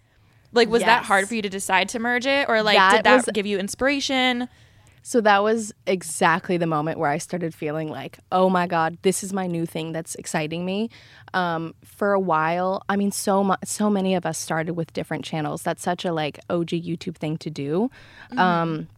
Like 0.54 0.70
was 0.70 0.82
that 0.84 1.04
hard 1.06 1.28
for 1.28 1.36
you 1.36 1.42
to 1.42 1.50
decide 1.50 1.90
to 1.90 2.00
merge 2.00 2.26
it 2.26 2.50
or 2.50 2.62
like 2.64 2.78
That 2.78 2.92
did 2.98 3.04
that 3.06 3.16
was- 3.26 3.30
give 3.34 3.46
you 3.46 3.58
inspiration? 3.60 4.48
So 5.04 5.20
that 5.22 5.42
was 5.42 5.74
exactly 5.88 6.58
the 6.58 6.68
moment 6.68 7.00
where 7.00 7.10
I 7.10 7.18
started 7.18 7.56
feeling 7.56 7.90
like, 7.90 8.20
oh 8.32 8.52
my 8.52 8.68
God, 8.68 9.00
this 9.02 9.24
is 9.24 9.34
my 9.34 9.48
new 9.48 9.66
thing 9.66 9.94
that's 9.94 10.14
exciting 10.14 10.64
me. 10.64 10.92
Um, 11.34 11.74
for 11.84 12.14
a 12.14 12.20
while, 12.20 12.84
I 12.88 12.98
mean, 12.98 13.12
so 13.12 13.44
mu- 13.44 13.56
so 13.66 13.90
many 13.90 14.14
of 14.14 14.28
us 14.28 14.38
started 14.38 14.74
with 14.74 14.94
different 14.94 15.26
channels. 15.26 15.64
That's 15.64 15.82
such 15.82 16.06
a 16.06 16.14
like 16.14 16.40
OG 16.52 16.68
YouTube 16.70 17.16
thing 17.16 17.38
to 17.38 17.50
do. 17.50 17.90
Um, 18.38 18.90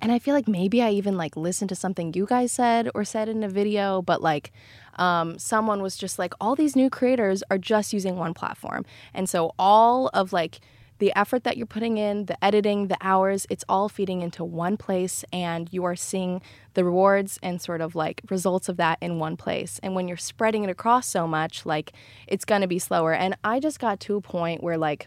and 0.00 0.10
I 0.10 0.18
feel 0.18 0.34
like 0.34 0.48
maybe 0.48 0.80
I 0.82 0.90
even 0.90 1.18
like 1.18 1.36
listened 1.36 1.68
to 1.68 1.74
something 1.74 2.14
you 2.14 2.24
guys 2.24 2.50
said 2.52 2.88
or 2.94 3.04
said 3.04 3.28
in 3.28 3.42
a 3.44 3.48
video, 3.48 4.00
but 4.00 4.22
like 4.22 4.52
um, 4.98 5.38
someone 5.38 5.82
was 5.82 5.96
just 5.98 6.18
like, 6.18 6.32
all 6.40 6.54
these 6.54 6.74
new 6.76 6.88
creators 6.88 7.42
are 7.50 7.58
just 7.58 7.92
using 7.92 8.16
one 8.16 8.32
platform. 8.32 8.86
And 9.12 9.28
so 9.28 9.52
all 9.58 10.08
of 10.14 10.32
like 10.32 10.60
the 10.98 11.12
effort 11.14 11.44
that 11.44 11.56
you're 11.56 11.66
putting 11.66 11.98
in, 11.98 12.26
the 12.26 12.42
editing, 12.44 12.88
the 12.88 12.96
hours, 13.00 13.46
it's 13.50 13.64
all 13.68 13.88
feeding 13.88 14.22
into 14.22 14.44
one 14.44 14.76
place 14.76 15.24
and 15.32 15.68
you 15.72 15.84
are 15.84 15.96
seeing 15.96 16.40
the 16.74 16.84
rewards 16.84 17.38
and 17.42 17.60
sort 17.60 17.80
of 17.80 17.94
like 17.94 18.22
results 18.30 18.68
of 18.68 18.76
that 18.78 18.98
in 19.00 19.18
one 19.18 19.36
place. 19.36 19.78
And 19.82 19.94
when 19.94 20.08
you're 20.08 20.16
spreading 20.16 20.64
it 20.64 20.70
across 20.70 21.06
so 21.06 21.26
much, 21.26 21.66
like 21.66 21.92
it's 22.26 22.44
going 22.44 22.62
to 22.62 22.66
be 22.66 22.78
slower. 22.78 23.12
And 23.12 23.36
I 23.44 23.60
just 23.60 23.78
got 23.78 24.00
to 24.00 24.16
a 24.16 24.20
point 24.20 24.62
where 24.62 24.78
like 24.78 25.06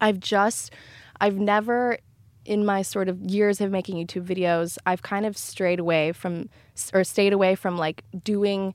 I've 0.00 0.20
just, 0.20 0.72
I've 1.20 1.36
never, 1.36 1.98
in 2.44 2.64
my 2.64 2.82
sort 2.82 3.08
of 3.08 3.20
years 3.20 3.60
of 3.60 3.70
making 3.70 3.96
YouTube 3.96 4.26
videos, 4.26 4.78
I've 4.86 5.02
kind 5.02 5.26
of 5.26 5.36
strayed 5.36 5.80
away 5.80 6.12
from, 6.12 6.48
or 6.94 7.04
stayed 7.04 7.32
away 7.32 7.54
from 7.54 7.76
like 7.76 8.04
doing 8.24 8.74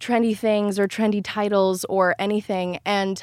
trendy 0.00 0.36
things 0.36 0.78
or 0.78 0.88
trendy 0.88 1.20
titles 1.22 1.84
or 1.84 2.16
anything. 2.18 2.80
And 2.84 3.22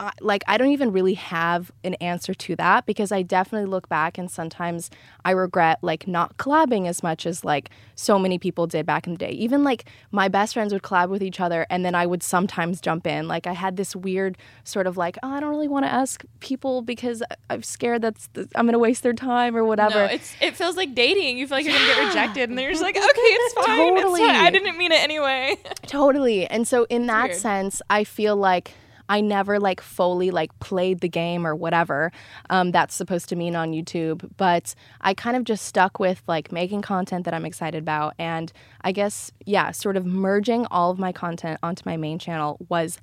I, 0.00 0.12
like, 0.20 0.42
I 0.48 0.56
don't 0.56 0.70
even 0.70 0.90
really 0.92 1.14
have 1.14 1.70
an 1.84 1.94
answer 1.94 2.32
to 2.32 2.56
that 2.56 2.86
because 2.86 3.12
I 3.12 3.20
definitely 3.22 3.68
look 3.68 3.88
back 3.88 4.16
and 4.16 4.30
sometimes 4.30 4.90
I 5.24 5.32
regret 5.32 5.78
like 5.82 6.08
not 6.08 6.38
collabing 6.38 6.88
as 6.88 7.02
much 7.02 7.26
as 7.26 7.44
like 7.44 7.70
so 7.94 8.18
many 8.18 8.38
people 8.38 8.66
did 8.66 8.86
back 8.86 9.06
in 9.06 9.12
the 9.12 9.18
day. 9.18 9.30
Even 9.32 9.62
like 9.62 9.84
my 10.10 10.28
best 10.28 10.54
friends 10.54 10.72
would 10.72 10.82
collab 10.82 11.10
with 11.10 11.22
each 11.22 11.38
other 11.38 11.66
and 11.68 11.84
then 11.84 11.94
I 11.94 12.06
would 12.06 12.22
sometimes 12.22 12.80
jump 12.80 13.06
in. 13.06 13.28
Like, 13.28 13.46
I 13.46 13.52
had 13.52 13.76
this 13.76 13.94
weird 13.94 14.38
sort 14.64 14.86
of 14.86 14.96
like, 14.96 15.18
oh, 15.22 15.28
I 15.30 15.38
don't 15.38 15.50
really 15.50 15.68
want 15.68 15.84
to 15.84 15.92
ask 15.92 16.24
people 16.40 16.80
because 16.80 17.22
I'm 17.50 17.62
scared 17.62 18.02
that 18.02 18.16
I'm 18.54 18.64
going 18.64 18.72
to 18.72 18.78
waste 18.78 19.02
their 19.02 19.12
time 19.12 19.56
or 19.56 19.64
whatever. 19.64 19.94
No, 19.94 20.04
it's 20.06 20.34
it 20.40 20.56
feels 20.56 20.76
like 20.76 20.94
dating. 20.94 21.36
You 21.36 21.46
feel 21.46 21.58
like 21.58 21.66
you're 21.66 21.74
gonna 21.74 21.86
get 21.86 22.06
rejected, 22.08 22.48
and 22.48 22.58
then 22.58 22.64
you're 22.64 22.72
just 22.72 22.82
like, 22.82 22.96
okay, 22.96 23.04
it's 23.04 23.54
fine. 23.54 23.92
It's 23.92 24.02
Totally. 24.02 24.20
fine. 24.20 24.30
I 24.30 24.50
didn't 24.50 24.78
mean 24.78 24.92
it 24.92 25.02
anyway. 25.02 25.56
Totally. 25.86 26.46
And 26.46 26.66
so 26.66 26.86
in 26.88 27.06
that 27.06 27.28
weird. 27.30 27.36
sense, 27.36 27.82
I 27.90 28.04
feel 28.04 28.36
like 28.36 28.72
I 29.10 29.20
never 29.20 29.58
like 29.58 29.80
fully 29.82 30.30
like 30.30 30.56
played 30.60 31.00
the 31.00 31.08
game 31.08 31.46
or 31.46 31.54
whatever 31.54 32.12
um, 32.48 32.70
that's 32.70 32.94
supposed 32.94 33.28
to 33.30 33.36
mean 33.36 33.56
on 33.56 33.72
YouTube, 33.72 34.30
but 34.36 34.74
I 35.00 35.12
kind 35.14 35.36
of 35.36 35.44
just 35.44 35.66
stuck 35.66 35.98
with 35.98 36.22
like 36.28 36.52
making 36.52 36.82
content 36.82 37.24
that 37.24 37.34
I'm 37.34 37.44
excited 37.44 37.82
about, 37.82 38.14
and 38.18 38.52
I 38.82 38.92
guess 38.92 39.32
yeah, 39.44 39.72
sort 39.72 39.96
of 39.96 40.06
merging 40.06 40.64
all 40.66 40.92
of 40.92 40.98
my 40.98 41.12
content 41.12 41.58
onto 41.62 41.82
my 41.84 41.96
main 41.96 42.18
channel 42.18 42.56
was 42.68 42.98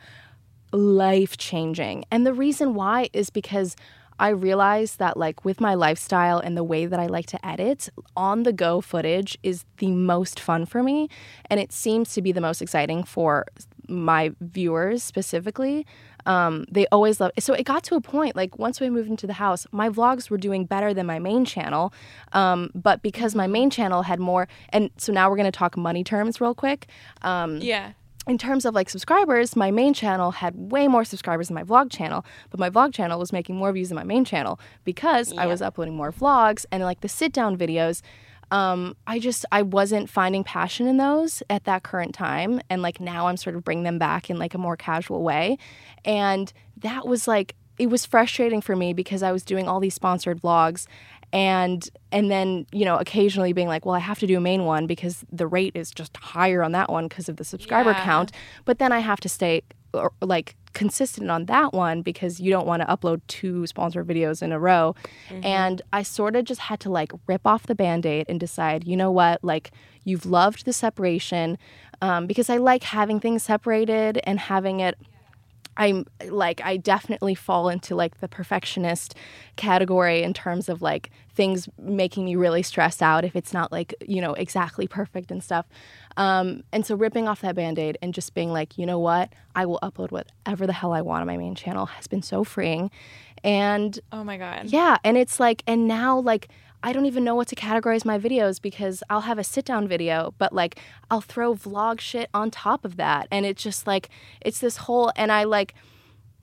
life 0.71 1.37
changing. 1.37 2.05
And 2.09 2.25
the 2.25 2.33
reason 2.33 2.73
why 2.73 3.09
is 3.11 3.29
because 3.29 3.75
I 4.19 4.29
realized 4.29 4.97
that, 4.97 5.15
like, 5.15 5.45
with 5.45 5.61
my 5.61 5.75
lifestyle 5.75 6.39
and 6.39 6.57
the 6.57 6.63
way 6.63 6.87
that 6.87 6.99
I 6.99 7.05
like 7.05 7.27
to 7.27 7.45
edit, 7.45 7.89
on 8.15 8.43
the 8.43 8.53
go 8.53 8.81
footage 8.81 9.37
is 9.43 9.63
the 9.77 9.91
most 9.91 10.39
fun 10.39 10.65
for 10.65 10.81
me. 10.81 11.09
And 11.49 11.59
it 11.59 11.71
seems 11.71 12.13
to 12.13 12.21
be 12.23 12.31
the 12.31 12.41
most 12.41 12.61
exciting 12.61 13.03
for 13.03 13.45
my 13.87 14.31
viewers 14.41 15.03
specifically. 15.03 15.85
Um, 16.25 16.65
they 16.69 16.85
always 16.87 17.21
love 17.21 17.31
So 17.39 17.53
it 17.53 17.63
got 17.63 17.83
to 17.85 17.95
a 17.95 18.01
point, 18.01 18.35
like, 18.35 18.59
once 18.59 18.81
we 18.81 18.89
moved 18.89 19.09
into 19.09 19.27
the 19.27 19.33
house, 19.33 19.65
my 19.71 19.87
vlogs 19.89 20.29
were 20.29 20.37
doing 20.37 20.65
better 20.65 20.93
than 20.93 21.05
my 21.05 21.19
main 21.19 21.45
channel. 21.45 21.93
Um, 22.33 22.69
but 22.75 23.01
because 23.01 23.33
my 23.33 23.47
main 23.47 23.69
channel 23.69 24.01
had 24.01 24.19
more, 24.19 24.47
and 24.69 24.89
so 24.97 25.13
now 25.13 25.29
we're 25.29 25.37
going 25.37 25.51
to 25.51 25.57
talk 25.57 25.77
money 25.77 26.03
terms 26.03 26.41
real 26.41 26.53
quick. 26.53 26.87
Um, 27.21 27.57
yeah. 27.61 27.93
in 28.27 28.37
terms 28.37 28.65
of 28.65 28.75
like 28.75 28.89
subscribers, 28.89 29.55
my 29.55 29.71
main 29.71 29.93
channel 29.93 30.31
had 30.31 30.53
way 30.55 30.87
more 30.87 31.05
subscribers 31.05 31.47
than 31.47 31.55
my 31.55 31.63
vlog 31.63 31.89
channel, 31.89 32.25
but 32.49 32.59
my 32.59 32.69
vlog 32.69 32.93
channel 32.93 33.17
was 33.17 33.31
making 33.31 33.55
more 33.55 33.71
views 33.71 33.89
than 33.89 33.95
my 33.95 34.03
main 34.03 34.25
channel 34.25 34.59
because 34.83 35.31
I 35.37 35.45
was 35.45 35.61
uploading 35.61 35.95
more 35.95 36.11
vlogs 36.11 36.65
and 36.71 36.83
like 36.83 36.99
the 37.01 37.09
sit 37.09 37.31
down 37.31 37.57
videos. 37.57 38.01
Um, 38.51 38.95
I 39.05 39.19
just 39.19 39.45
I 39.51 39.61
wasn't 39.61 40.09
finding 40.09 40.43
passion 40.43 40.87
in 40.87 40.97
those 40.97 41.43
at 41.49 41.65
that 41.65 41.83
current 41.83 42.13
time, 42.13 42.61
and 42.69 42.81
like 42.81 42.99
now 43.01 43.27
I'm 43.27 43.37
sort 43.37 43.55
of 43.55 43.63
bringing 43.63 43.83
them 43.83 43.99
back 43.99 44.29
in 44.29 44.37
like 44.39 44.53
a 44.53 44.57
more 44.57 44.77
casual 44.77 45.21
way, 45.23 45.57
and 46.05 46.51
that 46.77 47.05
was 47.07 47.27
like 47.27 47.55
it 47.77 47.89
was 47.89 48.05
frustrating 48.05 48.61
for 48.61 48.75
me 48.75 48.93
because 48.93 49.21
I 49.21 49.31
was 49.31 49.43
doing 49.43 49.67
all 49.67 49.79
these 49.79 49.93
sponsored 49.93 50.41
vlogs 50.41 50.87
and 51.33 51.89
and 52.11 52.31
then 52.31 52.65
you 52.71 52.85
know 52.85 52.95
occasionally 52.97 53.51
being 53.51 53.67
like 53.67 53.85
well 53.85 53.93
i 53.95 53.99
have 53.99 54.17
to 54.17 54.25
do 54.25 54.37
a 54.37 54.39
main 54.39 54.63
one 54.63 54.87
because 54.87 55.25
the 55.29 55.45
rate 55.45 55.75
is 55.75 55.91
just 55.91 56.15
higher 56.15 56.63
on 56.63 56.71
that 56.71 56.89
one 56.89 57.05
because 57.09 57.27
of 57.27 57.35
the 57.35 57.43
subscriber 57.43 57.91
Yeah. 57.91 58.03
count. 58.05 58.31
But 58.63 58.79
then 58.79 58.93
i 58.93 58.99
have 58.99 59.19
to 59.19 59.29
stay 59.29 59.63
or, 59.93 60.11
like 60.21 60.55
consistent 60.73 61.31
on 61.31 61.45
that 61.45 61.73
one 61.73 62.01
because 62.03 62.39
you 62.39 62.51
don't 62.51 62.67
want 62.67 62.81
to 62.81 62.87
upload 62.87 63.21
two 63.27 63.65
sponsored 63.65 64.05
videos 64.07 64.41
in 64.43 64.51
a 64.51 64.59
row. 64.59 64.95
And 65.43 65.81
i 65.91 66.03
sort 66.03 66.35
of 66.35 66.45
just 66.45 66.61
had 66.61 66.79
to 66.81 66.89
like 66.89 67.11
rip 67.25 67.45
off 67.45 67.63
the 67.65 67.75
band-aid 67.75 68.25
and 68.29 68.39
decide 68.39 68.85
you 68.85 68.95
know 68.95 69.11
what? 69.11 69.43
Like 69.43 69.71
you've 70.03 70.25
loved 70.25 70.65
the 70.65 70.73
separation 70.73 71.57
um, 72.01 72.27
because 72.27 72.49
i 72.49 72.57
like 72.57 72.83
having 72.83 73.19
things 73.19 73.43
separated 73.43 74.19
and 74.23 74.39
having 74.39 74.79
it 74.79 74.97
I'm 75.77 76.05
like 76.29 76.61
I 76.63 76.77
definitely 76.77 77.35
fall 77.35 77.69
into 77.69 77.95
like 77.95 78.19
the 78.19 78.27
perfectionist 78.27 79.15
category 79.55 80.23
in 80.23 80.33
terms 80.33 80.67
of 80.69 80.81
like 80.81 81.11
things 81.33 81.69
making 81.77 82.25
me 82.25 82.35
really 82.35 82.63
stress 82.63 83.01
out 83.01 83.23
if 83.23 83.35
it's 83.35 83.53
not 83.53 83.71
like 83.71 83.93
you 84.05 84.19
know 84.21 84.33
exactly 84.33 84.87
perfect 84.87 85.31
and 85.31 85.43
stuff. 85.43 85.65
Um, 86.17 86.63
and 86.73 86.85
so 86.85 86.95
ripping 86.95 87.27
off 87.27 87.41
that 87.41 87.53
band-aid 87.55 87.97
and 88.01 88.11
just 88.11 88.33
being 88.33 88.51
like, 88.51 88.77
you 88.79 88.87
know 88.87 88.97
what, 88.97 89.31
I 89.55 89.67
will 89.67 89.79
upload 89.83 90.09
whatever 90.09 90.65
the 90.65 90.73
hell 90.73 90.91
I 90.93 91.01
want 91.01 91.21
on 91.21 91.27
my 91.27 91.37
main 91.37 91.53
channel 91.53 91.85
has 91.85 92.07
been 92.07 92.23
so 92.23 92.43
freeing. 92.43 92.89
And 93.43 93.99
Oh 94.11 94.23
my 94.23 94.37
god. 94.37 94.65
yeah, 94.65 94.97
and 95.03 95.15
it's 95.15 95.39
like, 95.39 95.61
and 95.67 95.87
now 95.87 96.19
like 96.19 96.49
I 96.83 96.93
don't 96.93 97.05
even 97.05 97.23
know 97.23 97.35
what 97.35 97.47
to 97.49 97.55
categorize 97.55 98.05
my 98.05 98.19
videos 98.19 98.61
because 98.61 99.03
I'll 99.09 99.21
have 99.21 99.39
a 99.39 99.43
sit 99.43 99.65
down 99.65 99.87
video, 99.87 100.33
but 100.37 100.53
like 100.53 100.79
I'll 101.09 101.21
throw 101.21 101.55
vlog 101.55 101.99
shit 101.99 102.29
on 102.33 102.51
top 102.51 102.85
of 102.85 102.97
that, 102.97 103.27
and 103.31 103.45
it's 103.45 103.63
just 103.63 103.87
like 103.87 104.09
it's 104.41 104.59
this 104.59 104.77
whole, 104.77 105.11
and 105.15 105.31
I 105.31 105.43
like. 105.43 105.73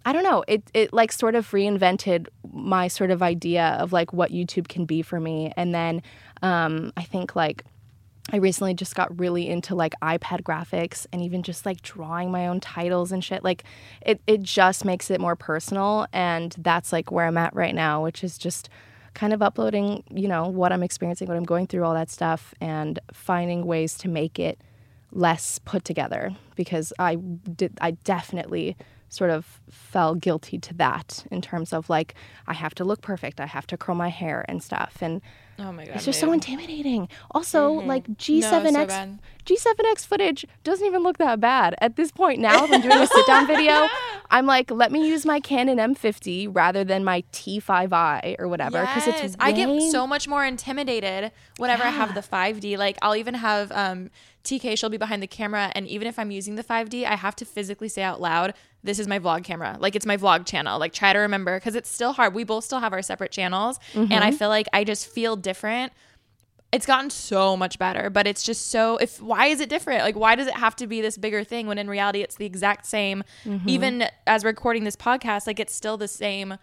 I 0.07 0.13
don't 0.13 0.23
know. 0.23 0.45
It 0.47 0.71
it 0.75 0.93
like 0.93 1.13
sort 1.13 1.35
of 1.35 1.51
reinvented 1.53 2.27
my 2.53 2.89
sort 2.89 3.11
of 3.11 3.23
idea 3.23 3.79
of 3.81 3.91
like 3.91 4.13
what 4.13 4.33
YouTube 4.33 4.69
can 4.69 4.85
be 4.85 5.01
for 5.01 5.19
me. 5.19 5.51
And 5.57 5.75
then 5.75 6.03
um, 6.43 6.93
I 6.95 7.05
think 7.05 7.35
like 7.35 7.65
I 8.33 8.37
recently 8.37 8.75
just 8.75 8.95
got 8.95 9.19
really 9.19 9.49
into 9.49 9.75
like 9.75 9.95
iPad 10.03 10.43
graphics 10.43 11.07
and 11.13 11.23
even 11.23 11.43
just 11.43 11.67
like 11.67 11.83
drawing 11.83 12.31
my 12.31 12.49
own 12.49 12.61
titles 12.61 13.13
and 13.13 13.23
shit. 13.23 13.45
Like 13.45 13.65
it 14.01 14.21
it 14.27 14.43
just 14.43 14.85
makes 14.85 15.11
it 15.11 15.21
more 15.21 15.37
personal 15.37 16.07
and 16.13 16.55
that's 16.59 16.93
like 16.93 17.11
where 17.11 17.27
I'm 17.27 17.39
at 17.39 17.55
right 17.55 17.75
now, 17.75 18.03
which 18.03 18.25
is 18.25 18.37
just 18.39 18.69
kind 19.15 19.33
of 19.33 19.43
uploading, 19.43 20.05
you 20.11 20.29
know, 20.29 20.47
what 20.49 20.73
I'm 20.73 20.83
experiencing, 20.83 21.29
what 21.29 21.37
I'm 21.37 21.45
going 21.45 21.67
through, 21.67 21.85
all 21.85 21.95
that 21.95 22.11
stuff 22.11 22.55
and 22.61 22.99
finding 23.13 23.65
ways 23.65 23.97
to 23.99 24.09
make 24.09 24.39
it 24.39 24.61
less 25.13 25.61
put 25.61 25.85
together 25.85 26.37
because 26.57 26.93
I 26.99 27.15
did 27.15 27.79
I 27.81 27.93
definitely 27.93 28.77
sort 29.09 29.31
of 29.31 29.61
fell 29.71 30.17
guilty 30.17 30.59
to 30.59 30.75
that 30.75 31.25
in 31.31 31.41
terms 31.41 31.73
of 31.73 31.89
like 31.89 32.15
I 32.49 32.55
have 32.55 32.75
to 32.77 32.85
look 32.85 33.01
perfect, 33.01 33.41
I 33.41 33.47
have 33.47 33.67
to 33.69 33.77
curl 33.77 33.95
my 33.95 34.09
hair 34.09 34.45
and 34.49 34.63
stuff, 34.63 34.99
and 35.01 35.23
Oh 35.59 35.71
my 35.71 35.85
god. 35.85 35.95
it's 35.95 36.05
just 36.05 36.19
so 36.19 36.33
intimidating. 36.33 37.09
Also, 37.31 37.79
mm-hmm. 37.79 37.89
like 37.89 38.09
G7X 38.09 38.73
so 38.73 38.87
bad. 38.87 39.19
G7X 39.47 40.07
footage 40.07 40.45
doesn't 40.65 40.85
even 40.85 41.05
look 41.05 41.19
that 41.19 41.39
bad 41.39 41.77
at 41.79 41.95
this 41.95 42.11
point. 42.11 42.41
Now, 42.41 42.65
if 42.65 42.73
I'm 42.73 42.81
doing 42.81 42.99
a 42.99 43.07
sit 43.07 43.27
down 43.27 43.47
video, 43.55 43.87
I'm 44.35 44.47
like, 44.47 44.69
let 44.71 44.91
me 44.91 45.07
use 45.07 45.25
my 45.25 45.39
Canon 45.39 45.79
M50 45.79 46.49
rather 46.53 46.83
than 46.83 47.05
my 47.05 47.23
T5i 47.33 48.37
or 48.41 48.49
whatever 48.49 48.81
because 48.83 49.07
Yes. 49.07 49.23
it's 49.23 49.37
I 49.39 49.53
get 49.53 49.69
so 49.93 50.07
much 50.07 50.27
more 50.29 50.45
intimidated 50.45 51.31
whenever 51.57 51.85
I 51.85 51.91
have 51.91 52.15
the 52.15 52.21
5D. 52.21 52.77
Like 52.77 52.97
I'll 53.03 53.17
even 53.17 53.35
have 53.35 53.71
um 53.73 54.11
TK 54.45 54.77
she'll 54.77 54.91
be 54.91 54.97
behind 54.97 55.23
the 55.23 55.27
camera 55.27 55.71
and 55.77 55.87
even 55.87 56.07
if 56.09 56.19
I'm 56.19 56.31
using 56.31 56.55
the 56.57 56.65
5D, 56.65 57.05
I 57.07 57.15
have 57.17 57.37
to 57.37 57.45
physically 57.45 57.89
say 57.89 58.03
out 58.03 58.21
loud, 58.21 58.55
this 58.83 58.99
is 58.99 59.07
my 59.07 59.19
vlog 59.19 59.45
camera. 59.45 59.77
Like 59.79 59.95
it's 59.97 60.05
my 60.07 60.17
vlog 60.17 60.47
channel. 60.47 60.79
Like 60.81 60.93
try 60.93 61.13
to 61.13 61.19
remember 61.21 61.59
cuz 61.61 61.75
it's 61.77 61.89
still 61.89 62.13
hard. 62.13 62.35
We 62.35 62.45
both 62.45 62.65
still 62.65 62.81
have 62.81 62.93
our 62.93 63.03
separate 63.03 63.31
channels 63.31 63.79
and 63.95 64.13
I 64.13 64.31
Mm-hmm. 64.31 64.37
feel 64.37 64.49
like 64.49 64.67
I 64.73 64.83
just 64.85 65.07
feel 65.07 65.37
different. 65.37 65.93
It's 66.75 66.87
gotten 66.87 67.09
so 67.11 67.57
much 67.57 67.79
better, 67.79 68.11
but 68.11 68.27
it's 68.27 68.43
just 68.43 68.71
so 68.71 68.97
if 68.97 69.23
why 69.23 69.47
is 69.47 69.61
it 69.61 69.69
different? 69.69 70.03
Like 70.03 70.17
why 70.17 70.35
does 70.35 70.47
it 70.47 70.55
have 70.55 70.75
to 70.77 70.87
be 70.87 71.01
this 71.01 71.17
bigger 71.17 71.45
thing 71.45 71.67
when 71.67 71.79
in 71.79 71.89
reality 71.89 72.21
it's 72.21 72.37
the 72.37 72.47
exact 72.47 72.87
same 72.87 73.23
Mm-hmm. 73.45 73.69
even 73.69 74.05
as 74.27 74.45
recording 74.45 74.85
this 74.85 74.97
podcast, 74.97 75.47
like 75.47 75.61
it's 75.61 75.75
still 75.75 75.97
the 75.97 76.09
same 76.09 76.59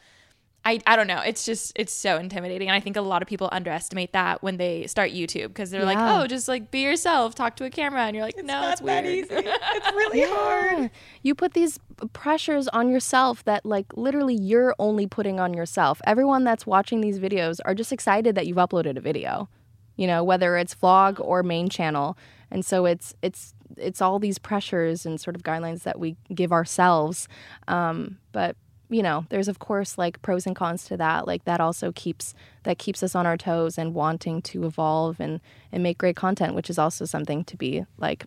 I, 0.64 0.80
I 0.86 0.95
don't 0.95 1.07
know. 1.07 1.22
It's 1.22 1.43
just 1.43 1.72
it's 1.76 1.91
so 1.91 2.18
intimidating, 2.18 2.68
and 2.68 2.76
I 2.76 2.80
think 2.80 2.95
a 2.95 3.01
lot 3.01 3.24
of 3.24 3.28
people 3.28 3.49
underestimate 3.51 4.14
that 4.14 4.43
when 4.43 4.57
they 4.57 4.86
start 4.86 5.09
YouTube 5.12 5.47
because 5.47 5.72
they're 5.72 5.86
like, 5.86 5.97
oh, 5.99 6.28
just 6.28 6.47
like 6.47 6.70
be 6.70 6.82
yourself, 6.82 7.34
talk 7.34 7.55
to 7.55 7.66
a 7.66 7.70
camera, 7.72 8.01
and 8.01 8.16
you're 8.16 8.24
like, 8.24 8.38
no, 8.43 8.70
it's 8.70 8.80
weird. 8.80 9.05
it's 9.05 9.32
really 9.95 10.20
Yeah. 10.20 10.89
You 11.24 11.34
put 11.34 11.53
these 11.53 11.80
pressures 12.14 12.68
on 12.68 12.89
yourself 12.89 13.43
that 13.45 13.66
like 13.66 13.88
literally 13.95 14.36
you're 14.36 14.76
only 14.78 15.07
putting 15.07 15.39
on 15.39 15.55
yourself. 15.55 15.99
Everyone 16.05 16.43
that's 16.43 16.68
watching 16.68 17.01
these 17.01 17.18
videos 17.18 17.59
are 17.66 17.74
just 17.74 17.91
excited 17.91 18.36
that 18.36 18.45
you've 18.45 18.57
uploaded 18.57 18.97
a 18.97 19.01
video. 19.01 19.49
You 19.96 20.08
know, 20.08 20.24
whether 20.24 20.58
it's 20.58 20.76
vlog 20.76 21.20
or 21.20 21.44
main 21.44 21.70
channel. 21.70 22.18
And 22.50 22.66
so 22.66 22.86
it's 22.86 23.14
it's 23.22 23.54
it's 23.78 24.02
all 24.02 24.20
these 24.20 24.38
pressures 24.38 25.06
and 25.06 25.20
sort 25.20 25.36
of 25.36 25.44
guidelines 25.44 25.84
that 25.84 26.00
we 26.00 26.18
give 26.34 26.52
ourselves. 26.52 27.28
Um, 27.68 28.18
but 28.32 28.56
you 28.89 29.02
know, 29.02 29.26
there's 29.30 29.48
of 29.48 29.60
course 29.60 29.98
like 29.98 30.22
pros 30.22 30.46
and 30.46 30.56
cons 30.56 30.84
to 30.86 30.98
that. 30.98 31.28
Like 31.28 31.46
that 31.46 31.62
also 31.62 31.92
keeps 31.94 32.34
that 32.64 32.78
keeps 32.78 33.04
us 33.04 33.16
on 33.16 33.26
our 33.26 33.38
toes 33.38 33.78
and 33.78 33.94
wanting 33.94 34.42
to 34.44 34.66
evolve 34.66 35.20
and 35.20 35.39
and 35.72 35.82
make 35.84 35.98
great 35.98 36.16
content, 36.16 36.56
which 36.56 36.70
is 36.70 36.78
also 36.78 37.06
something 37.06 37.44
to 37.46 37.58
be 37.58 37.86
like 37.98 38.26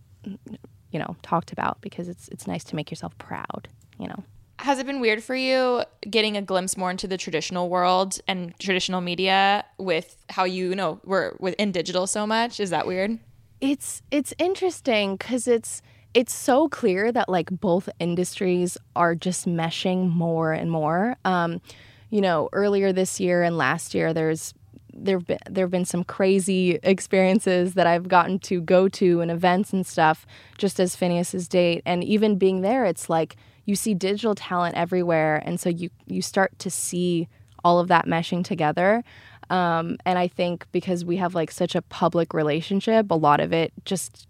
you 0.94 1.00
know 1.00 1.16
talked 1.22 1.52
about 1.52 1.80
because 1.80 2.08
it's 2.08 2.28
it's 2.28 2.46
nice 2.46 2.64
to 2.64 2.76
make 2.76 2.90
yourself 2.90 3.18
proud 3.18 3.68
you 3.98 4.06
know 4.06 4.22
Has 4.64 4.78
it 4.78 4.86
been 4.86 5.00
weird 5.00 5.22
for 5.22 5.36
you 5.36 5.84
getting 6.08 6.36
a 6.36 6.42
glimpse 6.42 6.76
more 6.76 6.90
into 6.90 7.06
the 7.06 7.18
traditional 7.18 7.68
world 7.68 8.18
and 8.26 8.58
traditional 8.58 9.00
media 9.00 9.64
with 9.78 10.16
how 10.30 10.44
you, 10.44 10.70
you 10.70 10.74
know 10.74 11.00
were 11.04 11.36
within 11.38 11.70
digital 11.70 12.06
so 12.06 12.26
much? 12.26 12.58
Is 12.58 12.70
that 12.70 12.86
weird? 12.86 13.18
it's 13.60 14.02
it's 14.10 14.34
interesting 14.38 15.16
because 15.16 15.48
it's 15.48 15.80
it's 16.12 16.34
so 16.34 16.68
clear 16.68 17.10
that 17.10 17.28
like 17.28 17.48
both 17.50 17.88
industries 17.98 18.76
are 18.94 19.14
just 19.14 19.46
meshing 19.46 20.10
more 20.10 20.52
and 20.52 20.70
more 20.70 21.16
um 21.24 21.60
you 22.10 22.20
know 22.20 22.48
earlier 22.52 22.92
this 22.92 23.18
year 23.18 23.42
and 23.42 23.56
last 23.56 23.94
year 23.94 24.12
there's 24.12 24.52
there've 24.92 25.26
been 25.26 25.38
there've 25.50 25.70
been 25.70 25.84
some 25.84 26.04
crazy 26.04 26.78
experiences 26.82 27.74
that 27.74 27.86
I've 27.86 28.08
gotten 28.08 28.38
to 28.40 28.60
go 28.60 28.88
to 28.90 29.20
and 29.20 29.30
events 29.30 29.72
and 29.72 29.86
stuff 29.86 30.26
just 30.58 30.78
as 30.78 30.94
Finneas's 30.94 31.48
date 31.48 31.82
and 31.86 32.04
even 32.04 32.36
being 32.36 32.60
there 32.60 32.84
it's 32.84 33.08
like 33.08 33.36
you 33.64 33.74
see 33.74 33.94
digital 33.94 34.34
talent 34.34 34.76
everywhere 34.76 35.42
and 35.44 35.58
so 35.58 35.68
you 35.68 35.90
you 36.06 36.22
start 36.22 36.56
to 36.58 36.70
see 36.70 37.28
all 37.62 37.78
of 37.78 37.88
that 37.88 38.06
meshing 38.06 38.44
together 38.44 39.02
um, 39.50 39.98
and 40.06 40.18
I 40.18 40.26
think 40.26 40.66
because 40.72 41.04
we 41.04 41.16
have 41.18 41.34
like 41.34 41.50
such 41.50 41.74
a 41.74 41.82
public 41.82 42.34
relationship 42.34 43.10
a 43.10 43.14
lot 43.14 43.40
of 43.40 43.52
it 43.52 43.72
just 43.84 44.26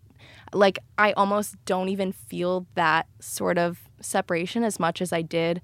like 0.53 0.79
I 0.99 1.13
almost 1.13 1.57
don't 1.65 1.89
even 1.89 2.13
feel 2.13 2.67
that 2.75 3.07
sort 3.21 3.59
of 3.59 3.81
separation 4.01 4.65
as 4.65 4.79
much 4.79 5.03
as 5.03 5.13
I 5.13 5.23
did 5.23 5.61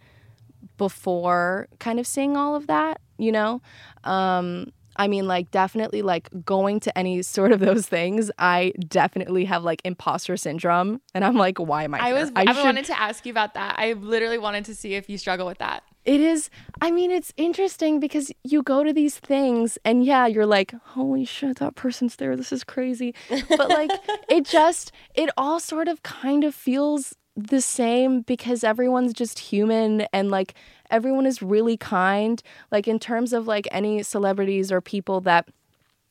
before 0.77 1.69
kind 1.79 2.01
of 2.01 2.07
seeing 2.07 2.37
all 2.37 2.55
of 2.55 2.67
that, 2.67 3.01
you 3.19 3.31
know? 3.33 3.61
Um, 4.05 4.73
I 5.01 5.09
mean, 5.09 5.27
like, 5.27 5.51
definitely, 5.51 6.03
like, 6.03 6.29
going 6.45 6.79
to 6.81 6.97
any 6.99 7.23
sort 7.23 7.53
of 7.53 7.61
those 7.61 7.87
things, 7.87 8.31
I 8.39 8.73
definitely 8.89 9.47
have, 9.47 9.65
like, 9.65 9.81
imposter 9.85 10.37
syndrome. 10.37 11.01
And 11.15 11.25
I'm 11.25 11.37
like, 11.37 11.59
why 11.59 11.85
am 11.85 11.95
I 11.95 11.99
I 12.01 12.07
here? 12.09 12.15
was. 12.21 12.33
I, 12.37 12.53
should- 12.53 12.65
wanted 12.65 12.85
to 12.87 13.01
ask 13.01 13.25
you 13.27 13.33
about 13.33 13.55
that. 13.55 13.77
I 13.79 13.95
literally 13.95 14.39
wanted 14.39 14.65
to 14.67 14.75
see 14.75 14.95
if 14.95 15.09
you 15.09 15.17
struggle 15.19 15.47
with 15.47 15.59
that. 15.59 15.83
It 16.07 16.21
is, 16.21 16.49
I 16.81 16.91
mean, 16.91 17.11
it's 17.11 17.31
interesting 17.37 18.01
because 18.01 18.33
you 18.43 18.63
go 18.63 18.83
to 18.85 18.93
these 18.93 19.19
things 19.19 19.77
and 19.85 20.03
yeah, 20.03 20.27
you're 20.27 20.47
like, 20.47 20.73
holy 20.95 21.27
shit, 21.27 21.59
that 21.59 21.75
person's 21.77 22.17
there. 22.17 22.37
This 22.37 22.53
is 22.53 22.65
crazy. 22.65 23.15
But 23.51 23.69
like, 23.69 23.91
it 24.31 24.47
just, 24.47 24.93
it 25.15 25.29
all 25.37 25.61
sort 25.61 25.89
of 25.89 26.03
kind 26.03 26.43
of 26.43 26.55
feels 26.55 27.15
the 27.49 27.61
same 27.61 28.23
because 28.23 28.65
everyone's 28.65 29.13
just 29.13 29.39
human 29.39 30.03
and 30.13 30.31
like 30.31 30.55
everyone 30.91 31.27
is 31.27 31.43
really 31.43 31.77
kind. 31.77 32.43
Like, 32.71 32.89
in 32.89 32.99
terms 32.99 33.33
of 33.33 33.47
like 33.47 33.69
any 33.71 34.03
celebrities 34.03 34.71
or 34.73 34.81
people 34.81 35.21
that, 35.23 35.49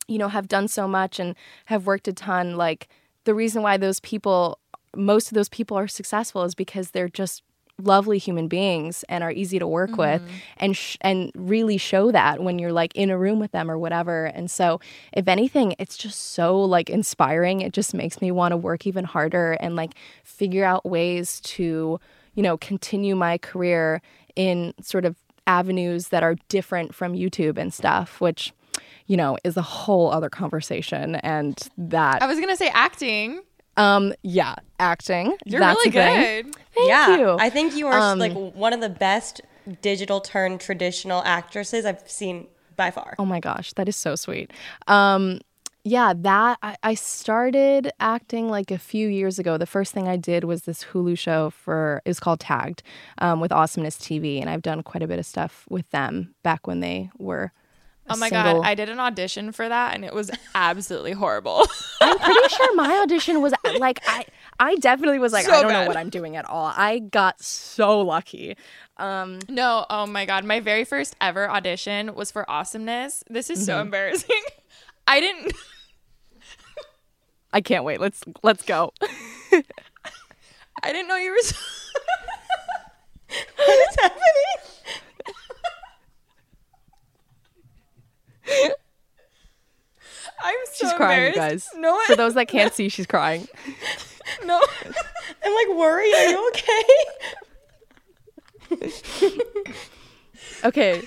you 0.08 0.18
know, 0.18 0.28
have 0.28 0.48
done 0.48 0.68
so 0.68 0.88
much 0.88 1.18
and 1.18 1.36
have 1.66 1.86
worked 1.86 2.08
a 2.08 2.12
ton, 2.12 2.56
like, 2.56 2.88
the 3.24 3.34
reason 3.34 3.62
why 3.62 3.76
those 3.76 4.00
people, 4.00 4.58
most 4.96 5.28
of 5.28 5.34
those 5.34 5.48
people 5.48 5.76
are 5.76 5.86
successful 5.86 6.42
is 6.42 6.54
because 6.54 6.90
they're 6.90 7.08
just 7.08 7.42
lovely 7.80 8.18
human 8.18 8.48
beings 8.48 9.04
and 9.08 9.24
are 9.24 9.32
easy 9.32 9.58
to 9.58 9.66
work 9.66 9.96
with 9.96 10.22
mm-hmm. 10.22 10.34
and 10.58 10.76
sh- 10.76 10.96
and 11.00 11.32
really 11.34 11.76
show 11.76 12.12
that 12.12 12.42
when 12.42 12.58
you're 12.58 12.72
like 12.72 12.94
in 12.94 13.10
a 13.10 13.18
room 13.18 13.38
with 13.38 13.52
them 13.52 13.70
or 13.70 13.78
whatever. 13.78 14.26
And 14.26 14.50
so 14.50 14.80
if 15.12 15.26
anything 15.28 15.74
it's 15.78 15.96
just 15.96 16.32
so 16.32 16.60
like 16.60 16.90
inspiring. 16.90 17.60
It 17.60 17.72
just 17.72 17.94
makes 17.94 18.20
me 18.20 18.30
want 18.30 18.52
to 18.52 18.56
work 18.56 18.86
even 18.86 19.04
harder 19.04 19.52
and 19.52 19.76
like 19.76 19.92
figure 20.24 20.64
out 20.64 20.84
ways 20.84 21.40
to 21.40 21.98
you 22.34 22.42
know 22.42 22.56
continue 22.56 23.16
my 23.16 23.38
career 23.38 24.02
in 24.36 24.74
sort 24.80 25.04
of 25.04 25.16
avenues 25.46 26.08
that 26.08 26.22
are 26.22 26.36
different 26.48 26.94
from 26.94 27.14
YouTube 27.14 27.58
and 27.58 27.74
stuff 27.74 28.20
which 28.20 28.52
you 29.06 29.16
know 29.16 29.36
is 29.42 29.56
a 29.56 29.62
whole 29.62 30.10
other 30.10 30.28
conversation 30.28 31.16
and 31.16 31.68
that 31.76 32.22
I 32.22 32.26
was 32.26 32.38
gonna 32.38 32.56
say 32.56 32.68
acting. 32.68 33.42
Um 33.80 34.12
yeah 34.22 34.54
acting 34.78 35.36
You're 35.44 35.60
that's 35.60 35.78
really 35.84 35.88
a 35.90 35.92
thing. 35.92 36.44
good. 36.44 36.54
Thank 36.74 36.88
yeah, 36.88 37.16
you. 37.18 37.36
I 37.38 37.50
think 37.50 37.74
you 37.76 37.86
are 37.88 37.98
Um, 37.98 38.18
like 38.18 38.32
one 38.32 38.72
of 38.72 38.80
the 38.80 38.88
best 38.88 39.40
digital 39.82 40.20
turned 40.20 40.60
traditional 40.60 41.22
actresses 41.24 41.84
I've 41.84 42.08
seen 42.08 42.46
by 42.76 42.90
far. 42.90 43.14
Oh 43.18 43.24
my 43.24 43.40
gosh, 43.40 43.72
that 43.74 43.88
is 43.88 43.96
so 43.96 44.14
sweet. 44.14 44.52
Um, 44.86 45.40
yeah, 45.82 46.12
that 46.16 46.58
I, 46.62 46.76
I 46.82 46.94
started 46.94 47.90
acting 48.00 48.48
like 48.48 48.70
a 48.70 48.78
few 48.78 49.08
years 49.08 49.38
ago. 49.38 49.56
The 49.58 49.66
first 49.66 49.92
thing 49.92 50.06
I 50.08 50.16
did 50.16 50.44
was 50.44 50.62
this 50.62 50.84
Hulu 50.92 51.18
show 51.18 51.50
for 51.50 52.02
it 52.04 52.10
was 52.10 52.20
called 52.20 52.40
Tagged 52.40 52.82
um, 53.18 53.40
with 53.40 53.50
Awesomeness 53.50 53.96
TV, 53.96 54.40
and 54.40 54.48
I've 54.48 54.62
done 54.62 54.82
quite 54.82 55.02
a 55.02 55.08
bit 55.08 55.18
of 55.18 55.26
stuff 55.26 55.64
with 55.68 55.90
them 55.90 56.34
back 56.42 56.66
when 56.66 56.80
they 56.80 57.10
were. 57.18 57.52
Oh 58.10 58.16
my 58.16 58.28
single- 58.28 58.60
god, 58.60 58.66
I 58.66 58.74
did 58.74 58.88
an 58.88 59.00
audition 59.00 59.52
for 59.52 59.68
that 59.68 59.94
and 59.94 60.04
it 60.04 60.12
was 60.14 60.30
absolutely 60.54 61.12
horrible. 61.12 61.66
I'm 62.00 62.18
pretty 62.18 62.48
sure 62.54 62.74
my 62.74 62.98
audition 63.02 63.40
was 63.42 63.52
like 63.78 64.00
I 64.06 64.24
I 64.58 64.76
definitely 64.76 65.18
was 65.18 65.32
like 65.32 65.46
So 65.46 65.52
I 65.52 65.62
don't 65.62 65.72
know 65.72 65.86
what 65.86 65.96
I'm 65.96 66.10
doing 66.10 66.36
at 66.36 66.44
all. 66.44 66.72
I 66.76 66.98
got 66.98 67.40
so 67.42 68.00
lucky. 68.00 68.56
Um, 68.98 69.38
no, 69.48 69.86
oh 69.88 70.06
my 70.06 70.26
god, 70.26 70.44
my 70.44 70.60
very 70.60 70.84
first 70.84 71.16
ever 71.20 71.50
audition 71.50 72.14
was 72.14 72.30
for 72.30 72.48
Awesomeness. 72.50 73.24
This 73.30 73.48
is 73.50 73.64
so 73.64 73.76
Mhm. 73.76 73.80
embarrassing. 73.82 74.42
I 75.06 75.20
didn't 75.20 75.52
I 77.52 77.60
can't 77.60 77.84
wait. 77.84 78.00
Let's 78.00 78.22
let's 78.42 78.62
go. 78.64 78.92
I 80.82 80.92
didn't 80.92 81.08
know 81.08 81.16
you 81.16 81.30
were 81.32 81.38
so 81.42 81.56
what 83.56 83.88
is 83.90 83.96
happening? 84.00 84.20
I'm 90.42 90.56
so 90.90 90.96
crying, 90.96 91.26
you 91.28 91.34
guys. 91.34 91.68
No, 91.76 91.98
For 92.06 92.16
those 92.16 92.34
that 92.34 92.48
can't 92.48 92.72
see, 92.74 92.88
she's 92.88 93.06
crying. 93.06 93.46
no. 94.44 94.60
I'm 95.44 95.54
like 95.54 95.76
worried. 95.78 96.12
Are 96.14 96.30
you 96.30 96.48
okay? 96.48 96.84
Okay. 100.62 101.02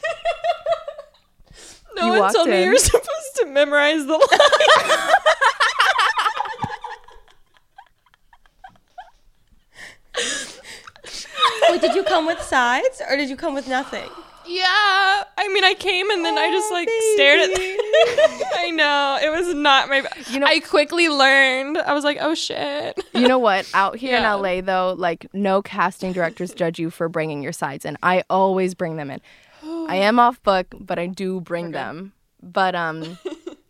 No 1.96 2.06
You 2.06 2.10
one 2.14 2.20
walked 2.22 2.36
told 2.36 2.50
me 2.50 2.64
you're 2.64 2.76
supposed 2.78 3.36
to 3.38 3.46
memorize 3.46 4.04
the 4.08 4.14
line. 4.14 5.10
Wait, 11.70 11.82
did 11.82 11.96
you 11.96 12.04
come 12.04 12.26
with 12.26 12.42
sides 12.42 13.02
or 13.10 13.16
did 13.18 13.30
you 13.30 13.36
come 13.36 13.54
with 13.54 13.68
nothing? 13.68 14.10
yeah. 14.46 15.24
I 15.38 15.48
mean, 15.54 15.64
I 15.64 15.74
came 15.74 16.10
and 16.10 16.24
then 16.24 16.38
I 16.38 16.52
just 16.52 16.70
Oh, 16.72 16.74
like 16.76 16.90
stared 17.14 17.50
at. 17.50 17.58
I 18.56 18.70
know 18.72 19.20
it 19.22 19.30
was 19.30 19.54
not 19.54 19.90
my. 19.90 20.04
You 20.30 20.40
know, 20.40 20.48
I 20.48 20.60
quickly 20.60 21.10
learned. 21.10 21.78
I 21.78 21.94
was 21.94 22.04
like, 22.04 22.18
oh 22.22 22.34
shit. 22.36 23.00
You 23.14 23.28
know 23.28 23.40
what? 23.40 23.70
Out 23.74 23.98
here 23.98 24.12
Yeah. 24.20 24.36
in 24.36 24.42
LA, 24.42 24.62
though, 24.62 24.94
like 24.98 25.28
no 25.34 25.62
casting 25.62 26.12
directors 26.14 26.54
judge 26.54 26.80
you 26.80 26.90
for 26.90 27.10
bringing 27.10 27.42
your 27.44 27.52
sides 27.54 27.86
in. 27.86 27.98
I 28.04 28.24
always 28.30 28.74
bring 28.76 28.98
them 28.98 29.10
in. 29.12 29.22
I 29.64 29.96
am 29.98 30.20
off 30.20 30.42
book, 30.44 30.68
but 30.80 31.00
I 31.00 31.08
do 31.08 31.40
bring 31.42 31.72
them. 31.72 32.14
But 32.42 32.76
um, 32.76 33.18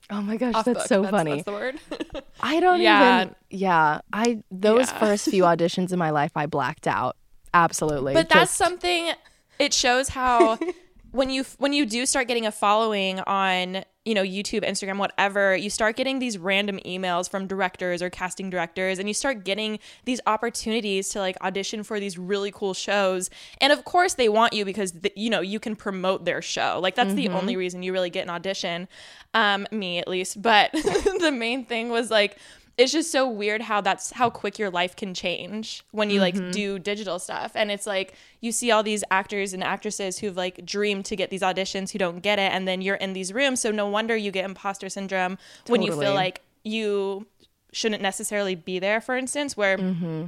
oh 0.10 0.22
my 0.22 0.38
gosh, 0.38 0.56
Off 0.56 0.66
that's 0.66 0.80
book, 0.80 0.88
so 0.88 1.02
that's, 1.04 1.12
funny. 1.12 1.32
That's 1.34 1.44
the 1.46 1.52
word. 1.52 1.80
I 2.42 2.60
don't 2.60 2.82
Yeah. 2.82 3.22
even. 3.24 3.36
Yeah, 3.52 4.02
I 4.12 4.42
those 4.50 4.90
Yeah. 4.90 5.00
first 5.00 5.30
few 5.30 5.44
auditions 5.44 5.92
in 5.94 6.00
my 6.00 6.10
life, 6.10 6.32
I 6.36 6.48
blacked 6.48 6.88
out. 6.88 7.16
Absolutely. 7.54 8.14
but 8.16 8.30
that's 8.30 8.52
something 8.52 9.12
it 9.60 9.74
shows 9.74 10.10
how 10.10 10.58
when 11.14 11.30
you 11.30 11.46
when 11.58 11.72
you 11.74 11.86
do 11.86 12.06
start 12.06 12.28
getting 12.28 12.46
a 12.46 12.52
following 12.52 13.20
on 13.22 13.86
you 14.04 14.14
know 14.14 14.24
youtube 14.24 14.68
instagram 14.68 14.98
whatever 14.98 15.56
you 15.56 15.70
start 15.70 15.96
getting 15.96 16.20
these 16.20 16.38
random 16.38 16.78
emails 16.86 17.30
from 17.30 17.48
directors 17.48 18.02
or 18.02 18.10
casting 18.10 18.50
directors 18.50 19.00
and 19.00 19.08
you 19.08 19.14
start 19.14 19.46
getting 19.46 19.80
these 20.06 20.20
opportunities 20.28 21.10
to 21.10 21.20
like 21.20 21.38
audition 21.42 21.84
for 21.84 22.00
these 22.00 22.18
really 22.18 22.52
cool 22.52 22.74
shows. 22.74 23.30
And 23.60 23.72
of 23.72 23.84
course 23.86 24.16
they 24.16 24.30
want 24.30 24.54
you 24.54 24.66
because 24.66 24.92
th- 24.92 25.14
you 25.16 25.30
know 25.30 25.42
you 25.42 25.60
can 25.60 25.76
promote 25.76 26.26
their 26.26 26.42
show. 26.42 26.80
Like 26.82 26.96
that's 26.96 27.14
the 27.14 27.30
only 27.30 27.56
reason 27.56 27.84
you 27.84 27.94
really 27.94 28.10
get 28.10 28.24
an 28.24 28.30
audition 28.30 28.88
um 29.34 29.68
me 29.72 30.00
at 30.00 30.08
least. 30.08 30.42
But 30.42 30.72
the 30.74 31.34
main 31.34 31.66
thing 31.66 31.90
was 31.90 32.10
like 32.10 32.38
it's 32.78 32.92
just 32.92 33.12
so 33.12 33.30
weird 33.30 33.62
how 33.62 33.82
that's 33.82 34.12
how 34.12 34.30
quick 34.30 34.58
your 34.58 34.72
life 34.72 34.96
can 34.96 35.14
change 35.14 35.84
when 35.92 36.10
you 36.10 36.20
like 36.20 36.34
mm-hmm. 36.34 36.52
do 36.52 36.80
digital 36.80 37.20
stuff. 37.20 37.52
And 37.54 37.70
it's 37.70 37.86
like 37.86 38.16
you 38.42 38.52
see 38.52 38.72
all 38.72 38.82
these 38.82 39.04
actors 39.12 39.54
and 39.54 39.64
actresses 39.64 40.20
who've 40.20 40.36
like 40.36 40.66
dreamed 40.66 41.06
to 41.06 41.16
get 41.16 41.30
these 41.30 41.42
auditions 41.42 41.92
who 41.92 42.00
don't 42.00 42.22
get 42.22 42.40
it 42.40 42.52
and 42.52 42.68
then 42.68 42.82
you're 42.82 42.96
in 42.96 43.14
these 43.14 43.32
rooms 43.32 43.62
so 43.62 43.70
no 43.70 43.88
wonder 43.88 44.16
you 44.16 44.32
get 44.32 44.46
imposter 44.46 44.90
syndrome 44.90 45.38
when 45.68 45.84
you 45.84 45.98
feel 46.00 46.14
like 46.16 46.42
you 46.64 47.28
shouldn't 47.72 48.02
necessarily 48.02 48.56
be 48.56 48.80
there 48.80 49.02
for 49.02 49.16
instance 49.16 49.56
where 49.56 49.78
mm-hmm. 49.78 50.26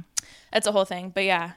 it's 0.52 0.66
a 0.66 0.72
whole 0.72 0.84
thing. 0.84 1.10
But 1.10 1.24
yeah. 1.24 1.52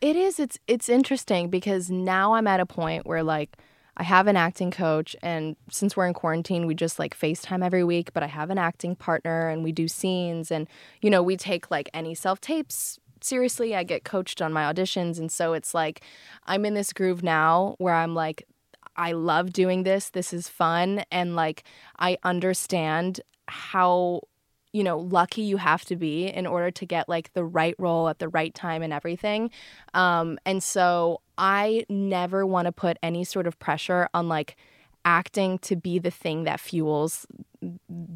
It 0.00 0.16
is. 0.16 0.38
It's 0.38 0.58
it's 0.66 0.88
interesting 0.88 1.48
because 1.48 1.90
now 1.90 2.34
I'm 2.34 2.46
at 2.46 2.60
a 2.60 2.66
point 2.66 3.06
where 3.06 3.22
like 3.22 3.56
I 3.96 4.02
have 4.02 4.26
an 4.26 4.36
acting 4.36 4.70
coach 4.70 5.14
and 5.22 5.56
since 5.70 5.96
we're 5.96 6.06
in 6.06 6.14
quarantine, 6.14 6.66
we 6.66 6.74
just 6.74 6.98
like 6.98 7.18
FaceTime 7.18 7.64
every 7.64 7.84
week, 7.84 8.12
but 8.12 8.22
I 8.22 8.26
have 8.26 8.50
an 8.50 8.58
acting 8.58 8.96
partner 8.96 9.48
and 9.48 9.62
we 9.62 9.72
do 9.72 9.88
scenes 9.88 10.50
and 10.50 10.68
you 11.00 11.10
know, 11.10 11.22
we 11.22 11.36
take 11.36 11.70
like 11.70 11.88
any 11.94 12.14
self-tapes 12.14 12.98
seriously. 13.20 13.74
I 13.74 13.84
get 13.84 14.04
coached 14.04 14.42
on 14.42 14.52
my 14.52 14.72
auditions 14.72 15.18
and 15.18 15.30
so 15.30 15.52
it's 15.52 15.74
like 15.74 16.02
I'm 16.46 16.64
in 16.64 16.74
this 16.74 16.92
groove 16.92 17.22
now 17.22 17.76
where 17.78 17.94
I'm 17.94 18.14
like 18.14 18.46
I 18.96 19.12
love 19.12 19.52
doing 19.52 19.82
this. 19.82 20.10
This 20.10 20.32
is 20.32 20.48
fun 20.48 21.04
and 21.10 21.34
like 21.34 21.64
I 21.98 22.18
understand 22.22 23.20
how 23.46 24.22
you 24.72 24.82
know 24.82 24.98
lucky 24.98 25.42
you 25.42 25.56
have 25.56 25.84
to 25.84 25.96
be 25.96 26.26
in 26.26 26.46
order 26.46 26.70
to 26.70 26.84
get 26.84 27.08
like 27.08 27.32
the 27.32 27.44
right 27.44 27.76
role 27.78 28.08
at 28.08 28.18
the 28.18 28.28
right 28.28 28.52
time 28.54 28.82
and 28.82 28.92
everything 28.92 29.50
um 29.94 30.36
and 30.44 30.62
so 30.62 31.20
i 31.38 31.84
never 31.88 32.46
want 32.46 32.66
to 32.66 32.72
put 32.72 32.96
any 33.02 33.24
sort 33.24 33.46
of 33.46 33.58
pressure 33.58 34.08
on 34.14 34.28
like 34.28 34.56
acting 35.04 35.58
to 35.58 35.76
be 35.76 35.98
the 35.98 36.10
thing 36.10 36.44
that 36.44 36.58
fuels 36.58 37.26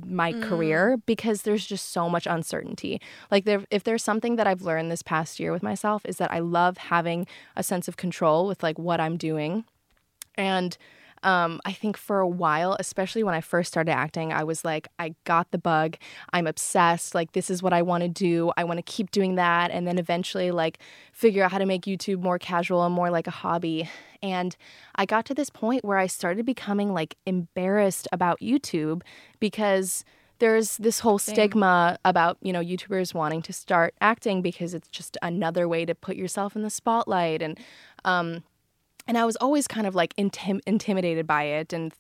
my 0.07 0.33
mm. 0.33 0.43
career 0.43 0.97
because 1.07 1.43
there's 1.43 1.67
just 1.67 1.91
so 1.91 2.09
much 2.09 2.27
uncertainty. 2.27 3.01
Like 3.31 3.45
there 3.45 3.65
if 3.71 3.85
there's 3.85 4.03
something 4.03 4.37
that 4.37 4.47
I've 4.47 4.63
learned 4.63 4.91
this 4.91 5.03
past 5.03 5.39
year 5.39 5.53
with 5.53 5.63
myself 5.63 6.03
is 6.05 6.17
that 6.17 6.33
I 6.33 6.39
love 6.39 6.79
having 6.79 7.27
a 7.57 7.63
sense 7.63 7.89
of 7.89 7.97
control 7.97 8.47
with 8.47 8.63
like 8.63 8.79
what 8.79 9.01
I'm 9.01 9.17
doing. 9.17 9.65
And 10.35 10.77
um, 11.23 11.61
I 11.65 11.73
think 11.73 11.97
for 11.97 12.21
a 12.21 12.29
while, 12.29 12.77
especially 12.79 13.23
when 13.23 13.35
I 13.35 13.41
first 13.41 13.69
started 13.69 13.93
acting, 13.93 14.33
I 14.33 14.45
was 14.45 14.65
like, 14.65 14.89
I 14.99 15.15
got 15.25 15.51
the 15.51 15.59
bug. 15.59 15.97
I'm 16.33 16.47
obsessed. 16.47 17.15
Like, 17.15 17.33
this 17.33 17.51
is 17.51 17.63
what 17.63 17.73
I 17.73 17.83
want 17.83 18.03
to 18.03 18.09
do. 18.09 18.53
I 18.57 18.65
want 18.65 18.79
to 18.79 18.83
keep 18.83 19.11
doing 19.11 19.35
that. 19.37 19.71
And 19.71 19.87
then 19.87 19.99
eventually, 19.99 20.51
like, 20.51 20.79
figure 21.13 21.45
out 21.45 21.53
how 21.53 21.59
to 21.59 21.67
make 21.67 21.83
YouTube 21.83 22.23
more 22.23 22.39
casual 22.39 22.85
and 22.85 22.95
more 22.95 23.11
like 23.11 23.27
a 23.27 23.33
hobby. 23.33 23.89
And 24.23 24.57
I 24.95 25.07
got 25.07 25.25
to 25.27 25.35
this 25.35 25.51
point 25.51 25.85
where 25.85 25.99
I 25.99 26.07
started 26.07 26.45
becoming 26.45 26.93
like 26.93 27.17
embarrassed 27.27 28.09
about 28.13 28.41
YouTube 28.41 29.03
because 29.39 30.05
there's 30.39 30.77
this 30.77 31.01
whole 31.01 31.19
stigma 31.19 31.99
about 32.05 32.39
you 32.43 32.53
know 32.53 32.61
youtubers 32.61 33.15
wanting 33.15 33.43
to 33.43 33.53
start 33.53 33.95
acting 34.01 34.43
because 34.43 34.75
it's 34.75 34.89
just 34.89 35.17
another 35.23 35.69
way 35.69 35.85
to 35.85 35.95
put 35.95 36.17
yourself 36.17 36.55
in 36.57 36.63
the 36.63 36.71
spotlight 36.71 37.43
and 37.43 37.59
um 38.05 38.43
and 39.09 39.17
I 39.17 39.25
was 39.25 39.37
always 39.37 39.67
kind 39.67 39.87
of 39.87 39.95
like 39.95 40.15
intim- 40.17 40.61
intimidated 40.67 41.27
by 41.27 41.45
it 41.45 41.73
and 41.73 41.93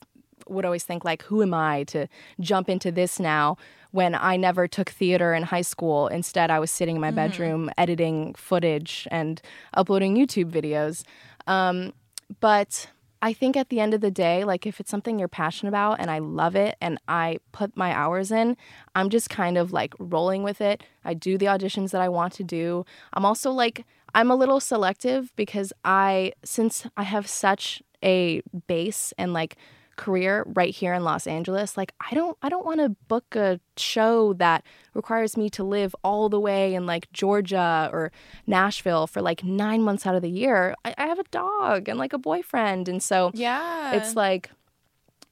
would 0.46 0.64
always 0.64 0.84
think 0.84 1.04
like 1.04 1.22
who 1.24 1.42
am 1.42 1.54
I 1.54 1.84
to 1.84 2.06
jump 2.38 2.68
into 2.68 2.92
this 2.92 3.18
now 3.18 3.56
when 3.90 4.14
I 4.14 4.36
never 4.36 4.68
took 4.68 4.90
theater 4.90 5.34
in 5.34 5.42
high 5.44 5.62
school? 5.62 6.06
Instead 6.09 6.50
I 6.50 6.59
was 6.59 6.70
sitting 6.70 6.96
in 6.96 7.00
my 7.00 7.11
bedroom 7.11 7.70
editing 7.78 8.34
footage 8.34 9.09
and 9.11 9.40
uploading 9.74 10.14
YouTube 10.14 10.50
videos. 10.50 11.02
Um, 11.46 11.92
but 12.40 12.90
I 13.20 13.32
think 13.32 13.56
at 13.56 13.68
the 13.68 13.80
end 13.80 13.94
of 13.94 14.00
the 14.00 14.11
day 14.11 14.44
like 14.44 14.66
if 14.66 14.78
it's 14.78 14.90
something 14.90 15.18
you're 15.18 15.28
passionate 15.28 15.70
about 15.70 15.98
and 15.98 16.11
I 16.11 16.18
love 16.18 16.54
it 16.54 16.76
and 16.80 16.98
I 17.09 17.38
put 17.52 17.76
my 17.76 17.92
hours 17.92 18.30
in 18.30 18.56
I'm 18.94 19.11
just 19.11 19.28
kind 19.28 19.59
of 19.59 19.72
like 19.72 19.94
rolling 19.98 20.42
with 20.42 20.61
it. 20.61 20.82
I 21.04 21.14
do 21.14 21.36
the 21.36 21.46
auditions 21.46 21.90
that 21.90 22.00
I 22.00 22.09
want 22.09 22.34
to 22.34 22.44
do. 22.44 22.84
I'm 23.14 23.24
also 23.24 23.50
like 23.50 23.84
I'm 24.14 24.30
a 24.30 24.36
little 24.36 24.61
selective 24.61 25.32
because 25.36 25.72
I 25.84 26.32
since 26.44 26.86
I 26.96 27.02
have 27.04 27.26
such 27.26 27.82
a 28.02 28.42
base 28.66 29.12
and 29.18 29.32
like 29.32 29.56
career 29.96 30.44
right 30.54 30.72
here 30.74 30.94
in 30.94 31.02
Los 31.02 31.26
Angeles, 31.26 31.76
like 31.76 31.92
I 32.00 32.14
don't 32.14 32.38
I 32.42 32.48
don't 32.48 32.64
want 32.64 32.80
to 32.80 32.90
book 33.09 33.34
a 33.36 33.61
show 33.76 34.32
that 34.34 34.64
requires 34.94 35.36
me 35.36 35.50
to 35.50 35.64
live 35.64 35.94
all 36.02 36.28
the 36.28 36.40
way 36.40 36.74
in 36.74 36.86
like 36.86 37.11
Georgia 37.12 37.90
or 37.92 38.12
Nashville 38.46 39.06
for 39.06 39.20
like 39.20 39.44
9 39.44 39.82
months 39.82 40.06
out 40.06 40.14
of 40.14 40.22
the 40.22 40.30
year. 40.30 40.74
I, 40.84 40.94
I 40.96 41.06
have 41.06 41.18
a 41.18 41.24
dog 41.24 41.88
and 41.88 41.98
like 41.98 42.12
a 42.12 42.18
boyfriend 42.18 42.88
and 42.88 43.02
so 43.02 43.30
yeah 43.34 43.92
it's 43.92 44.16
like 44.16 44.50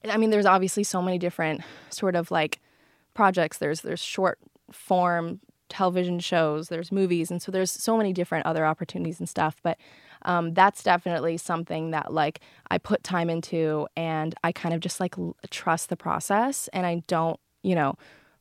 I 0.07 0.17
mean 0.17 0.29
there's 0.29 0.45
obviously 0.45 0.83
so 0.83 1.01
many 1.01 1.17
different 1.17 1.61
sort 1.89 2.15
of 2.15 2.29
like 2.29 2.59
projects. 3.13 3.57
There's 3.57 3.81
there's 3.81 3.99
short 3.99 4.39
form 4.71 5.39
television 5.69 6.19
shows, 6.19 6.69
there's 6.69 6.91
movies, 6.91 7.31
and 7.31 7.41
so 7.41 7.51
there's 7.51 7.71
so 7.71 7.97
many 7.97 8.13
different 8.13 8.45
other 8.45 8.65
opportunities 8.65 9.19
and 9.19 9.27
stuff. 9.27 9.57
But 9.63 9.77
um, 10.23 10.53
that's 10.53 10.83
definitely 10.83 11.37
something 11.37 11.91
that 11.91 12.13
like 12.13 12.39
I 12.69 12.77
put 12.77 13.03
time 13.03 13.29
into, 13.29 13.87
and 13.95 14.35
I 14.43 14.51
kind 14.51 14.73
of 14.73 14.81
just 14.81 14.99
like 14.99 15.17
l- 15.17 15.35
trust 15.49 15.89
the 15.89 15.97
process, 15.97 16.67
and 16.73 16.85
I 16.85 17.03
don't, 17.07 17.39
you 17.63 17.75
know. 17.75 17.95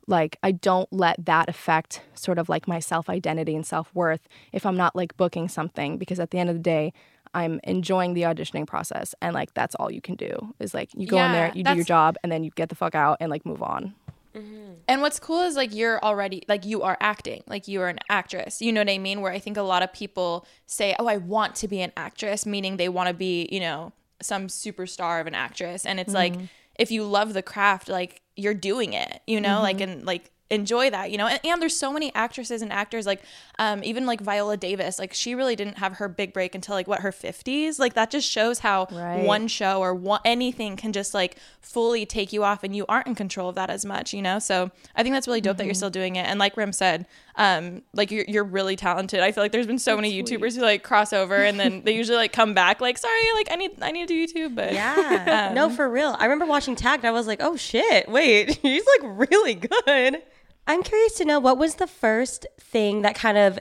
Like, 0.08 0.38
I 0.40 0.52
don't 0.52 0.88
let 0.92 1.24
that 1.24 1.48
affect 1.48 2.00
sort 2.14 2.38
of 2.38 2.48
like 2.48 2.68
my 2.68 2.78
self 2.78 3.10
identity 3.10 3.56
and 3.56 3.66
self 3.66 3.92
worth 3.92 4.28
if 4.52 4.64
I'm 4.64 4.76
not 4.76 4.94
like 4.94 5.16
booking 5.16 5.48
something 5.48 5.98
because 5.98 6.20
at 6.20 6.30
the 6.30 6.38
end 6.38 6.48
of 6.48 6.54
the 6.54 6.62
day, 6.62 6.92
I'm 7.34 7.58
enjoying 7.64 8.14
the 8.14 8.22
auditioning 8.22 8.68
process. 8.68 9.16
And 9.20 9.34
like, 9.34 9.52
that's 9.54 9.74
all 9.74 9.90
you 9.90 10.00
can 10.00 10.14
do 10.14 10.54
is 10.60 10.74
like, 10.74 10.90
you 10.94 11.08
go 11.08 11.16
in 11.26 11.32
there, 11.32 11.50
you 11.56 11.64
do 11.64 11.70
your 11.74 11.84
job, 11.84 12.16
and 12.22 12.30
then 12.30 12.44
you 12.44 12.52
get 12.54 12.68
the 12.68 12.76
fuck 12.76 12.94
out 12.94 13.16
and 13.18 13.30
like 13.30 13.44
move 13.44 13.64
on. 13.64 13.94
Mm-hmm. 14.36 14.72
And 14.88 15.00
what's 15.00 15.18
cool 15.18 15.42
is 15.42 15.56
like 15.56 15.74
you're 15.74 16.02
already 16.02 16.42
like 16.48 16.64
you 16.66 16.82
are 16.82 16.96
acting, 17.00 17.42
like 17.46 17.66
you 17.68 17.80
are 17.80 17.88
an 17.88 17.98
actress. 18.08 18.60
You 18.60 18.72
know 18.72 18.80
what 18.80 18.90
I 18.90 18.98
mean? 18.98 19.20
Where 19.20 19.32
I 19.32 19.38
think 19.38 19.56
a 19.56 19.62
lot 19.62 19.82
of 19.82 19.92
people 19.92 20.46
say, 20.66 20.94
"Oh, 20.98 21.06
I 21.06 21.16
want 21.16 21.54
to 21.56 21.68
be 21.68 21.80
an 21.80 21.92
actress," 21.96 22.44
meaning 22.44 22.76
they 22.76 22.88
want 22.88 23.08
to 23.08 23.14
be, 23.14 23.48
you 23.50 23.60
know, 23.60 23.92
some 24.20 24.48
superstar 24.48 25.20
of 25.20 25.26
an 25.26 25.34
actress. 25.34 25.86
And 25.86 25.98
it's 25.98 26.12
like 26.12 26.34
mm-hmm. 26.34 26.44
if 26.78 26.90
you 26.90 27.04
love 27.04 27.32
the 27.32 27.42
craft, 27.42 27.88
like 27.88 28.22
you're 28.36 28.54
doing 28.54 28.92
it, 28.92 29.22
you 29.26 29.40
know, 29.40 29.62
like 29.62 29.78
mm-hmm. 29.78 29.90
and 29.90 30.06
like 30.06 30.30
enjoy 30.50 30.90
that, 30.90 31.10
you 31.10 31.18
know. 31.18 31.26
And, 31.26 31.40
and 31.44 31.60
there's 31.60 31.76
so 31.76 31.92
many 31.92 32.14
actresses 32.14 32.62
and 32.62 32.72
actors 32.72 33.06
like 33.06 33.20
um 33.58 33.82
even 33.82 34.06
like 34.06 34.20
Viola 34.20 34.56
Davis, 34.56 34.98
like 34.98 35.12
she 35.14 35.34
really 35.34 35.56
didn't 35.56 35.78
have 35.78 35.94
her 35.94 36.08
big 36.08 36.32
break 36.32 36.54
until 36.54 36.74
like 36.74 36.86
what 36.86 37.00
her 37.00 37.10
50s. 37.12 37.78
Like 37.78 37.94
that 37.94 38.10
just 38.10 38.30
shows 38.30 38.60
how 38.60 38.86
Right. 38.92 39.24
one 39.24 39.48
show 39.48 39.80
or 39.80 39.94
one, 39.94 40.20
anything 40.24 40.76
can 40.76 40.92
just 40.92 41.14
like 41.14 41.36
fully 41.60 42.06
take 42.06 42.32
you 42.32 42.44
off 42.44 42.62
and 42.62 42.76
you 42.76 42.86
aren't 42.88 43.06
in 43.08 43.14
control 43.14 43.48
of 43.48 43.54
that 43.56 43.70
as 43.70 43.84
much, 43.84 44.14
you 44.14 44.22
know? 44.22 44.38
So 44.38 44.70
I 44.94 45.02
think 45.02 45.14
that's 45.14 45.26
really 45.26 45.40
dope 45.40 45.56
that 45.56 45.64
you're 45.64 45.74
still 45.74 45.90
doing 45.90 46.16
it. 46.16 46.26
And 46.26 46.38
like 46.38 46.56
Rim 46.56 46.72
said, 46.72 47.06
um, 47.34 47.82
like 47.92 48.10
you're, 48.12 48.24
you're 48.28 48.44
really 48.44 48.76
talented. 48.76 49.20
I 49.20 49.32
feel 49.32 49.42
like 49.42 49.52
there's 49.52 49.66
been 49.66 49.78
so 49.80 49.96
many 49.96 50.22
YouTubers 50.22 50.54
who 50.54 50.62
like 50.62 50.82
cross 50.84 51.12
over 51.12 51.36
and 51.42 51.58
then 51.58 51.82
they 51.84 51.94
usually 51.96 52.16
like 52.18 52.32
come 52.32 52.54
back 52.54 52.80
like, 52.80 52.98
sorry, 52.98 53.20
like 53.34 53.48
I 53.50 53.56
need, 53.56 53.82
I 53.82 53.90
need 53.90 54.06
to 54.08 54.26
do 54.26 54.26
YouTube, 54.48 54.54
but 54.54 54.72
Yeah. 54.72 55.52
no, 55.54 55.68
for 55.70 55.88
real. 55.88 56.14
I 56.18 56.24
remember 56.26 56.46
watching 56.46 56.76
Tagged. 56.76 57.04
I 57.04 57.10
was 57.10 57.26
like, 57.26 57.40
oh 57.42 57.56
shit, 57.56 58.08
wait, 58.08 58.56
he's 58.62 58.84
like 58.86 59.18
really 59.18 59.54
good. 59.54 60.22
I'm 60.66 60.82
curious 60.82 61.14
to 61.14 61.24
know 61.24 61.38
what 61.38 61.58
was 61.58 61.76
the 61.76 61.86
first 61.86 62.46
thing 62.58 63.02
that 63.02 63.14
kind 63.14 63.38
of, 63.38 63.58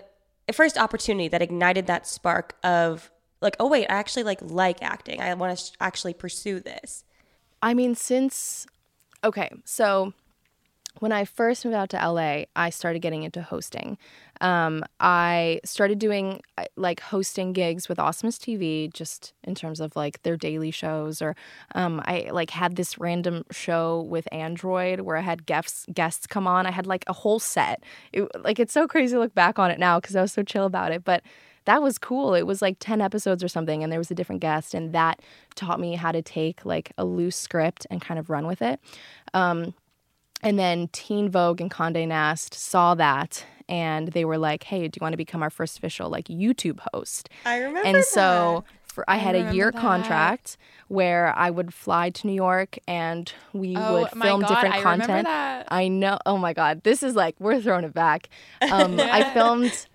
first 0.54 0.78
opportunity 0.78 1.28
that 1.28 1.42
ignited 1.42 1.88
that 1.88 2.08
spark 2.08 2.56
of 2.64 3.12
like, 3.42 3.56
oh 3.60 3.68
wait, 3.68 3.88
I 3.90 3.94
actually 3.94 4.24
like 4.24 4.40
like 4.42 4.82
acting. 4.82 5.22
I 5.22 5.34
want 5.36 5.58
to 5.58 5.66
sh- 5.66 5.72
actually 5.80 6.14
pursue 6.14 6.60
this. 6.60 7.04
I 7.62 7.74
mean, 7.74 7.96
since 7.96 8.66
okay, 9.24 9.50
so 9.64 10.14
when 11.00 11.12
I 11.12 11.26
first 11.26 11.66
moved 11.66 11.76
out 11.76 11.90
to 11.92 11.98
LA, 11.98 12.44
I 12.56 12.70
started 12.70 13.02
getting 13.02 13.24
into 13.24 13.42
hosting. 13.42 13.98
Um, 14.42 14.84
I 15.00 15.60
started 15.64 16.00
doing 16.00 16.42
uh, 16.58 16.66
like 16.76 17.00
hosting 17.00 17.54
gigs 17.54 17.88
with 17.88 18.00
Awesomeness 18.00 18.38
TV, 18.38 18.92
just 18.94 19.34
in 19.44 19.56
terms 19.56 19.80
of 19.80 19.96
like 19.96 20.22
their 20.24 20.38
daily 20.38 20.72
shows, 20.72 21.22
or 21.22 21.36
um, 21.74 22.02
I 22.06 22.30
like 22.32 22.50
had 22.50 22.76
this 22.76 22.98
random 22.98 23.46
show 23.52 24.02
with 24.10 24.28
Android 24.32 25.02
where 25.02 25.18
I 25.18 25.22
had 25.22 25.46
guests 25.46 25.86
guests 25.94 26.28
come 26.28 26.48
on. 26.48 26.66
I 26.66 26.72
had 26.72 26.88
like 26.88 27.04
a 27.08 27.14
whole 27.14 27.40
set. 27.40 27.84
It, 28.14 28.28
like 28.44 28.60
it's 28.60 28.74
so 28.74 28.88
crazy 28.88 29.14
to 29.14 29.20
look 29.20 29.36
back 29.36 29.60
on 29.60 29.72
it 29.72 29.80
now 29.80 30.00
because 30.00 30.16
I 30.16 30.22
was 30.22 30.34
so 30.34 30.44
chill 30.44 30.66
about 30.66 30.92
it, 30.92 31.04
but 31.04 31.24
that 31.66 31.82
was 31.82 31.98
cool. 31.98 32.36
It 32.36 32.44
was 32.44 32.62
like 32.62 32.78
10 32.80 33.02
episodes 33.02 33.44
or 33.44 33.48
something, 33.48 33.84
and 33.84 33.92
there 33.92 34.00
was 34.00 34.12
a 34.12 34.16
different 34.16 34.42
guest, 34.42 34.74
and 34.74 34.94
that 34.94 35.22
taught 35.56 35.80
me 35.80 35.96
how 35.96 36.12
to 36.12 36.22
take 36.22 36.64
like 36.66 36.92
a 36.98 37.06
loose 37.06 37.36
script 37.36 37.88
and 37.90 38.02
kind 38.02 38.20
of 38.20 38.30
run 38.30 38.48
with 38.48 38.62
it. 38.62 38.80
Um, 39.34 39.74
and 40.44 40.60
then 40.60 40.88
Teen 40.90 41.30
Vogue 41.30 41.62
and 41.62 41.72
Condé 41.72 42.08
Nast 42.08 42.54
saw 42.54 42.96
that 42.96 43.46
and 43.68 44.10
they 44.10 44.26
were 44.26 44.38
like, 44.38 44.64
"Hey, 44.64 44.88
do 44.88 44.98
you 45.00 45.04
want 45.04 45.14
to 45.14 45.18
become 45.18 45.42
our 45.42 45.50
first 45.50 45.78
official 45.78 46.10
like 46.10 46.26
YouTube 46.28 46.80
host?" 46.94 47.30
I 47.46 47.58
remember. 47.58 47.88
And 47.88 48.04
so 48.04 48.64
for, 48.84 49.10
I, 49.10 49.16
I 49.16 49.18
had 49.18 49.36
a 49.36 49.54
year 49.54 49.72
that. 49.72 49.80
contract 49.80 50.58
where 50.88 51.34
I 51.36 51.50
would 51.50 51.74
fly 51.74 52.10
to 52.12 52.28
New 52.28 52.34
York 52.34 52.78
and 52.88 53.32
we 53.54 53.76
Oh 53.76 54.02
would 54.02 54.10
film 54.12 54.42
God, 54.42 54.48
different 54.48 54.76
I 54.76 54.82
content. 54.82 55.28
I 55.70 55.88
know. 55.88 56.18
Oh 56.26 56.38
my 56.38 56.54
god, 56.54 56.84
this 56.84 57.04
is 57.04 57.16
like 57.16 57.36
we're 57.40 57.60
throwing 57.62 57.86
it 57.86 57.94
back. 57.94 58.30
Um, 58.62 59.00
I 59.00 59.34
filmed. 59.34 59.88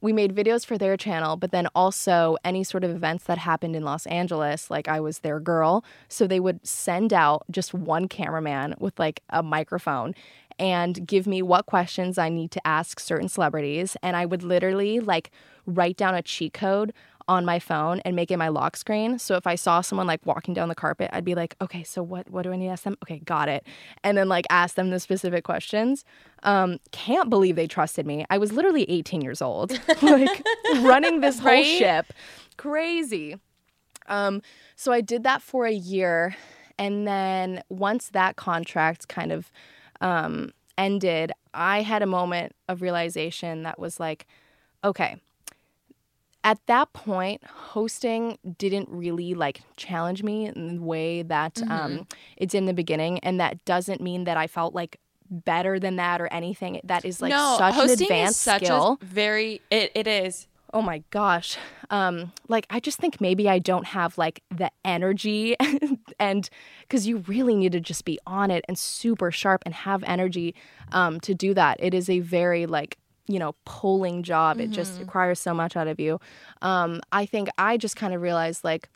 We 0.00 0.12
made 0.12 0.34
videos 0.34 0.64
for 0.64 0.76
their 0.76 0.96
channel, 0.96 1.36
but 1.36 1.52
then 1.52 1.68
also 1.74 2.36
any 2.44 2.64
sort 2.64 2.84
of 2.84 2.90
events 2.90 3.24
that 3.24 3.38
happened 3.38 3.74
in 3.74 3.82
Los 3.82 4.06
Angeles, 4.06 4.70
like 4.70 4.88
I 4.88 5.00
was 5.00 5.20
their 5.20 5.40
girl. 5.40 5.84
So 6.08 6.26
they 6.26 6.40
would 6.40 6.66
send 6.66 7.12
out 7.12 7.44
just 7.50 7.72
one 7.72 8.06
cameraman 8.08 8.74
with 8.78 8.98
like 8.98 9.22
a 9.30 9.42
microphone 9.42 10.14
and 10.58 11.06
give 11.06 11.26
me 11.26 11.42
what 11.42 11.66
questions 11.66 12.18
I 12.18 12.28
need 12.28 12.50
to 12.52 12.66
ask 12.66 13.00
certain 13.00 13.28
celebrities. 13.28 13.96
And 14.02 14.16
I 14.16 14.26
would 14.26 14.42
literally 14.42 15.00
like 15.00 15.30
write 15.66 15.96
down 15.96 16.14
a 16.14 16.22
cheat 16.22 16.52
code 16.52 16.92
on 17.28 17.44
my 17.44 17.58
phone 17.58 18.00
and 18.04 18.14
make 18.14 18.30
it 18.30 18.36
my 18.36 18.48
lock 18.48 18.76
screen. 18.76 19.18
So 19.18 19.34
if 19.36 19.46
I 19.46 19.56
saw 19.56 19.80
someone 19.80 20.06
like 20.06 20.24
walking 20.24 20.54
down 20.54 20.68
the 20.68 20.74
carpet, 20.74 21.10
I'd 21.12 21.24
be 21.24 21.34
like, 21.34 21.56
okay, 21.60 21.82
so 21.82 22.02
what 22.02 22.30
what 22.30 22.42
do 22.42 22.52
I 22.52 22.56
need 22.56 22.66
to 22.66 22.72
ask 22.72 22.84
them? 22.84 22.96
Okay, 23.02 23.18
got 23.20 23.48
it. 23.48 23.66
And 24.04 24.16
then 24.16 24.28
like 24.28 24.46
ask 24.50 24.76
them 24.76 24.90
the 24.90 25.00
specific 25.00 25.44
questions. 25.44 26.04
Um, 26.44 26.78
can't 26.92 27.28
believe 27.28 27.56
they 27.56 27.66
trusted 27.66 28.06
me. 28.06 28.24
I 28.30 28.38
was 28.38 28.52
literally 28.52 28.84
18 28.90 29.20
years 29.22 29.42
old, 29.42 29.72
like 30.02 30.42
running 30.80 31.20
this 31.20 31.38
whole 31.40 31.50
Right? 31.50 31.66
ship. 31.78 32.12
Crazy. 32.56 33.36
Um, 34.08 34.40
so 34.76 34.92
I 34.92 35.00
did 35.00 35.24
that 35.24 35.42
for 35.42 35.66
a 35.66 35.72
year. 35.72 36.36
And 36.78 37.08
then 37.08 37.62
once 37.68 38.10
that 38.10 38.36
contract 38.36 39.08
kind 39.08 39.32
of 39.32 39.50
um, 40.00 40.52
ended, 40.78 41.32
I 41.54 41.82
had 41.82 42.02
a 42.02 42.06
moment 42.06 42.54
of 42.68 42.82
realization 42.82 43.62
that 43.64 43.78
was 43.78 43.98
like, 43.98 44.26
okay, 44.84 45.16
at 46.46 46.58
that 46.66 46.92
point, 46.92 47.42
hosting 47.44 48.38
didn't 48.58 48.88
really 48.88 49.34
like 49.34 49.60
challenge 49.76 50.22
me 50.22 50.46
in 50.46 50.76
the 50.76 50.82
way 50.82 51.22
that 51.22 51.54
Mm-hmm. 51.56 51.72
um, 51.72 52.06
it 52.36 52.50
did 52.50 52.58
in 52.58 52.66
the 52.66 52.72
beginning. 52.74 53.18
And 53.20 53.40
that 53.40 53.64
doesn't 53.64 54.00
mean 54.00 54.24
that 54.24 54.36
I 54.36 54.46
felt 54.46 54.74
like 54.74 54.98
better 55.28 55.80
than 55.80 55.96
that 55.96 56.20
or 56.20 56.28
anything. 56.28 56.80
That 56.84 57.04
is 57.04 57.20
like 57.20 57.30
no, 57.30 57.56
such 57.58 57.74
an 57.74 57.90
advanced 57.90 58.36
is 58.38 58.40
such 58.40 58.64
skill. 58.64 58.98
a 59.02 59.04
very 59.04 59.60
it, 59.70 59.90
it 59.94 60.06
is. 60.06 60.46
Oh 60.72 60.82
my 60.82 61.02
gosh. 61.10 61.56
Um 61.90 62.32
like 62.48 62.66
I 62.70 62.78
just 62.80 62.98
think 62.98 63.20
maybe 63.20 63.48
I 63.48 63.58
don't 63.58 63.86
have 63.86 64.16
like 64.18 64.42
the 64.56 64.70
energy 64.84 65.56
and 66.20 66.48
cuz 66.88 67.06
you 67.08 67.18
really 67.26 67.54
need 67.56 67.72
to 67.72 67.80
just 67.80 68.04
be 68.04 68.18
on 68.26 68.50
it 68.50 68.64
and 68.68 68.78
super 68.78 69.30
sharp 69.32 69.62
and 69.66 69.74
have 69.74 70.04
energy 70.04 70.54
um 70.92 71.18
to 71.20 71.34
do 71.34 71.54
that. 71.54 71.76
It 71.80 71.92
is 71.94 72.08
a 72.08 72.20
very 72.20 72.66
like 72.66 72.98
you 73.26 73.38
know 73.38 73.54
polling 73.64 74.22
job. 74.22 74.60
It 74.60 74.70
just 74.70 74.98
requires 75.00 75.40
so 75.40 75.54
much 75.54 75.76
out 75.76 75.88
of 75.88 76.00
you. 76.00 76.20
Um 76.62 77.00
I 77.12 77.26
think 77.26 77.48
I 77.58 77.76
just 77.76 77.96
kind 77.96 78.14
of 78.14 78.22
realized 78.22 78.64
like 78.64 78.88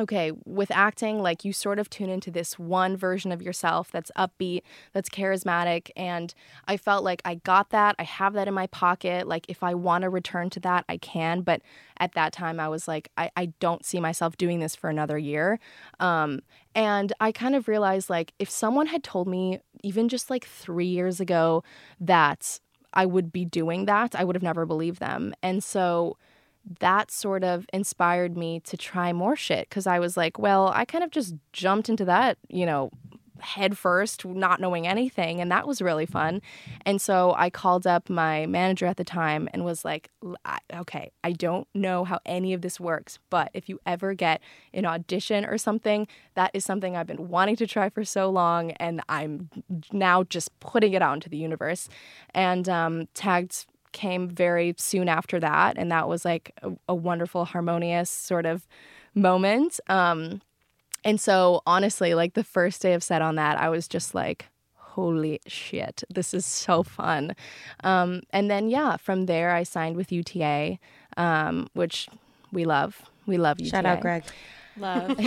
okay, 0.00 0.32
with 0.46 0.70
acting, 0.70 1.18
like 1.18 1.44
you 1.44 1.52
sort 1.52 1.78
of 1.78 1.90
tune 1.90 2.08
into 2.08 2.30
this 2.30 2.58
one 2.58 2.96
version 2.96 3.32
of 3.32 3.42
yourself 3.42 3.90
that's 3.90 4.10
upbeat, 4.16 4.62
that's 4.92 5.10
charismatic. 5.10 5.90
And 5.94 6.32
I 6.66 6.76
felt 6.76 7.04
like 7.04 7.20
I 7.24 7.36
got 7.36 7.70
that. 7.70 7.96
I 7.98 8.04
have 8.04 8.32
that 8.32 8.48
in 8.48 8.54
my 8.54 8.66
pocket. 8.68 9.28
Like 9.28 9.44
if 9.48 9.62
I 9.62 9.74
want 9.74 10.02
to 10.02 10.08
return 10.08 10.48
to 10.50 10.60
that, 10.60 10.84
I 10.88 10.96
can. 10.96 11.42
But 11.42 11.60
at 11.98 12.14
that 12.14 12.32
time, 12.32 12.58
I 12.58 12.68
was 12.68 12.88
like, 12.88 13.10
I, 13.16 13.30
I 13.36 13.46
don't 13.60 13.84
see 13.84 14.00
myself 14.00 14.36
doing 14.36 14.60
this 14.60 14.74
for 14.74 14.88
another 14.88 15.18
year. 15.18 15.58
Um, 15.98 16.40
and 16.74 17.12
I 17.20 17.32
kind 17.32 17.54
of 17.54 17.68
realized 17.68 18.08
like 18.08 18.32
if 18.38 18.48
someone 18.48 18.86
had 18.86 19.02
told 19.02 19.28
me, 19.28 19.58
even 19.82 20.08
just 20.08 20.30
like 20.30 20.46
three 20.46 20.86
years 20.86 21.20
ago, 21.20 21.62
that 22.00 22.60
I 22.92 23.06
would 23.06 23.32
be 23.32 23.44
doing 23.44 23.86
that, 23.86 24.14
I 24.14 24.24
would 24.24 24.36
have 24.36 24.42
never 24.42 24.66
believed 24.66 25.00
them. 25.00 25.34
And 25.42 25.62
so, 25.62 26.16
that 26.78 27.10
sort 27.10 27.42
of 27.42 27.66
inspired 27.72 28.36
me 28.36 28.60
to 28.60 28.76
try 28.76 29.12
more 29.12 29.34
shit 29.34 29.68
because 29.68 29.86
I 29.86 29.98
was 29.98 30.16
like, 30.16 30.38
well, 30.38 30.68
I 30.68 30.84
kind 30.84 31.02
of 31.02 31.10
just 31.10 31.34
jumped 31.52 31.88
into 31.88 32.04
that, 32.04 32.36
you 32.48 32.66
know, 32.66 32.90
head 33.40 33.76
first, 33.76 34.24
not 34.24 34.60
knowing 34.60 34.86
anything. 34.86 35.40
And 35.40 35.50
that 35.50 35.66
was 35.66 35.82
really 35.82 36.06
fun. 36.06 36.42
And 36.84 37.00
so 37.00 37.34
I 37.36 37.50
called 37.50 37.86
up 37.86 38.10
my 38.10 38.46
manager 38.46 38.86
at 38.86 38.96
the 38.96 39.04
time 39.04 39.48
and 39.52 39.64
was 39.64 39.84
like, 39.84 40.10
okay, 40.74 41.10
I 41.24 41.32
don't 41.32 41.66
know 41.74 42.04
how 42.04 42.20
any 42.26 42.52
of 42.52 42.62
this 42.62 42.78
works, 42.78 43.18
but 43.30 43.50
if 43.54 43.68
you 43.68 43.80
ever 43.86 44.14
get 44.14 44.40
an 44.74 44.86
audition 44.86 45.44
or 45.44 45.58
something, 45.58 46.06
that 46.34 46.50
is 46.54 46.64
something 46.64 46.96
I've 46.96 47.06
been 47.06 47.28
wanting 47.28 47.56
to 47.56 47.66
try 47.66 47.88
for 47.88 48.04
so 48.04 48.30
long. 48.30 48.72
And 48.72 49.02
I'm 49.08 49.50
now 49.92 50.24
just 50.24 50.58
putting 50.60 50.92
it 50.92 51.02
out 51.02 51.14
into 51.14 51.28
the 51.28 51.36
universe. 51.36 51.88
And 52.34 52.68
um, 52.68 53.08
tagged 53.14 53.66
came 53.92 54.28
very 54.28 54.74
soon 54.78 55.08
after 55.08 55.40
that 55.40 55.76
and 55.76 55.90
that 55.90 56.08
was 56.08 56.24
like 56.24 56.52
a, 56.62 56.70
a 56.88 56.94
wonderful 56.94 57.44
harmonious 57.44 58.08
sort 58.08 58.46
of 58.46 58.66
moment 59.14 59.80
um 59.88 60.40
and 61.04 61.20
so 61.20 61.62
honestly 61.66 62.14
like 62.14 62.34
the 62.34 62.44
first 62.44 62.82
day 62.82 62.94
of 62.94 63.02
set 63.02 63.22
on 63.22 63.36
that 63.36 63.58
i 63.58 63.68
was 63.68 63.88
just 63.88 64.14
like 64.14 64.46
holy 64.74 65.40
shit 65.46 66.02
this 66.10 66.34
is 66.34 66.44
so 66.44 66.82
fun. 66.82 67.34
Um 67.84 68.22
and 68.30 68.50
then 68.50 68.68
yeah 68.68 68.96
from 68.96 69.26
there 69.26 69.52
i 69.52 69.62
signed 69.62 69.96
with 69.96 70.10
uta 70.12 70.78
um 71.16 71.68
which 71.74 72.08
we 72.52 72.64
love. 72.64 73.02
We 73.26 73.38
love 73.38 73.60
uta 73.60 73.70
Shout 73.70 73.86
out, 73.86 74.00
Greg. 74.00 74.24
Love. 74.76 75.18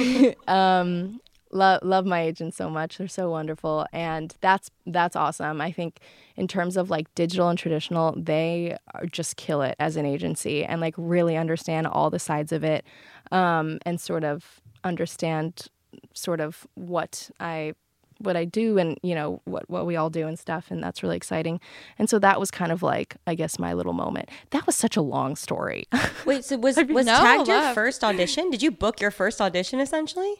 um 0.48 1.22
love 1.52 1.80
love 1.84 2.06
my 2.06 2.22
agents 2.22 2.58
so 2.58 2.70
much. 2.70 2.98
They're 2.98 3.08
so 3.08 3.30
wonderful 3.30 3.86
and 3.94 4.36
that's 4.42 4.70
that's 4.86 5.16
awesome. 5.16 5.62
I 5.62 5.72
think 5.72 6.00
in 6.36 6.48
terms 6.48 6.76
of 6.76 6.90
like 6.90 7.14
digital 7.16 7.48
and 7.50 7.58
traditional 7.58 8.14
they 8.18 8.76
are 8.94 9.06
just 9.06 9.38
kill 9.38 9.62
it 9.62 9.76
as 9.80 9.96
an 9.96 10.06
agency 10.06 10.66
and 10.66 10.82
like 10.82 10.96
really 10.98 11.38
understand 11.38 11.88
all 11.88 12.10
the 12.10 12.20
sides 12.20 12.52
of 12.52 12.64
it 12.64 12.84
um 13.32 13.80
and 13.86 14.02
sort 14.02 14.24
of 14.24 14.62
understand 14.84 15.68
sort 16.14 16.40
of 16.42 16.66
what 16.76 17.30
i 17.40 17.74
what 18.20 18.36
i 18.36 18.46
do 18.46 18.78
and 18.78 18.98
you 19.04 19.14
know 19.16 19.42
what 19.46 19.70
what 19.70 19.86
we 19.86 19.96
all 19.96 20.10
do 20.10 20.28
and 20.28 20.38
stuff 20.40 20.72
and 20.72 20.84
that's 20.84 21.04
really 21.04 21.18
exciting 21.18 21.60
and 22.00 22.10
so 22.10 22.18
that 22.20 22.40
was 22.40 22.50
kind 22.52 22.72
of 22.72 22.82
like 22.84 23.16
i 23.28 23.36
guess 23.36 23.60
my 23.60 23.74
little 23.74 23.94
moment 23.94 24.30
that 24.52 24.66
was 24.66 24.76
such 24.76 24.96
a 24.96 25.02
long 25.02 25.36
story 25.36 25.86
Wait, 26.26 26.46
so 26.46 26.58
was 26.58 26.78
was 26.78 27.06
No, 27.06 27.18
tagged 27.20 27.48
your 27.48 27.74
first 27.74 28.04
audition? 28.04 28.50
Did 28.50 28.62
you 28.62 28.72
book 28.72 29.02
your 29.02 29.12
first 29.12 29.42
audition 29.42 29.80
essentially? 29.80 30.36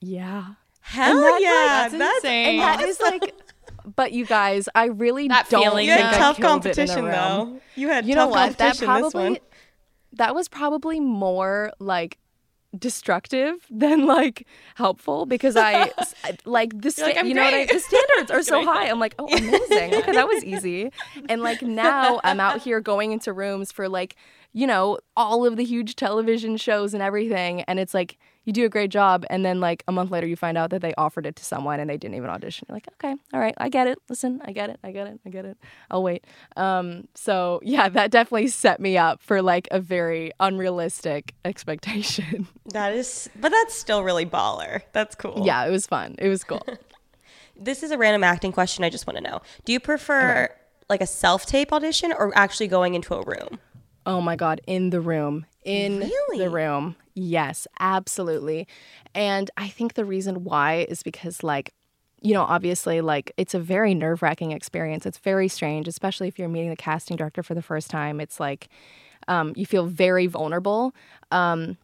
yeah 0.00 0.54
Hell 0.80 1.18
that- 1.20 1.38
yeah, 1.40 1.88
that's 1.88 1.94
insane. 2.18 2.46
And 2.50 2.58
that 2.60 2.82
is 2.86 3.00
like, 3.00 3.34
but 3.96 4.12
you 4.12 4.26
guys, 4.26 4.68
I 4.74 4.86
really 4.86 5.28
That 5.28 5.48
don't 5.48 5.62
feeling, 5.62 5.86
You 5.86 5.94
think 5.94 6.04
had 6.08 6.14
I 6.14 6.18
tough 6.18 6.36
killed 6.36 6.66
it 6.66 6.78
in 6.78 6.84
a 6.84 6.86
competition 6.92 7.04
though. 7.06 7.60
You 7.74 7.88
had 7.88 8.06
You 8.06 8.14
tough 8.14 8.24
know 8.24 8.28
what? 8.28 8.58
That 8.58 8.76
competition 8.76 9.02
this 9.02 9.12
probably 9.12 9.30
one. 9.30 9.38
that 10.14 10.34
was 10.34 10.48
probably 10.48 11.00
more 11.00 11.72
like 11.80 12.18
destructive 12.78 13.66
than 13.70 14.06
like 14.06 14.46
helpful 14.74 15.26
because 15.26 15.56
I 15.56 15.90
like 16.44 16.80
the 16.80 16.90
sta- 16.90 17.06
like, 17.06 17.18
"I'm 17.18 17.26
you 17.26 17.34
know 17.34 17.44
what 17.44 17.54
I, 17.54 17.66
the 17.66 17.78
standards 17.80 18.30
are 18.30 18.42
so 18.42 18.64
high. 18.64 18.88
I'm 18.88 19.00
like, 19.00 19.14
oh, 19.18 19.26
amazing. 19.26 19.94
Okay, 19.94 20.12
that 20.12 20.28
was 20.28 20.44
easy. 20.44 20.90
And 21.28 21.42
like 21.42 21.62
now 21.62 22.20
I'm 22.24 22.40
out 22.40 22.60
here 22.60 22.80
going 22.80 23.12
into 23.12 23.32
rooms 23.32 23.72
for 23.72 23.88
like 23.88 24.16
you 24.52 24.66
know 24.66 24.98
all 25.16 25.44
of 25.46 25.56
the 25.56 25.64
huge 25.64 25.96
television 25.96 26.56
shows 26.56 26.94
and 26.94 27.02
everything, 27.02 27.62
and 27.62 27.78
it's 27.78 27.94
like 27.94 28.18
you 28.44 28.52
do 28.52 28.64
a 28.64 28.68
great 28.68 28.90
job, 28.90 29.24
and 29.30 29.44
then 29.44 29.60
like 29.60 29.82
a 29.88 29.92
month 29.92 30.10
later 30.10 30.26
you 30.26 30.36
find 30.36 30.56
out 30.58 30.70
that 30.70 30.82
they 30.82 30.92
offered 30.98 31.26
it 31.26 31.36
to 31.36 31.44
someone 31.44 31.80
and 31.80 31.88
they 31.88 31.96
didn't 31.96 32.14
even 32.16 32.28
audition. 32.30 32.66
You're 32.68 32.76
like, 32.76 32.88
okay, 32.94 33.14
all 33.32 33.40
right, 33.40 33.54
I 33.58 33.68
get 33.68 33.86
it. 33.86 33.98
Listen, 34.08 34.40
I 34.44 34.52
get 34.52 34.70
it. 34.70 34.78
I 34.84 34.92
get 34.92 35.06
it. 35.06 35.20
I 35.26 35.30
get 35.30 35.44
it. 35.44 35.56
I'll 35.90 36.02
wait. 36.02 36.24
Um, 36.56 37.08
so 37.14 37.60
yeah, 37.62 37.88
that 37.88 38.10
definitely 38.10 38.48
set 38.48 38.80
me 38.80 38.96
up 38.98 39.22
for 39.22 39.40
like 39.42 39.66
a 39.70 39.80
very 39.80 40.32
unrealistic 40.40 41.34
expectation. 41.44 42.46
That 42.66 42.92
is, 42.94 43.28
but 43.40 43.50
that's 43.50 43.74
still 43.74 44.02
really 44.02 44.26
baller. 44.26 44.82
That's 44.92 45.14
cool. 45.14 45.42
yeah, 45.44 45.64
it 45.66 45.70
was 45.70 45.86
fun. 45.86 46.16
It 46.18 46.28
was 46.28 46.44
cool. 46.44 46.62
This 47.56 47.84
is 47.84 47.92
a 47.92 47.98
random 47.98 48.24
acting 48.24 48.50
question. 48.50 48.82
I 48.84 48.90
just 48.90 49.06
want 49.06 49.16
to 49.16 49.22
know: 49.22 49.40
Do 49.64 49.72
you 49.72 49.78
prefer 49.78 50.48
like 50.88 51.00
a 51.00 51.06
self-tape 51.06 51.72
audition 51.72 52.12
or 52.12 52.36
actually 52.36 52.66
going 52.66 52.94
into 52.94 53.14
a 53.14 53.22
room? 53.22 53.60
Oh 54.06 54.20
my 54.20 54.34
God, 54.34 54.60
in 54.66 54.90
the 54.90 55.00
room. 55.00 55.46
In 55.64 56.00
Really? 56.00 56.38
the 56.40 56.50
room. 56.50 56.96
Yes, 57.14 57.66
absolutely. 57.78 58.66
And 59.14 59.50
I 59.56 59.68
think 59.68 59.94
the 59.94 60.04
reason 60.04 60.42
why 60.44 60.86
is 60.88 61.02
because, 61.02 61.42
like, 61.44 61.72
you 62.20 62.34
know, 62.34 62.42
obviously, 62.42 63.00
like 63.02 63.32
it's 63.36 63.54
a 63.54 63.60
very 63.60 63.94
nerve 63.94 64.22
wracking 64.22 64.50
experience. 64.52 65.06
It's 65.06 65.18
very 65.18 65.46
strange, 65.46 65.86
especially 65.86 66.26
if 66.26 66.38
you're 66.38 66.48
meeting 66.48 66.70
the 66.70 66.76
casting 66.76 67.16
director 67.16 67.42
for 67.42 67.54
the 67.54 67.62
first 67.62 67.90
time. 67.90 68.18
It's 68.20 68.40
like 68.40 68.68
um, 69.28 69.52
you 69.56 69.66
feel 69.66 69.86
very 69.86 70.26
vulnerable. 70.26 70.94
Um, 71.32 71.78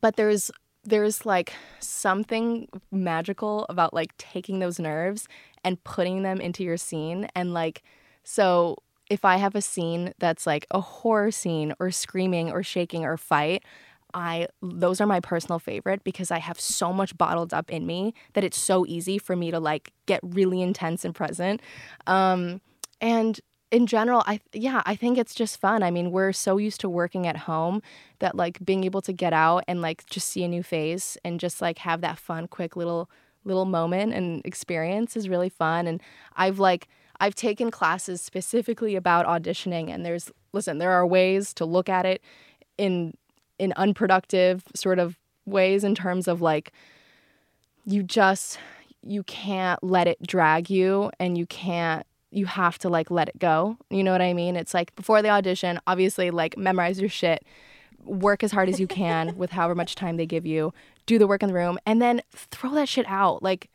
but 0.00 0.16
there's 0.16 0.50
there's 0.84 1.24
like 1.24 1.52
something 1.80 2.68
magical 2.90 3.66
about 3.68 3.94
like 3.94 4.16
taking 4.18 4.58
those 4.58 4.78
nerves 4.80 5.28
and 5.64 5.82
putting 5.84 6.22
them 6.22 6.40
into 6.40 6.64
your 6.64 6.76
scene 6.76 7.28
and 7.36 7.54
like 7.54 7.82
so 8.24 8.76
if 9.10 9.24
I 9.24 9.36
have 9.36 9.54
a 9.54 9.60
scene 9.62 10.12
that's 10.18 10.46
like 10.46 10.66
a 10.70 10.80
horror 10.80 11.30
scene 11.30 11.74
or 11.78 11.90
screaming 11.90 12.50
or 12.50 12.62
shaking 12.62 13.04
or 13.04 13.16
fight, 13.18 13.62
I 14.14 14.48
those 14.60 15.00
are 15.00 15.06
my 15.06 15.20
personal 15.20 15.58
favorite 15.58 16.04
because 16.04 16.30
I 16.30 16.38
have 16.38 16.60
so 16.60 16.92
much 16.92 17.16
bottled 17.16 17.52
up 17.54 17.70
in 17.70 17.86
me 17.86 18.14
that 18.34 18.44
it's 18.44 18.58
so 18.58 18.86
easy 18.86 19.18
for 19.18 19.36
me 19.36 19.50
to 19.50 19.60
like 19.60 19.92
get 20.06 20.20
really 20.22 20.62
intense 20.62 21.04
and 21.04 21.14
present. 21.14 21.60
Um, 22.06 22.60
and 23.00 23.40
in 23.70 23.86
general, 23.86 24.22
I 24.26 24.40
yeah, 24.52 24.82
I 24.84 24.94
think 24.96 25.16
it's 25.16 25.34
just 25.34 25.58
fun. 25.58 25.82
I 25.82 25.90
mean, 25.90 26.10
we're 26.10 26.32
so 26.32 26.58
used 26.58 26.80
to 26.82 26.88
working 26.90 27.26
at 27.26 27.38
home 27.38 27.82
that 28.18 28.36
like 28.36 28.64
being 28.64 28.84
able 28.84 29.00
to 29.02 29.12
get 29.12 29.32
out 29.32 29.64
and 29.66 29.80
like 29.80 30.04
just 30.06 30.28
see 30.28 30.44
a 30.44 30.48
new 30.48 30.62
face 30.62 31.16
and 31.24 31.40
just 31.40 31.62
like 31.62 31.78
have 31.78 32.02
that 32.02 32.18
fun, 32.18 32.48
quick 32.48 32.76
little 32.76 33.10
little 33.44 33.64
moment 33.64 34.12
and 34.12 34.44
experience 34.44 35.16
is 35.16 35.28
really 35.28 35.48
fun. 35.48 35.86
And 35.86 36.02
I've 36.36 36.58
like 36.58 36.86
I've 37.18 37.34
taken 37.34 37.70
classes 37.70 38.20
specifically 38.20 38.94
about 38.94 39.26
auditioning 39.26 39.90
and 39.90 40.04
there's 40.04 40.30
listen, 40.52 40.78
there 40.78 40.92
are 40.92 41.06
ways 41.06 41.54
to 41.54 41.64
look 41.64 41.88
at 41.88 42.04
it 42.04 42.22
in 42.76 43.14
in 43.62 43.72
unproductive 43.76 44.64
sort 44.74 44.98
of 44.98 45.16
ways 45.46 45.84
in 45.84 45.94
terms 45.94 46.26
of 46.26 46.42
like 46.42 46.72
you 47.84 48.02
just 48.02 48.58
you 49.04 49.22
can't 49.22 49.82
let 49.84 50.08
it 50.08 50.20
drag 50.26 50.68
you 50.68 51.12
and 51.20 51.38
you 51.38 51.46
can't 51.46 52.04
you 52.32 52.46
have 52.46 52.76
to 52.78 52.88
like 52.88 53.08
let 53.08 53.28
it 53.28 53.38
go. 53.38 53.76
You 53.88 54.02
know 54.02 54.10
what 54.10 54.20
I 54.20 54.32
mean? 54.32 54.56
It's 54.56 54.74
like 54.74 54.94
before 54.96 55.22
the 55.22 55.28
audition, 55.28 55.78
obviously 55.86 56.32
like 56.32 56.58
memorize 56.58 56.98
your 56.98 57.08
shit, 57.08 57.44
work 58.04 58.42
as 58.42 58.50
hard 58.50 58.68
as 58.68 58.80
you 58.80 58.88
can 58.88 59.36
with 59.42 59.52
however 59.52 59.76
much 59.76 59.94
time 59.94 60.16
they 60.16 60.26
give 60.26 60.44
you, 60.44 60.74
do 61.06 61.16
the 61.16 61.28
work 61.28 61.44
in 61.44 61.48
the 61.48 61.54
room 61.54 61.78
and 61.86 62.02
then 62.02 62.20
throw 62.32 62.74
that 62.74 62.88
shit 62.88 63.06
out. 63.06 63.44
Like 63.44 63.70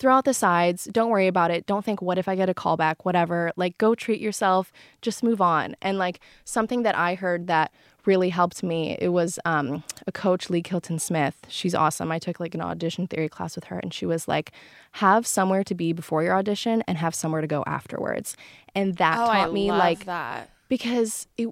throw 0.00 0.14
out 0.14 0.24
the 0.24 0.34
sides. 0.34 0.88
Don't 0.90 1.10
worry 1.10 1.28
about 1.28 1.50
it. 1.50 1.66
Don't 1.66 1.84
think, 1.84 2.02
what 2.02 2.18
if 2.18 2.26
I 2.26 2.34
get 2.34 2.48
a 2.48 2.54
callback? 2.54 2.96
Whatever. 3.02 3.52
Like, 3.54 3.76
go 3.76 3.94
treat 3.94 4.18
yourself. 4.18 4.72
Just 5.02 5.22
move 5.22 5.42
on. 5.42 5.76
And 5.82 5.98
like 5.98 6.20
something 6.44 6.82
that 6.82 6.96
I 6.96 7.14
heard 7.14 7.46
that 7.48 7.70
really 8.06 8.30
helped 8.30 8.62
me, 8.62 8.96
it 9.00 9.08
was 9.08 9.38
um, 9.44 9.84
a 10.06 10.12
coach, 10.12 10.50
Lee 10.50 10.62
Kilton 10.62 10.98
Smith. 10.98 11.36
She's 11.48 11.74
awesome. 11.74 12.10
I 12.10 12.18
took 12.18 12.40
like 12.40 12.54
an 12.54 12.60
audition 12.60 13.06
theory 13.06 13.28
class 13.28 13.54
with 13.54 13.64
her, 13.64 13.78
and 13.78 13.92
she 13.92 14.06
was 14.06 14.26
like, 14.26 14.52
have 14.92 15.26
somewhere 15.26 15.64
to 15.64 15.74
be 15.74 15.92
before 15.92 16.22
your 16.22 16.34
audition 16.36 16.82
and 16.88 16.98
have 16.98 17.14
somewhere 17.14 17.40
to 17.40 17.46
go 17.46 17.62
afterwards. 17.66 18.36
And 18.74 18.96
that 18.96 19.18
oh, 19.18 19.26
taught 19.26 19.48
I 19.48 19.52
me 19.52 19.70
like 19.70 20.04
that. 20.06 20.50
because 20.68 21.26
it, 21.36 21.48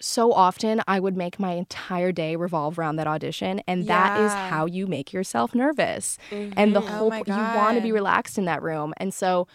so 0.00 0.32
often 0.32 0.82
I 0.88 0.98
would 0.98 1.16
make 1.16 1.38
my 1.38 1.52
entire 1.52 2.10
day 2.10 2.34
revolve 2.36 2.78
around 2.78 2.96
that 2.96 3.06
audition, 3.06 3.60
and 3.68 3.86
that 3.86 4.20
is 4.20 4.32
how 4.32 4.66
you 4.66 4.86
make 4.86 5.12
yourself 5.12 5.54
nervous. 5.54 6.18
And 6.30 6.74
the 6.74 6.80
Oh 6.80 6.86
whole 6.86 7.10
my 7.10 7.22
you 7.26 7.34
want 7.34 7.76
to 7.76 7.82
be 7.82 7.92
relaxed 7.92 8.38
in 8.38 8.46
that 8.46 8.62
room, 8.62 8.94
and 8.96 9.14
so 9.14 9.46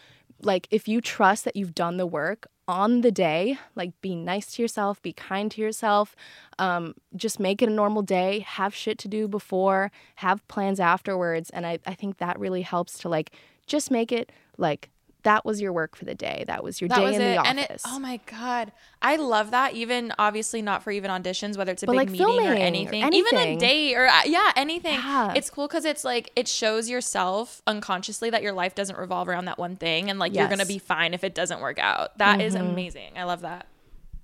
like 0.42 0.68
if 0.72 0.88
you 0.88 1.02
trust 1.02 1.46
that 1.46 1.56
you've 1.56 1.76
done 1.76 1.98
the 1.98 2.06
work 2.06 2.48
on 2.68 3.02
the 3.02 3.12
day, 3.12 3.58
like 3.76 4.00
be 4.02 4.16
nice 4.16 4.54
to 4.54 4.62
yourself, 4.62 5.02
be 5.02 5.14
kind 5.14 5.50
to 5.52 5.62
yourself, 5.62 6.16
um, 6.60 6.94
just 7.16 7.40
make 7.40 7.62
it 7.62 7.70
a 7.70 7.72
normal 7.72 8.02
day, 8.02 8.40
have 8.40 8.76
shit 8.76 8.98
to 9.00 9.08
do 9.08 9.28
before, 9.28 9.92
have 10.16 10.46
plans 10.48 10.80
afterwards, 10.80 11.50
and 11.52 11.66
I 11.66 11.80
I 11.86 11.94
think 11.94 12.18
that 12.18 12.40
really 12.40 12.64
helps 12.64 12.98
to 13.00 13.10
like 13.10 13.32
just 13.66 13.92
make 13.92 14.12
it 14.12 14.32
like. 14.58 14.90
That 15.28 15.44
was 15.46 15.62
your 15.62 15.74
work 15.74 15.96
for 15.96 16.06
the 16.06 16.16
day. 16.16 16.46
That 16.48 16.64
was 16.64 16.80
your 16.80 16.88
That 16.88 17.00
day 17.00 17.04
was 17.04 17.16
in 17.16 17.22
it. 17.22 17.32
the 17.34 17.38
office. 17.38 17.50
And 17.50 17.60
it, 17.60 17.82
oh 17.86 18.00
my 18.00 18.20
god, 18.26 18.72
I 19.02 19.18
love 19.18 19.52
that. 19.52 19.74
Even 19.74 20.14
obviously 20.18 20.62
not 20.62 20.84
for 20.84 20.92
even 20.92 21.12
auditions, 21.12 21.58
whether 21.58 21.72
it's 21.74 21.84
a 21.84 21.86
But, 21.86 21.92
big 21.94 21.98
like, 21.98 22.10
meeting 22.12 22.26
or 22.28 22.30
filming 22.30 22.48
or 22.52 22.56
anything, 22.56 23.14
even 23.14 23.38
a 23.38 23.56
date 23.58 23.96
or 23.96 24.08
uh, 24.08 24.22
yeah, 24.26 24.52
anything. 24.56 24.94
Yeah. 24.96 25.34
It's 25.36 25.50
cool 25.50 25.68
because 25.68 25.84
it's 25.86 26.04
like 26.06 26.32
it 26.36 26.48
shows 26.48 26.90
yourself 26.90 27.62
unconsciously 27.68 28.30
that 28.30 28.42
your 28.42 28.54
life 28.54 28.74
doesn't 28.74 28.98
revolve 28.98 29.28
around 29.28 29.46
that 29.46 29.58
one 29.60 29.76
thing, 29.76 30.10
and 30.10 30.18
like 30.18 30.34
you're 30.34 30.48
gonna 30.48 30.66
be 30.66 30.80
fine 30.80 31.14
if 31.14 31.24
it 31.24 31.36
doesn't 31.36 31.60
work 31.60 31.78
out. 31.80 32.18
That 32.18 32.40
is 32.42 32.56
Mhm. 32.56 32.62
amazing. 32.62 33.18
I 33.18 33.24
love 33.24 33.42
that. 33.42 33.68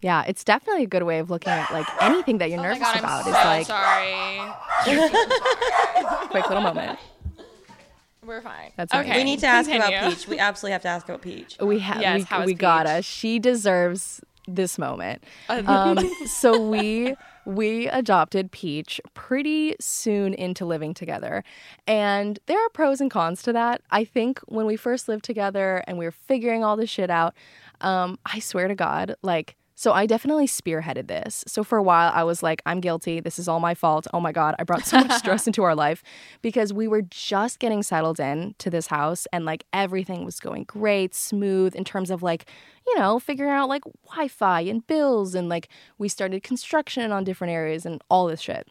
Yeah, 0.02 0.24
it's 0.28 0.44
definitely 0.44 0.84
a 0.84 0.88
good 0.88 1.04
way 1.04 1.20
of 1.20 1.30
looking 1.30 1.52
at 1.54 1.72
like 1.72 1.86
anything 2.02 2.40
that 2.40 2.50
you're 2.50 2.60
Oh 2.60 2.64
my 2.64 2.70
nervous 2.70 2.84
god, 2.84 2.98
I'm 2.98 3.04
about. 3.04 3.24
so 3.24 3.30
It's 3.32 3.46
like 3.46 3.68
sorry. 3.68 4.54
quick 6.30 6.48
little 6.50 6.64
moment. 6.64 7.00
We're 8.26 8.42
fine. 8.42 8.72
That's 8.76 8.94
right. 8.94 9.06
okay. 9.06 9.18
We 9.18 9.24
need 9.24 9.40
to 9.40 9.48
ask 9.48 9.70
continue. 9.70 9.98
about 9.98 10.12
Peach. 10.12 10.28
We 10.28 10.40
absolutely 10.40 10.74
have 10.74 10.82
to 10.84 10.88
ask 10.88 11.08
about 11.08 11.22
Peach. 11.22 11.58
We 11.60 11.80
have 11.80 12.02
Yes, 12.02 12.24
how 12.24 12.40
we, 12.40 12.44
is 12.44 12.48
we 12.48 12.54
gotta. 12.54 13.02
She 13.02 13.40
deserves 13.40 14.22
this 14.48 14.78
moment. 14.78 15.24
Um, 15.50 16.00
so 16.28 16.70
we 16.70 17.16
we 17.46 17.88
adopted 17.88 18.52
Peach 18.52 19.02
pretty 19.14 19.76
soon 19.80 20.34
into 20.34 20.66
living 20.66 20.94
together, 20.94 21.44
and 21.88 22.40
there 22.46 22.60
are 22.60 22.70
pros 22.70 23.02
and 23.02 23.12
cons 23.12 23.42
to 23.44 23.54
that. 23.54 23.82
I 23.92 24.04
think 24.06 24.40
when 24.48 24.66
we 24.66 24.76
first 24.76 25.08
lived 25.08 25.26
together 25.26 25.84
and 25.88 25.98
we 25.98 26.06
were 26.06 26.12
figuring 26.12 26.64
all 26.64 26.78
this 26.78 26.90
shit 26.90 27.10
out, 27.10 27.34
um, 27.82 28.18
I 28.26 28.40
swear 28.40 28.68
to 28.68 28.76
God, 28.76 29.16
like. 29.22 29.56
So 29.84 29.92
I 29.92 30.06
definitely 30.06 30.48
spearheaded 30.48 31.08
this. 31.10 31.44
So 31.46 31.62
for 31.62 31.78
a 31.78 31.84
while 31.84 32.10
I 32.16 32.24
was 32.24 32.42
like, 32.42 32.62
I'm 32.66 32.80
guilty. 32.80 33.20
This 33.20 33.38
is 33.38 33.50
all 33.50 33.60
my 33.60 33.74
fault. 33.74 34.08
Oh 34.14 34.22
my 34.22 34.32
God. 34.32 34.56
I 34.58 34.64
brought 34.64 34.86
so 34.86 34.98
much 34.98 35.12
stress 35.20 35.46
into 35.46 35.62
our 35.64 35.76
life 35.76 36.02
because 36.42 36.72
we 36.72 36.88
were 36.88 37.02
just 37.02 37.60
getting 37.60 37.84
settled 37.84 38.18
in 38.18 38.56
to 38.60 38.70
this 38.70 38.88
house 38.88 39.28
and 39.34 39.44
like 39.44 39.66
everything 39.74 40.24
was 40.24 40.40
going 40.40 40.64
great, 40.64 41.14
smooth 41.14 41.76
in 41.76 41.84
terms 41.84 42.12
of 42.12 42.24
like, 42.24 42.50
you 42.88 42.98
know, 42.98 43.20
figuring 43.20 43.52
out 43.52 43.68
like 43.68 43.84
Wi-Fi 44.08 44.62
and 44.62 44.88
bills 44.88 45.36
and 45.36 45.50
like 45.50 45.68
we 45.98 46.08
started 46.08 46.44
construction 46.44 47.12
on 47.12 47.26
different 47.26 47.52
areas 47.52 47.86
and 47.86 48.02
all 48.10 48.28
this 48.28 48.40
shit. 48.40 48.70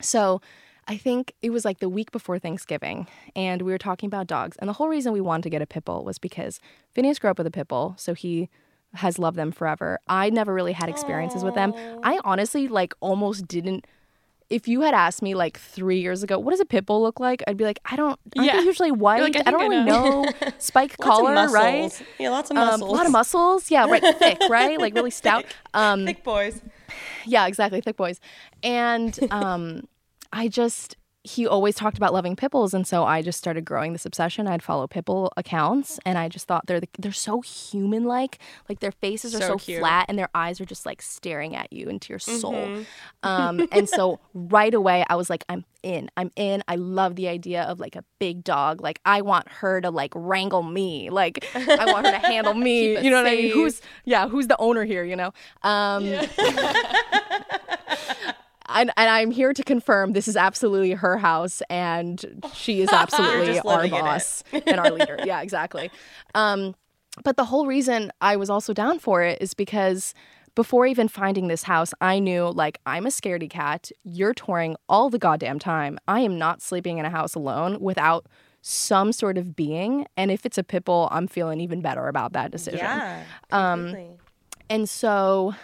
So 0.00 0.40
I 0.88 0.96
think 0.96 1.34
it 1.42 1.50
was 1.50 1.66
like 1.66 1.80
the 1.80 1.90
week 1.90 2.12
before 2.12 2.38
Thanksgiving, 2.38 3.08
and 3.34 3.60
we 3.60 3.72
were 3.72 3.76
talking 3.76 4.06
about 4.06 4.26
dogs. 4.26 4.56
And 4.56 4.68
the 4.68 4.72
whole 4.72 4.88
reason 4.88 5.12
we 5.12 5.20
wanted 5.20 5.42
to 5.42 5.50
get 5.50 5.60
a 5.60 5.66
pit 5.66 5.84
bull 5.84 6.02
was 6.02 6.18
because 6.18 6.60
Finneas 6.96 7.20
grew 7.20 7.28
up 7.28 7.36
with 7.36 7.46
a 7.46 7.50
pit 7.50 7.68
bull, 7.68 7.94
so 7.98 8.14
he 8.14 8.48
has 8.94 9.18
loved 9.18 9.36
them 9.36 9.52
forever. 9.52 9.98
I 10.08 10.30
never 10.30 10.52
really 10.54 10.72
had 10.72 10.88
experiences 10.88 11.44
with 11.44 11.54
them. 11.54 11.74
I 12.02 12.18
honestly 12.24 12.68
like 12.68 12.94
almost 13.00 13.46
didn't. 13.46 13.86
If 14.48 14.68
you 14.68 14.82
had 14.82 14.94
asked 14.94 15.22
me 15.22 15.34
like 15.34 15.58
three 15.58 15.98
years 16.00 16.22
ago, 16.22 16.38
what 16.38 16.52
does 16.52 16.60
a 16.60 16.64
pit 16.64 16.86
bull 16.86 17.02
look 17.02 17.18
like? 17.18 17.42
I'd 17.48 17.56
be 17.56 17.64
like, 17.64 17.80
I 17.84 17.96
don't. 17.96 18.18
Aren't 18.38 18.46
Yeah. 18.46 18.56
they 18.58 18.62
usually 18.62 18.92
white? 18.92 19.20
like, 19.20 19.36
I 19.36 19.40
I, 19.46 19.50
don't 19.50 19.60
I 19.60 19.66
really 19.66 19.84
know. 19.84 20.22
know. 20.22 20.32
Spiked 20.58 21.00
Lots 21.00 21.18
of 21.18 21.26
collar, 21.26 21.48
right? 21.48 22.02
Yeah, 22.20 22.30
lots 22.30 22.50
of 22.52 22.56
Um, 22.56 22.66
muscles. 22.66 22.90
a 22.90 22.94
lot 22.94 23.06
of 23.06 23.12
muscles. 23.12 23.70
Yeah, 23.72 23.86
right. 23.86 24.02
Thick, 24.18 24.38
right? 24.48 24.78
Like 24.80 24.94
really 24.94 25.10
stout. 25.10 25.46
Um, 25.74 26.06
Thick 26.06 26.22
boys. 26.22 26.62
yeah, 27.26 27.46
exactly. 27.48 27.80
Thick 27.80 27.96
boys. 27.96 28.20
And 28.62 29.18
um, 29.32 29.88
I 30.32 30.46
just, 30.46 30.96
he 31.26 31.46
always 31.46 31.74
talked 31.74 31.96
about 31.96 32.12
loving 32.12 32.36
pipples. 32.36 32.72
And 32.72 32.86
so 32.86 33.04
I 33.04 33.20
just 33.20 33.36
started 33.38 33.64
growing 33.64 33.92
this 33.92 34.06
obsession. 34.06 34.46
I'd 34.46 34.62
follow 34.62 34.86
pipple 34.86 35.32
accounts 35.36 35.98
and 36.06 36.16
I 36.16 36.28
just 36.28 36.46
thought 36.46 36.66
they're, 36.66 36.78
the, 36.78 36.88
they're 36.98 37.10
so 37.12 37.40
human 37.40 38.04
like. 38.04 38.38
Like 38.68 38.78
their 38.78 38.92
faces 38.92 39.34
are 39.34 39.40
So 39.40 39.56
so, 39.56 39.78
flat 39.78 40.06
and 40.08 40.16
their 40.16 40.28
eyes 40.34 40.60
are 40.60 40.64
just 40.64 40.86
like 40.86 41.02
staring 41.02 41.56
at 41.56 41.72
you 41.72 41.88
into 41.88 42.12
your 42.12 42.20
soul. 42.20 42.84
Um, 43.24 43.66
and 43.72 43.88
so 43.88 44.20
right 44.34 44.72
away 44.72 45.04
I 45.08 45.16
was 45.16 45.28
like, 45.28 45.44
I'm 45.48 45.64
in. 45.82 46.10
I'm 46.16 46.30
in. 46.36 46.62
I 46.68 46.76
love 46.76 47.16
the 47.16 47.26
idea 47.28 47.62
of 47.62 47.80
like 47.80 47.96
a 47.96 48.04
big 48.20 48.44
dog. 48.44 48.80
Like 48.80 49.00
I 49.04 49.22
want 49.22 49.48
her 49.48 49.80
to 49.80 49.90
like 49.90 50.12
wrangle 50.14 50.62
me. 50.62 51.10
Like 51.10 51.44
I 51.54 51.86
want 51.92 52.06
her 52.06 52.12
to 52.12 52.18
handle 52.18 52.54
me. 52.68 53.00
You 53.02 53.10
know 53.10 53.22
what 53.22 53.26
I 53.26 53.36
mean? 53.36 53.52
Who's 53.52 53.82
yeah, 54.04 54.28
who's 54.28 54.46
the 54.46 54.56
owner 54.58 54.84
here, 54.84 55.02
you 55.02 55.16
know? 55.16 55.32
Um 55.62 56.04
and, 58.68 58.90
and 58.96 59.10
I'm 59.10 59.30
here 59.30 59.52
to 59.52 59.62
confirm 59.62 60.12
this 60.12 60.28
is 60.28 60.36
absolutely 60.36 60.92
her 60.92 61.16
house 61.16 61.62
and 61.68 62.42
she 62.54 62.80
is 62.80 62.88
absolutely 62.92 63.58
our 63.58 63.64
living 63.64 63.92
in 63.92 63.98
it. 63.98 64.02
boss 64.02 64.44
and 64.52 64.80
our 64.80 64.90
leader. 64.90 65.18
Yeah, 65.24 65.42
exactly. 65.42 65.90
Um, 66.34 66.74
but 67.24 67.36
the 67.36 67.44
whole 67.44 67.66
reason 67.66 68.12
I 68.20 68.36
was 68.36 68.50
also 68.50 68.72
down 68.72 68.98
for 68.98 69.22
it 69.22 69.40
is 69.40 69.54
because 69.54 70.14
before 70.54 70.86
even 70.86 71.06
finding 71.08 71.48
this 71.48 71.62
house, 71.62 71.92
I 72.00 72.18
knew 72.18 72.50
like 72.50 72.78
I'm 72.86 73.06
a 73.06 73.10
scaredy 73.10 73.48
cat. 73.48 73.90
You're 74.04 74.34
touring 74.34 74.76
all 74.88 75.10
the 75.10 75.18
goddamn 75.18 75.58
time. 75.58 75.98
I 76.08 76.20
am 76.20 76.38
not 76.38 76.62
sleeping 76.62 76.98
in 76.98 77.04
a 77.04 77.10
house 77.10 77.34
alone 77.34 77.78
without 77.80 78.26
some 78.62 79.12
sort 79.12 79.38
of 79.38 79.54
being. 79.54 80.06
And 80.16 80.30
if 80.30 80.44
it's 80.44 80.58
a 80.58 80.64
pit 80.64 80.84
bull, 80.84 81.08
I'm 81.12 81.28
feeling 81.28 81.60
even 81.60 81.82
better 81.82 82.08
about 82.08 82.32
that 82.32 82.50
decision. 82.50 82.80
Yeah. 82.80 83.22
Um. 83.52 83.94
And 84.68 84.88
so 84.88 85.54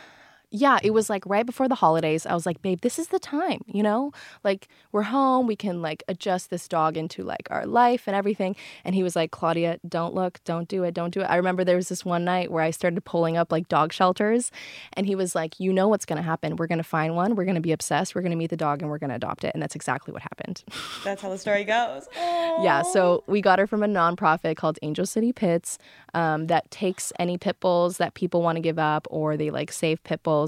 yeah, 0.52 0.78
it 0.82 0.90
was 0.90 1.08
like 1.08 1.24
right 1.24 1.46
before 1.46 1.66
the 1.66 1.74
holidays. 1.74 2.26
I 2.26 2.34
was 2.34 2.44
like, 2.44 2.60
babe, 2.60 2.82
this 2.82 2.98
is 2.98 3.08
the 3.08 3.18
time, 3.18 3.62
you 3.66 3.82
know? 3.82 4.12
Like, 4.44 4.68
we're 4.92 5.02
home. 5.02 5.46
We 5.46 5.56
can 5.56 5.80
like 5.80 6.02
adjust 6.08 6.50
this 6.50 6.68
dog 6.68 6.98
into 6.98 7.22
like 7.22 7.48
our 7.50 7.64
life 7.64 8.06
and 8.06 8.14
everything. 8.14 8.54
And 8.84 8.94
he 8.94 9.02
was 9.02 9.16
like, 9.16 9.30
Claudia, 9.30 9.78
don't 9.88 10.14
look, 10.14 10.40
don't 10.44 10.68
do 10.68 10.84
it, 10.84 10.92
don't 10.92 11.12
do 11.12 11.22
it. 11.22 11.24
I 11.24 11.36
remember 11.36 11.64
there 11.64 11.76
was 11.76 11.88
this 11.88 12.04
one 12.04 12.24
night 12.24 12.50
where 12.50 12.62
I 12.62 12.70
started 12.70 13.02
pulling 13.04 13.38
up 13.38 13.50
like 13.50 13.68
dog 13.68 13.94
shelters. 13.94 14.52
And 14.92 15.06
he 15.06 15.14
was 15.14 15.34
like, 15.34 15.58
you 15.58 15.72
know 15.72 15.88
what's 15.88 16.04
going 16.04 16.18
to 16.18 16.22
happen. 16.22 16.56
We're 16.56 16.66
going 16.66 16.76
to 16.78 16.84
find 16.84 17.16
one. 17.16 17.34
We're 17.34 17.46
going 17.46 17.54
to 17.54 17.62
be 17.62 17.72
obsessed. 17.72 18.14
We're 18.14 18.20
going 18.20 18.32
to 18.32 18.36
meet 18.36 18.50
the 18.50 18.56
dog 18.56 18.82
and 18.82 18.90
we're 18.90 18.98
going 18.98 19.10
to 19.10 19.16
adopt 19.16 19.44
it. 19.44 19.52
And 19.54 19.62
that's 19.62 19.74
exactly 19.74 20.12
what 20.12 20.20
happened. 20.20 20.64
That's 21.02 21.22
how 21.22 21.30
the 21.30 21.38
story 21.38 21.64
goes. 21.64 22.08
Yeah, 22.14 22.82
so 22.82 23.24
we 23.26 23.40
got 23.40 23.58
her 23.58 23.66
from 23.66 23.82
a 23.82 23.88
nonprofit 23.88 24.56
called 24.56 24.78
Angel 24.82 25.06
City 25.06 25.32
Pits 25.32 25.78
um, 26.12 26.48
that 26.48 26.70
takes 26.70 27.10
any 27.18 27.38
pit 27.38 27.58
bulls 27.60 27.96
that 27.96 28.12
people 28.14 28.42
want 28.42 28.56
to 28.56 28.60
give 28.60 28.78
up 28.78 29.06
or 29.10 29.36
they 29.38 29.48
like 29.48 29.72
save 29.72 30.02
pit 30.04 30.22
bulls. 30.22 30.41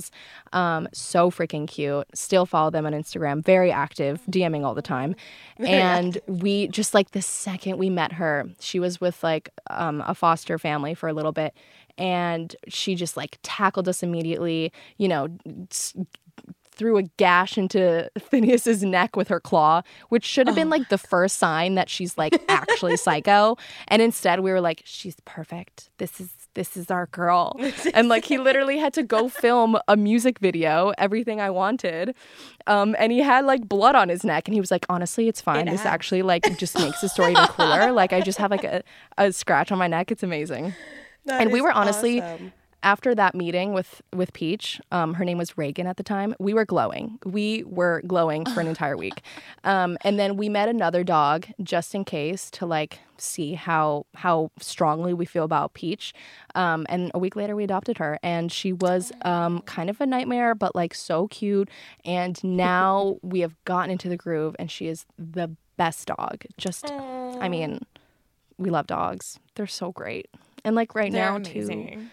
Um, 0.53 0.89
so 0.93 1.31
freaking 1.31 1.67
cute. 1.67 2.07
Still 2.15 2.47
follow 2.47 2.71
them 2.71 2.87
on 2.87 2.93
Instagram. 2.93 3.45
Very 3.45 3.71
active, 3.71 4.21
DMing 4.31 4.65
all 4.65 4.75
the 4.75 4.83
time. 4.83 5.15
and 5.59 6.19
we 6.27 6.69
just 6.69 6.95
like 6.95 7.13
the 7.13 7.23
second 7.23 7.79
we 7.79 7.91
met 7.91 8.13
her, 8.13 8.49
she 8.61 8.79
was 8.81 9.01
with 9.01 9.23
like 9.23 9.51
um, 9.71 10.03
a 10.07 10.15
foster 10.15 10.59
family 10.59 10.95
for 10.95 11.09
a 11.09 11.13
little 11.13 11.33
bit. 11.33 11.55
And 11.97 12.55
she 12.67 12.97
just 12.97 13.17
like 13.17 13.39
tackled 13.43 13.89
us 13.89 14.03
immediately, 14.03 14.73
you 14.99 15.07
know, 15.07 15.29
threw 16.77 16.97
a 16.97 17.03
gash 17.17 17.57
into 17.57 18.11
Finneas's 18.19 18.83
neck 18.83 19.17
with 19.17 19.29
her 19.29 19.41
claw, 19.41 19.83
which 20.09 20.25
should 20.25 20.47
have 20.47 20.57
been 20.57 20.71
like 20.71 20.89
the 20.89 20.99
first 21.15 21.39
sign 21.39 21.75
that 21.75 21.89
she's 21.89 22.17
like 22.19 22.41
actually 22.49 22.97
psycho. 22.97 23.57
And 23.89 24.03
instead 24.03 24.41
we 24.41 24.51
were 24.51 24.61
like, 24.61 24.83
she's 24.85 25.17
perfect. 25.25 25.91
This 25.99 26.21
is 26.21 26.31
this 26.55 26.77
is 26.77 26.91
our 26.91 27.07
girl. 27.07 27.59
and 27.95 28.09
like 28.09 28.25
he 28.25 28.39
literally 28.39 28.79
had 28.79 28.93
to 28.95 29.03
go 29.03 29.29
film 29.29 29.77
a 29.89 29.97
music 29.97 30.39
video, 30.39 30.93
everything 30.99 31.41
I 31.41 31.51
wanted. 31.51 32.15
Um, 32.67 32.95
and 32.99 33.13
he 33.13 33.21
had 33.21 33.45
like 33.45 33.69
blood 33.69 33.95
on 33.95 34.09
his 34.09 34.25
neck 34.25 34.49
and 34.49 34.55
he 34.55 34.61
was 34.61 34.71
like, 34.71 34.87
honestly, 34.89 35.29
it's 35.29 35.41
fine. 35.41 35.67
this 35.67 35.85
actually 35.85 36.23
like 36.23 36.59
just 36.59 36.79
makes 36.79 37.01
the 37.01 37.09
story 37.09 37.33
even 37.33 37.47
cooler. 37.49 37.93
like 37.93 38.13
I 38.13 38.21
just 38.21 38.39
have 38.39 38.51
like 38.51 38.65
a, 38.65 38.83
a 39.19 39.33
scratch 39.33 39.73
on 39.73 39.79
my 39.79 39.89
neck. 39.89 40.11
It's 40.11 40.23
amazing. 40.23 40.75
and 41.29 41.53
we 41.53 41.61
were 41.61 41.73
honestly 41.73 42.21
awesome. 42.21 42.53
After 42.85 43.15
that 43.15 43.35
meeting 43.35 43.73
with 43.73 44.03
with 44.15 44.33
Peach, 44.33 44.81
um, 44.93 45.15
her 45.15 45.25
name 45.25 45.39
was 45.39 45.59
Reagan 45.59 45.87
at 45.87 45.97
the 45.97 46.03
time. 46.03 46.35
We 46.39 46.55
were 46.55 46.65
glowing. 46.65 47.19
We 47.25 47.65
were 47.65 48.03
glowing 48.07 48.45
for 48.45 48.61
an 48.61 48.69
entire 48.69 48.97
week, 48.97 49.23
um, 49.65 49.99
and 50.03 50.19
then 50.19 50.37
we 50.37 50.49
met 50.49 50.69
another 50.69 51.03
dog 51.03 51.47
just 51.63 51.95
in 51.95 52.05
case 52.05 52.51
to 52.53 52.67
like 52.67 53.01
see 53.17 53.55
how 53.55 54.07
how 54.15 54.51
strongly 54.61 55.15
we 55.15 55.25
feel 55.25 55.45
about 55.45 55.75
Peach. 55.75 56.13
Um, 56.55 56.87
and 56.89 57.11
a 57.15 57.19
week 57.19 57.35
later, 57.35 57.57
we 57.57 57.65
adopted 57.65 57.99
her, 57.99 58.21
and 58.23 58.53
she 58.53 58.73
was 58.73 59.11
um, 59.23 59.63
kind 59.63 59.91
of 59.91 60.01
a 60.01 60.07
nightmare, 60.07 60.55
but 60.55 60.77
like 60.77 60.95
so 60.95 61.27
cute. 61.29 61.71
And 62.05 62.43
now 62.45 63.17
we 63.23 63.41
have 63.41 63.57
gotten 63.65 63.91
into 63.91 64.09
the 64.09 64.17
groove, 64.17 64.55
and 64.59 64.71
she 64.71 64.87
is 64.87 65.07
the 65.19 65.51
best 65.77 66.07
dog. 66.07 66.45
Just, 66.57 66.93
I 66.93 67.49
mean, 67.49 67.85
we 68.59 68.71
love 68.71 68.87
dogs. 68.87 69.41
They're 69.55 69.67
so 69.67 69.91
great. 69.91 70.29
And 70.65 70.77
like 70.77 70.95
right 70.95 71.11
They're 71.11 71.33
now 71.33 71.39
too. 71.39 72.09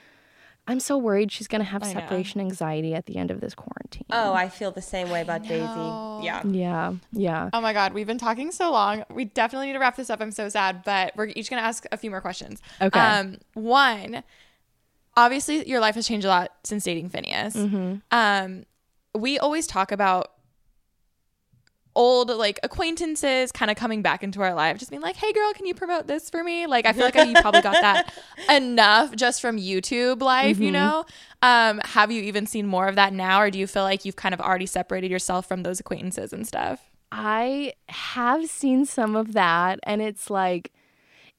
Amazing. 0.68 0.76
I'm 0.76 0.80
so 0.80 0.98
worried 0.98 1.32
she's 1.32 1.48
gonna 1.48 1.64
have 1.64 1.84
I 1.84 1.88
know. 1.88 2.00
separation 2.00 2.40
anxiety 2.40 2.94
at 2.94 3.06
the 3.06 3.18
end 3.18 3.32
of 3.32 3.42
this 3.42 3.56
quarantine. 3.56 4.06
Oh, 4.12 4.34
I 4.34 4.50
feel 4.50 4.72
the 4.72 4.82
same 4.82 5.10
way 5.10 5.22
about 5.22 5.44
Daisy. 5.44 5.64
Yeah. 6.26 6.42
Yeah, 6.46 6.94
yeah. 7.12 7.50
Oh 7.54 7.62
my 7.62 7.74
God, 7.74 7.94
we've 7.94 8.08
been 8.08 8.18
talking 8.18 8.52
so 8.52 8.72
long. 8.72 9.04
We 9.10 9.26
definitely 9.26 9.68
need 9.68 9.74
to 9.74 9.80
wrap 9.80 9.96
this 9.96 10.10
up. 10.10 10.22
I'm 10.22 10.32
so 10.32 10.50
sad, 10.50 10.84
but 10.84 11.14
we're 11.16 11.28
each 11.36 11.50
gonna 11.50 11.62
ask 11.62 11.86
a 11.92 11.98
few 11.98 12.10
more 12.10 12.22
questions. 12.22 12.62
Okay. 12.80 13.00
Um, 13.00 13.38
one, 13.54 14.24
obviously, 15.18 15.68
your 15.68 15.80
life 15.80 15.96
has 15.96 16.08
changed 16.08 16.26
a 16.26 16.30
lot 16.30 16.52
since 16.64 16.84
dating 16.84 17.10
Finneas. 17.10 17.56
Mm-hmm. 17.56 17.96
Um, 18.12 18.66
we 19.14 19.40
always 19.40 19.68
talk 19.68 19.92
about 19.92 20.32
old 21.96 22.30
like 22.30 22.60
acquaintances 22.64 23.52
kind 23.52 23.70
of 23.70 23.78
coming 23.78 24.02
back 24.02 24.24
into 24.24 24.42
our 24.42 24.54
life 24.54 24.78
just 24.78 24.90
being 24.90 25.02
like 25.02 25.16
hey 25.18 25.34
girl 25.34 25.52
can 25.54 25.66
you 25.66 25.74
promote 25.74 26.08
this 26.08 26.30
for 26.30 26.44
me? 26.44 26.66
Like 26.68 26.86
i 26.86 26.94
feel 26.94 27.04
like 27.04 27.16
you 27.16 27.34
probably 27.42 27.62
got 27.62 27.82
that 27.82 28.14
enough 28.50 29.16
just 29.16 29.42
from 29.42 29.58
youtube 29.58 30.22
life 30.22 30.60
you 30.60 30.72
know? 30.72 31.06
Um 31.42 31.80
have 31.84 32.12
you 32.12 32.22
even 32.24 32.46
seen 32.46 32.66
more 32.68 32.88
of 32.88 32.96
that 32.96 33.14
now 33.14 33.42
or 33.42 33.52
do 33.52 33.60
you 33.60 33.68
feel 33.68 33.84
like 33.84 34.06
you've 34.06 34.16
kind 34.16 34.34
of 34.34 34.40
already 34.42 34.66
separated 34.66 35.12
yourself 35.12 35.48
from 35.48 35.64
those 35.64 35.80
acquaintances 35.80 36.34
and 36.34 36.48
stuff? 36.48 36.92
I 37.12 37.74
have 37.90 38.50
seen 38.50 38.86
some 38.86 39.16
of 39.16 39.34
that, 39.34 39.80
and 39.84 40.02
it's 40.02 40.30
like, 40.30 40.72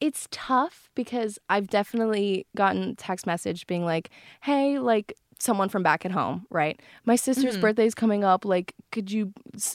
it's 0.01 0.29
tough 0.31 0.91
because 0.95 1.39
I've 1.49 1.69
definitely 1.69 2.47
gotten 2.55 2.95
text 2.97 3.27
message 3.27 3.67
being 3.67 3.85
like, 3.85 4.11
"Hey, 4.43 4.79
like 4.79 5.15
someone 5.43 5.69
from 5.69 5.83
back 5.83 6.05
at 6.05 6.13
home, 6.13 6.47
right? 6.51 6.81
My 7.05 7.17
sister's 7.17 7.57
birthday's 7.61 7.95
coming 7.95 8.25
up. 8.25 8.45
Like, 8.45 8.75
could 8.91 9.11
you 9.11 9.33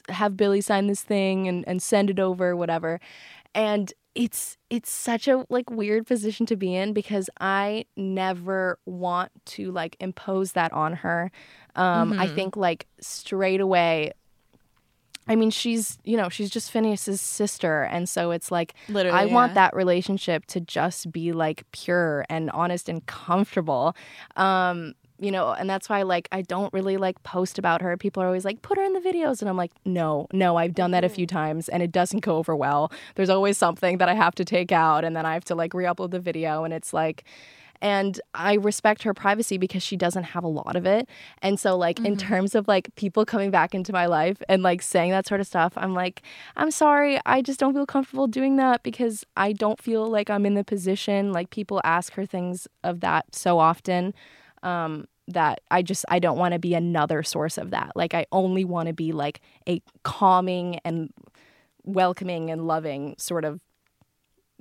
have 0.09 0.37
Billy 0.37 0.61
sign 0.61 0.87
this 0.87 1.01
thing 1.01 1.47
and 1.47 1.67
and 1.67 1.81
send 1.81 2.09
it 2.09 2.19
over, 2.19 2.55
whatever?" 2.55 2.99
And 3.53 3.93
it's 4.15 4.57
it's 4.69 4.89
such 4.89 5.27
a 5.27 5.45
like 5.49 5.69
weird 5.69 6.07
position 6.07 6.45
to 6.47 6.55
be 6.55 6.75
in 6.75 6.93
because 6.93 7.29
I 7.39 7.85
never 7.95 8.79
want 8.85 9.31
to 9.45 9.71
like 9.71 9.95
impose 9.99 10.53
that 10.53 10.73
on 10.73 10.93
her. 10.93 11.31
Um, 11.75 12.13
I 12.19 12.27
think 12.27 12.57
like 12.57 12.87
straight 12.99 13.61
away 13.61 14.13
I 15.29 15.35
mean, 15.35 15.49
she's, 15.49 15.97
you 16.03 16.15
know, 16.15 16.29
she's 16.29 16.49
just 16.49 16.71
Finneas's 16.71 17.19
sister. 17.19 17.83
And 17.83 18.07
so 18.07 18.31
it's 18.31 18.51
like, 18.51 18.73
Literally, 18.87 19.17
I 19.17 19.25
want 19.25 19.55
that 19.55 19.75
relationship 19.75 20.45
to 20.47 20.61
just 20.61 21.11
be 21.11 21.33
like 21.33 21.65
pure 21.71 22.25
and 22.29 22.49
honest 22.51 22.87
and 22.87 23.05
comfortable. 23.05 23.95
Um, 24.37 24.93
you 25.19 25.31
know, 25.31 25.51
and 25.51 25.69
that's 25.69 25.89
why 25.89 26.03
like 26.03 26.27
I 26.31 26.41
don't 26.41 26.71
really 26.73 26.97
like 26.97 27.21
post 27.23 27.57
about 27.57 27.81
her. 27.81 27.97
People 27.97 28.21
are 28.21 28.27
always 28.27 28.45
like, 28.45 28.61
put 28.61 28.77
her 28.77 28.83
in 28.83 28.93
the 28.93 28.99
videos. 28.99 29.41
And 29.41 29.49
I'm 29.49 29.57
like, 29.57 29.71
no, 29.85 30.27
no, 30.31 30.57
I've 30.57 30.75
done 30.75 30.91
that 30.91 31.03
a 31.03 31.09
few 31.09 31.25
mm. 31.25 31.31
times 31.31 31.69
and 31.69 31.81
it 31.81 31.91
doesn't 31.91 32.19
go 32.19 32.37
over 32.37 32.55
well. 32.55 32.91
There's 33.15 33.29
always 33.29 33.57
something 33.57 33.97
that 33.97 34.09
I 34.09 34.13
have 34.13 34.35
to 34.35 34.45
take 34.45 34.71
out 34.71 35.03
and 35.03 35.15
then 35.15 35.25
I 35.25 35.33
have 35.33 35.45
to 35.45 35.55
like 35.55 35.73
re 35.73 35.85
upload 35.85 36.11
the 36.11 36.19
video. 36.19 36.63
And 36.63 36.73
it's 36.73 36.93
like, 36.93 37.23
and 37.81 38.19
I 38.33 38.55
respect 38.55 39.03
her 39.03 39.13
privacy 39.13 39.57
because 39.57 39.83
she 39.83 39.97
doesn't 39.97 40.23
have 40.23 40.43
a 40.43 40.47
lot 40.47 40.75
of 40.75 40.85
it. 40.85 41.07
And 41.41 41.59
so 41.59 41.77
like 41.77 41.99
in 41.99 42.15
mm-hmm. 42.15 42.27
terms 42.27 42.55
of 42.55 42.67
like 42.67 42.93
people 42.95 43.25
coming 43.25 43.51
back 43.51 43.75
into 43.75 43.91
my 43.91 44.05
life 44.05 44.41
and 44.49 44.63
like 44.63 44.81
saying 44.81 45.11
that 45.11 45.27
sort 45.27 45.41
of 45.41 45.47
stuff, 45.47 45.73
I'm 45.75 45.93
like, 45.93 46.21
I'm 46.55 46.71
sorry, 46.71 47.19
I 47.25 47.41
just 47.41 47.59
don't 47.59 47.73
feel 47.73 47.85
comfortable 47.85 48.27
doing 48.27 48.55
that 48.57 48.83
because 48.83 49.25
I 49.35 49.53
don't 49.53 49.81
feel 49.81 50.09
like 50.09 50.29
I'm 50.29 50.45
in 50.45 50.55
the 50.55 50.63
position 50.63 51.31
like 51.31 51.49
people 51.49 51.81
ask 51.83 52.13
her 52.13 52.25
things 52.25 52.67
of 52.83 52.99
that 53.01 53.35
so 53.35 53.59
often 53.59 54.13
um 54.63 55.07
that 55.29 55.61
I 55.69 55.81
just 55.81 56.05
I 56.09 56.19
don't 56.19 56.37
want 56.37 56.53
to 56.53 56.59
be 56.59 56.73
another 56.73 57.23
source 57.23 57.57
of 57.57 57.71
that. 57.71 57.91
Like 57.95 58.13
I 58.13 58.25
only 58.31 58.63
want 58.63 58.87
to 58.87 58.93
be 58.93 59.11
like 59.11 59.41
a 59.67 59.81
calming 60.03 60.79
and 60.85 61.11
welcoming 61.83 62.49
and 62.49 62.67
loving 62.67 63.15
sort 63.17 63.45
of 63.45 63.59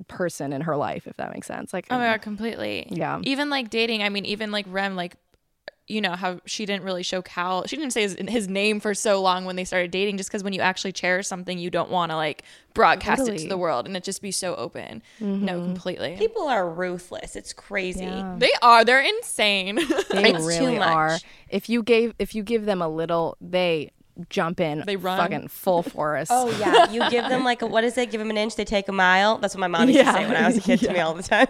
person 0.09 0.53
in 0.53 0.61
her 0.62 0.76
life 0.76 1.07
if 1.07 1.16
that 1.16 1.32
makes 1.32 1.47
sense. 1.47 1.72
Like 1.72 1.86
Oh 1.90 1.99
my 1.99 2.07
god, 2.07 2.22
completely. 2.22 2.86
Yeah. 2.90 3.20
Even 3.22 3.49
like 3.49 3.70
dating, 3.70 4.03
I 4.03 4.09
mean, 4.09 4.24
even 4.26 4.51
like 4.51 4.66
Rem, 4.68 4.97
like 4.97 5.16
you 5.89 6.01
know 6.01 6.16
how 6.16 6.41
she 6.47 6.66
didn't 6.66 6.84
really 6.84 7.03
show 7.03 7.22
Cal. 7.22 7.66
She 7.66 7.76
didn't 7.76 7.93
say 7.93 8.03
his, 8.03 8.16
his 8.28 8.49
name 8.49 8.80
for 8.80 8.95
so 8.95 9.22
long 9.22 9.45
when 9.45 9.57
they 9.57 9.64
started 9.64 9.91
dating, 9.91 10.16
just 10.16 10.28
because 10.28 10.43
when 10.43 10.53
you 10.53 10.61
actually 10.61 10.93
cherish 10.93 11.26
something, 11.28 11.59
you 11.59 11.70
don't 11.70 11.91
want 11.91 12.11
to 12.11 12.16
like 12.16 12.43
broadcast 12.74 13.28
it 13.28 13.39
to 13.39 13.49
the 13.49 13.57
world 13.57 13.87
and 13.87 13.97
it 13.97 14.03
just 14.03 14.20
be 14.20 14.32
so 14.32 14.55
open. 14.57 15.03
No, 15.20 15.28
mm-hmm. 15.28 15.64
completely. 15.64 16.16
People 16.18 16.49
are 16.49 16.68
ruthless. 16.68 17.37
It's 17.37 17.53
crazy. 17.53 18.05
Yeah. 18.05 18.34
They 18.39 18.53
are. 18.62 18.84
They're 18.84 19.01
insane. 19.01 19.76
They 20.11 20.34
It's 20.34 20.57
too 20.57 20.66
really 20.66 20.78
are. 20.78 21.18
If 21.49 21.68
you 21.68 21.82
gave 21.82 22.14
if 22.18 22.34
you 22.34 22.43
give 22.43 22.64
them 22.64 22.82
a 22.82 22.89
little, 22.89 23.37
they 23.41 23.93
jump 24.30 24.60
in. 24.60 24.82
They 24.86 24.96
run. 24.96 25.18
fucking 25.18 25.48
full 25.48 25.82
forest. 25.96 26.30
Oh 26.34 26.48
yeah, 26.58 26.90
you 26.90 27.08
give 27.10 27.28
them 27.28 27.44
like 27.44 27.62
a, 27.62 27.66
what 27.66 27.84
is 27.84 27.96
it? 27.98 28.10
Give 28.10 28.18
them 28.18 28.30
an 28.30 28.36
inch, 28.38 28.56
they 28.56 28.64
take 28.64 28.88
a 28.88 28.92
mile. 28.92 29.38
That's 29.38 29.54
what 29.54 29.60
my 29.60 29.66
mom 29.68 29.88
used 29.88 29.98
Yeah. 29.98 30.12
to 30.12 30.18
say 30.18 30.26
when 30.26 30.36
I 30.36 30.46
was 30.46 30.56
a 30.56 30.60
kid 30.60 30.80
to 30.80 30.92
me 30.92 31.00
all 31.00 31.14
the 31.14 31.22
time. 31.22 31.48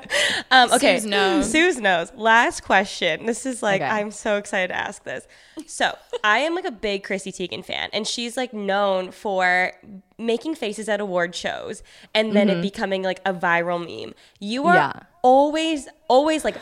Um, 0.50 0.72
okay, 0.72 0.98
Sue's 0.98 1.06
knows. 1.10 1.50
Sue's 1.50 1.80
knows. 1.80 2.12
Last 2.14 2.62
question. 2.62 3.26
This 3.26 3.46
is 3.46 3.62
like 3.62 3.80
Okay. 3.82 3.90
I'm 3.90 4.10
so 4.10 4.36
excited 4.36 4.68
to 4.68 4.76
ask 4.76 5.04
this. 5.04 5.26
So 5.66 5.96
I 6.24 6.38
am 6.38 6.54
like 6.54 6.64
a 6.66 6.70
big 6.72 7.04
Chrissy 7.04 7.32
Teigen 7.32 7.64
fan, 7.64 7.88
and 7.92 8.06
she's 8.06 8.36
like 8.36 8.52
known 8.52 9.10
for 9.12 9.72
making 10.18 10.54
faces 10.54 10.88
at 10.88 10.98
award 10.98 11.34
shows 11.34 11.82
and 12.14 12.34
then 12.34 12.48
it 12.48 12.62
becoming 12.62 13.02
like 13.02 13.20
a 13.26 13.34
viral 13.34 13.78
meme. 13.78 14.14
You 14.40 14.66
are 14.66 14.74
Yeah. 14.74 14.92
always, 15.22 15.88
always 16.08 16.44
like. 16.44 16.56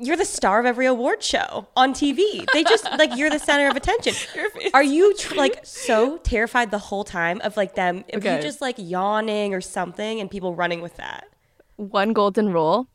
You're 0.00 0.16
the 0.16 0.24
star 0.24 0.60
of 0.60 0.66
every 0.66 0.86
award 0.86 1.22
show 1.22 1.68
on 1.76 1.92
TV. 1.94 2.44
They 2.52 2.64
just 2.64 2.84
like 2.98 3.16
you're 3.16 3.30
the 3.30 3.38
center 3.38 3.68
of 3.68 3.76
attention. 3.76 4.14
Are 4.74 4.82
you 4.82 5.14
tr- 5.16 5.34
like 5.34 5.60
so 5.64 6.18
terrified 6.18 6.70
the 6.70 6.78
whole 6.78 7.04
time 7.04 7.40
of 7.42 7.56
like 7.56 7.74
them? 7.74 8.04
If 8.08 8.18
Okay. 8.18 8.36
you 8.36 8.42
just 8.42 8.60
like 8.60 8.76
yawning 8.78 9.54
or 9.54 9.60
something 9.60 10.20
and 10.20 10.30
people 10.30 10.54
running 10.54 10.80
with 10.80 10.96
that. 10.96 11.28
One 11.76 12.12
golden 12.12 12.52
rule. 12.52 12.88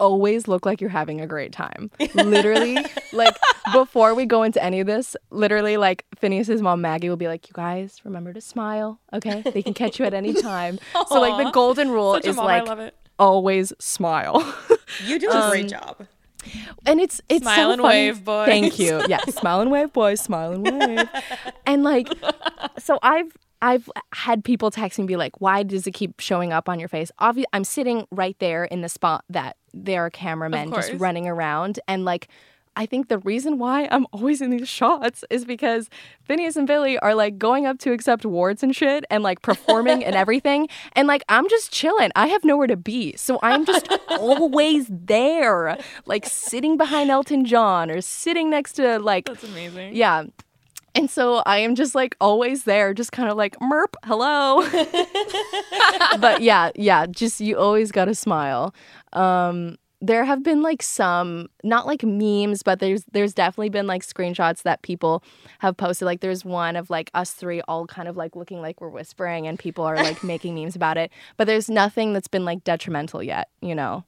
Always 0.00 0.48
look 0.48 0.66
like 0.66 0.80
you're 0.80 0.90
having 0.90 1.20
a 1.20 1.28
great 1.28 1.52
time. 1.52 1.90
Literally, 2.14 2.84
like 3.12 3.36
before 3.72 4.14
we 4.16 4.26
go 4.26 4.42
into 4.42 4.60
any 4.62 4.80
of 4.80 4.86
this, 4.88 5.14
literally, 5.30 5.76
like 5.76 6.04
Finneas's 6.20 6.60
mom 6.60 6.80
Maggie 6.80 7.08
will 7.08 7.16
be 7.16 7.28
like, 7.28 7.46
"You 7.48 7.52
guys 7.54 8.00
remember 8.02 8.32
to 8.32 8.40
smile, 8.40 8.98
okay? 9.12 9.42
They 9.42 9.62
can 9.62 9.74
catch 9.74 10.00
you 10.00 10.04
at 10.04 10.12
any 10.12 10.32
time." 10.34 10.80
so, 11.08 11.20
like 11.20 11.44
the 11.44 11.52
golden 11.52 11.90
rule 11.90 12.14
Such 12.14 12.26
is 12.26 12.34
mom, 12.36 12.46
like 12.46 12.94
always 13.20 13.72
smile. 13.78 14.42
You 15.04 15.20
do 15.20 15.28
a 15.30 15.48
great 15.50 15.72
um, 15.72 15.80
job. 15.80 16.06
And 16.86 17.00
it's 17.00 17.20
it's 17.28 17.42
Smile 17.42 17.56
so 17.56 17.72
and 17.72 17.82
funny. 17.82 17.94
wave, 17.94 18.24
boys. 18.24 18.46
Thank 18.46 18.78
you. 18.78 19.02
Yeah, 19.08 19.18
smile 19.28 19.60
and 19.60 19.70
wave, 19.70 19.92
boys. 19.92 20.20
Smile 20.20 20.52
and 20.52 20.64
wave. 20.64 21.08
and 21.66 21.82
like, 21.84 22.08
so 22.78 22.98
I've 23.02 23.36
I've 23.60 23.88
had 24.12 24.44
people 24.44 24.70
text 24.70 24.98
me 24.98 25.02
and 25.02 25.08
be 25.08 25.16
like, 25.16 25.40
"Why 25.40 25.62
does 25.62 25.86
it 25.86 25.92
keep 25.92 26.20
showing 26.20 26.52
up 26.52 26.68
on 26.68 26.78
your 26.80 26.88
face?" 26.88 27.10
Obviously, 27.18 27.48
I'm 27.52 27.64
sitting 27.64 28.06
right 28.10 28.36
there 28.38 28.64
in 28.64 28.80
the 28.80 28.88
spot 28.88 29.24
that 29.30 29.56
there 29.72 30.04
are 30.04 30.10
cameramen 30.10 30.72
just 30.72 30.92
running 30.94 31.26
around, 31.28 31.80
and 31.88 32.04
like. 32.04 32.28
I 32.74 32.86
think 32.86 33.08
the 33.08 33.18
reason 33.18 33.58
why 33.58 33.86
I'm 33.90 34.06
always 34.12 34.40
in 34.40 34.50
these 34.50 34.68
shots 34.68 35.24
is 35.28 35.44
because 35.44 35.90
Finneas 36.28 36.56
and 36.56 36.66
Billy 36.66 36.98
are 36.98 37.14
like 37.14 37.38
going 37.38 37.66
up 37.66 37.78
to 37.80 37.92
accept 37.92 38.24
awards 38.24 38.62
and 38.62 38.74
shit 38.74 39.04
and 39.10 39.22
like 39.22 39.42
performing 39.42 40.04
and 40.04 40.14
everything. 40.24 40.68
And 40.94 41.06
like 41.06 41.22
I'm 41.28 41.48
just 41.48 41.70
chilling. 41.72 42.10
I 42.16 42.28
have 42.28 42.44
nowhere 42.44 42.66
to 42.68 42.76
be. 42.76 43.14
So 43.16 43.38
I'm 43.42 43.66
just 43.66 43.88
always 44.08 44.86
there, 44.88 45.76
like 46.06 46.24
sitting 46.26 46.76
behind 46.76 47.10
Elton 47.10 47.44
John 47.44 47.90
or 47.90 48.00
sitting 48.00 48.48
next 48.48 48.72
to 48.74 48.98
like 48.98 49.26
That's 49.26 49.44
amazing. 49.44 49.94
yeah. 49.94 50.24
And 50.94 51.10
so 51.10 51.42
I 51.46 51.58
am 51.58 51.74
just 51.74 51.94
like 51.94 52.16
always 52.20 52.64
there, 52.64 52.92
just 52.92 53.12
kind 53.12 53.30
of 53.30 53.36
like 53.36 53.58
merp, 53.60 53.94
hello. 54.04 54.60
but 56.20 56.42
yeah, 56.42 56.70
yeah, 56.74 57.06
just 57.06 57.40
you 57.40 57.56
always 57.58 57.90
got 57.92 58.06
to 58.06 58.14
smile. 58.14 58.74
Um 59.12 59.76
there 60.02 60.24
have 60.24 60.42
been 60.42 60.62
like 60.62 60.82
some 60.82 61.48
not 61.62 61.86
like 61.86 62.02
memes 62.02 62.64
but 62.64 62.80
there's 62.80 63.04
there's 63.12 63.32
definitely 63.32 63.68
been 63.70 63.86
like 63.86 64.02
screenshots 64.02 64.62
that 64.62 64.82
people 64.82 65.22
have 65.60 65.76
posted. 65.76 66.06
Like 66.06 66.20
there's 66.20 66.44
one 66.44 66.74
of 66.74 66.90
like 66.90 67.10
us 67.14 67.30
three 67.30 67.62
all 67.68 67.86
kind 67.86 68.08
of 68.08 68.16
like 68.16 68.34
looking 68.34 68.60
like 68.60 68.80
we're 68.80 68.88
whispering 68.88 69.46
and 69.46 69.58
people 69.58 69.84
are 69.84 69.96
like 69.96 70.22
making 70.32 70.56
memes 70.56 70.74
about 70.74 70.98
it 70.98 71.10
but 71.36 71.46
there's 71.46 71.70
nothing 71.70 72.12
that's 72.12 72.28
been 72.28 72.44
like 72.44 72.64
detrimental 72.64 73.22
yet 73.22 73.48
you 73.60 73.74
know 73.74 74.04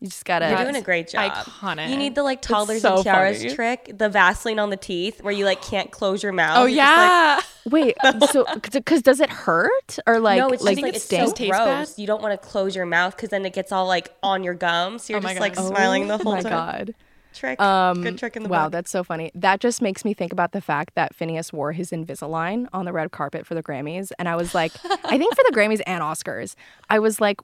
you 0.00 0.08
just 0.08 0.24
gotta 0.24 0.48
You're 0.48 0.58
doing 0.62 0.76
a 0.76 0.82
great 0.82 1.08
job. 1.08 1.32
iconic. 1.32 1.90
You 1.90 1.96
need 1.96 2.14
the 2.14 2.22
like 2.22 2.40
toddlers 2.40 2.82
so 2.82 2.96
and 2.96 3.02
tiaras 3.04 3.38
funny. 3.42 3.54
trick, 3.54 3.90
the 3.98 4.08
Vaseline 4.08 4.58
on 4.58 4.70
the 4.70 4.76
teeth, 4.76 5.22
where 5.22 5.32
you 5.32 5.44
like 5.44 5.60
can't 5.62 5.90
close 5.90 6.22
your 6.22 6.32
mouth. 6.32 6.58
Oh 6.58 6.66
You're 6.66 6.84
just, 6.84 6.96
like- 6.96 7.08
yeah. 7.08 7.40
wait 7.70 7.96
so 8.30 8.46
because 8.72 9.02
does 9.02 9.20
it 9.20 9.28
hurt 9.28 9.98
or 10.06 10.20
like 10.20 10.38
no, 10.38 10.48
it's 10.50 10.62
like 10.62 10.76
just 10.76 10.82
like 10.84 10.94
it's 10.94 11.04
sting? 11.04 11.26
so 11.28 11.34
gross. 11.34 11.58
bad? 11.58 11.88
You 12.00 12.06
don't 12.06 12.22
want 12.22 12.40
to 12.40 12.48
close 12.48 12.74
your 12.76 12.86
mouth 12.86 13.14
because 13.16 13.28
then 13.30 13.44
it 13.44 13.52
gets 13.52 13.72
all 13.72 13.86
like 13.86 14.14
on 14.22 14.42
your 14.44 14.54
gums. 14.54 15.04
So 15.04 15.12
you're 15.12 15.18
Oh 15.20 15.22
my 15.22 15.30
just 15.30 15.40
like 15.40 15.54
God. 15.56 15.66
smiling 15.68 16.06
the 16.08 16.16
whole 16.18 16.32
time. 16.40 16.46
oh 16.46 16.50
my 16.50 16.50
time. 16.50 16.86
god 16.86 16.94
Trick, 17.34 17.60
Um, 17.60 18.02
good 18.02 18.16
trick 18.18 18.36
in 18.36 18.42
the 18.42 18.48
book. 18.48 18.56
wow, 18.56 18.64
book. 18.64 18.72
that's 18.72 18.90
so 18.90 19.04
funny. 19.04 19.30
That 19.34 19.60
just 19.60 19.82
makes 19.82 20.02
me 20.04 20.14
think 20.14 20.32
about 20.32 20.52
the 20.52 20.62
fact 20.62 20.94
that 20.94 21.14
Finneas 21.16 21.52
wore 21.52 21.72
his 21.72 21.90
Invisalign 21.90 22.66
on 22.72 22.84
the 22.86 22.92
red 22.92 23.12
carpet 23.12 23.46
for 23.46 23.54
the 23.54 23.62
Grammys, 23.62 24.10
and 24.18 24.28
I 24.28 24.34
was 24.34 24.54
like, 24.54 24.72
I 25.04 25.18
think 25.18 25.36
for 25.36 25.44
the 25.46 25.52
Grammys 25.54 25.80
and 25.86 26.02
Oscars, 26.02 26.54
I 26.88 26.98
was 26.98 27.20
like, 27.20 27.36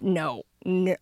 no, 0.00 0.42
no. 0.64 0.96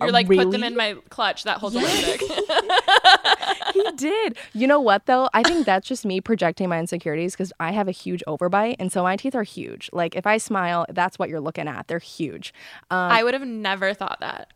You're 0.00 0.12
like 0.12 0.26
put 0.28 0.50
them 0.50 0.62
in 0.64 0.76
my 0.76 0.96
clutch. 1.10 1.44
That 1.44 1.58
holds 1.58 1.74
a 1.76 1.78
lipstick. 1.78 2.20
he 3.74 3.82
did. 3.96 4.36
You 4.52 4.66
know 4.66 4.80
what 4.80 5.06
though? 5.06 5.28
I 5.34 5.42
think 5.42 5.66
that's 5.66 5.86
just 5.88 6.04
me 6.04 6.20
projecting 6.20 6.68
my 6.68 6.78
insecurities 6.78 7.32
because 7.34 7.52
I 7.60 7.72
have 7.72 7.88
a 7.88 7.92
huge 7.92 8.22
overbite, 8.26 8.76
and 8.78 8.92
so 8.92 9.02
my 9.02 9.16
teeth 9.16 9.34
are 9.34 9.42
huge. 9.42 9.88
Like 9.92 10.14
if 10.16 10.26
I 10.26 10.38
smile, 10.38 10.86
that's 10.90 11.18
what 11.18 11.28
you're 11.28 11.40
looking 11.40 11.68
at. 11.68 11.88
They're 11.88 11.98
huge. 11.98 12.52
Um, 12.90 12.98
I 13.12 13.22
would 13.24 13.34
have 13.34 13.42
never 13.46 13.94
thought 13.94 14.18
that. 14.20 14.52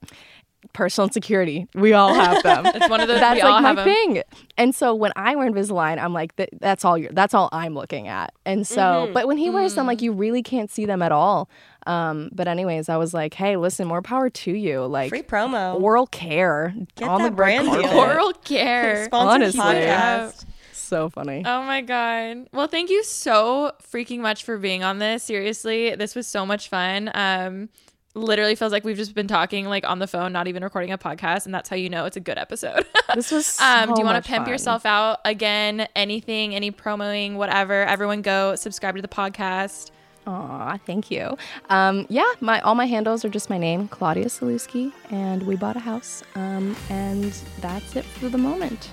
personal 0.75 1.09
insecurity. 1.09 1.67
We 1.75 1.95
all 1.95 2.13
have 2.15 2.43
them. 2.43 2.67
It's 2.75 2.89
one 2.89 3.01
of 3.01 3.09
those. 3.09 3.19
that's 3.21 3.43
we 3.43 3.49
like 3.49 3.77
my 3.77 3.85
thing. 3.85 4.23
And 4.59 4.75
so 4.75 4.95
when 4.95 5.13
I 5.17 5.35
wear 5.37 5.51
Invisalign, 5.51 5.99
I'm 5.99 6.13
like, 6.13 6.37
th- 6.37 6.51
that's 6.61 6.85
all 6.85 6.99
you're, 6.99 7.11
that's 7.13 7.33
all 7.35 7.49
I'm 7.53 7.75
looking 7.75 8.09
at. 8.09 8.33
And 8.45 8.67
so, 8.67 8.81
Mm-hmm. 9.05 9.13
but 9.15 9.27
when 9.27 9.39
he 9.39 9.49
wears 9.51 9.75
them, 9.75 9.85
Mm. 9.85 9.89
like 9.89 10.03
you 10.03 10.13
really 10.13 10.43
can't 10.43 10.71
see 10.71 10.85
them 10.85 11.01
at 11.03 11.13
all. 11.13 11.49
Um, 11.87 12.31
but 12.33 12.47
anyways, 12.49 12.89
I 12.89 12.97
was 12.97 13.15
like, 13.15 13.35
hey, 13.35 13.57
listen, 13.57 13.87
more 13.89 14.03
power 14.03 14.29
to 14.31 14.53
you. 14.53 14.85
Like 14.87 15.09
Free 15.11 15.23
promo. 15.23 15.81
oral 15.81 16.07
care 16.07 16.75
Get 16.97 17.09
on 17.09 17.23
that 17.23 17.31
the 17.31 17.35
red 17.37 17.65
brand 17.65 17.69
carpet. 17.83 17.93
Oral 17.95 18.33
care. 18.45 19.05
Sponsored 19.07 19.43
honestly. 19.43 19.61
podcast. 19.61 20.45
So 20.73 21.09
funny. 21.09 21.43
Oh 21.47 21.63
my 21.63 21.81
god. 21.83 22.49
Well, 22.53 22.67
thank 22.67 22.91
you 22.91 23.05
so 23.05 23.73
freaking 23.93 24.19
much 24.21 24.45
for 24.45 24.59
being 24.59 24.83
on 24.83 24.99
this. 24.99 25.23
Seriously, 25.23 25.95
this 25.95 26.15
was 26.15 26.27
so 26.27 26.45
much 26.45 26.69
fun. 26.69 27.11
Um 27.15 27.69
literally 28.17 28.57
feels 28.57 28.73
like 28.73 28.83
we've 28.85 28.97
just 28.97 29.15
been 29.15 29.29
talking 29.29 29.67
like 29.67 29.89
on 29.89 30.01
the 30.01 30.07
phone, 30.09 30.33
not 30.33 30.49
even 30.49 30.65
recording 30.65 30.91
a 30.91 30.99
podcast, 30.99 31.47
and 31.47 31.55
that's 31.55 31.69
how 31.69 31.77
you 31.77 31.89
know 31.89 32.07
it's 32.07 32.17
a 32.17 32.21
good 32.21 32.39
episode. 32.39 32.85
This 33.15 33.31
was 33.33 33.61
um 33.61 33.93
do 33.95 34.01
you 34.01 34.05
want 34.05 34.23
to 34.25 34.29
pimp 34.29 34.45
fun. 34.45 34.53
yourself 34.53 34.85
out 34.87 35.19
again? 35.25 35.89
Anything, 35.97 36.55
any 36.55 36.71
promoing, 36.73 37.35
whatever. 37.35 37.83
Everyone 37.85 38.23
go 38.23 38.55
subscribe 38.57 38.95
to 38.97 39.03
the 39.03 39.09
podcast. 39.09 39.91
Aw, 40.27 40.79
thank 40.87 41.11
you. 41.11 41.37
Um, 41.71 42.07
yeah, 42.09 42.31
my 42.41 42.61
all 42.61 42.75
my 42.75 42.87
handles 42.87 43.25
are 43.25 43.29
just 43.29 43.49
my 43.51 43.59
name, 43.59 43.89
Claudia 43.89 44.27
Sulewski, 44.27 44.93
and 45.11 45.43
we 45.47 45.57
bought 45.57 45.77
a 45.77 45.81
house. 45.81 46.23
Um, 46.35 46.77
and 46.91 47.33
that's 47.61 47.97
it 47.97 48.05
for 48.05 48.29
the 48.29 48.39
moment. 48.39 48.91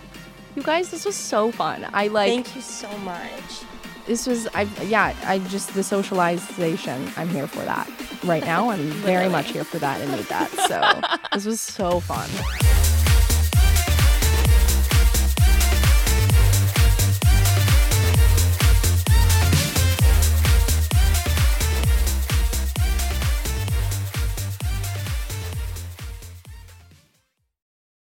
You 0.55 0.63
guys, 0.63 0.89
this 0.89 1.05
was 1.05 1.15
so 1.15 1.51
fun. 1.51 1.85
I 1.93 2.07
like 2.07 2.29
Thank 2.31 2.55
you 2.55 2.61
so 2.61 2.89
much. 2.99 3.63
this 4.07 4.25
was 4.25 4.47
I 4.55 4.63
yeah, 4.85 5.13
I 5.25 5.39
just 5.39 5.73
the 5.73 5.83
socialization. 5.83 7.11
I'm 7.17 7.29
here 7.29 7.45
for 7.47 7.63
that. 7.65 7.87
Right 8.23 8.43
now 8.43 8.69
I'm 8.69 8.87
very 9.03 9.29
much 9.29 9.51
here 9.51 9.63
for 9.65 9.77
that 9.79 10.01
and 10.01 10.11
need 10.13 10.25
that. 10.25 10.49
So 10.67 11.17
this 11.35 11.45
was 11.45 11.61
so 11.61 11.99
fun. 11.99 12.29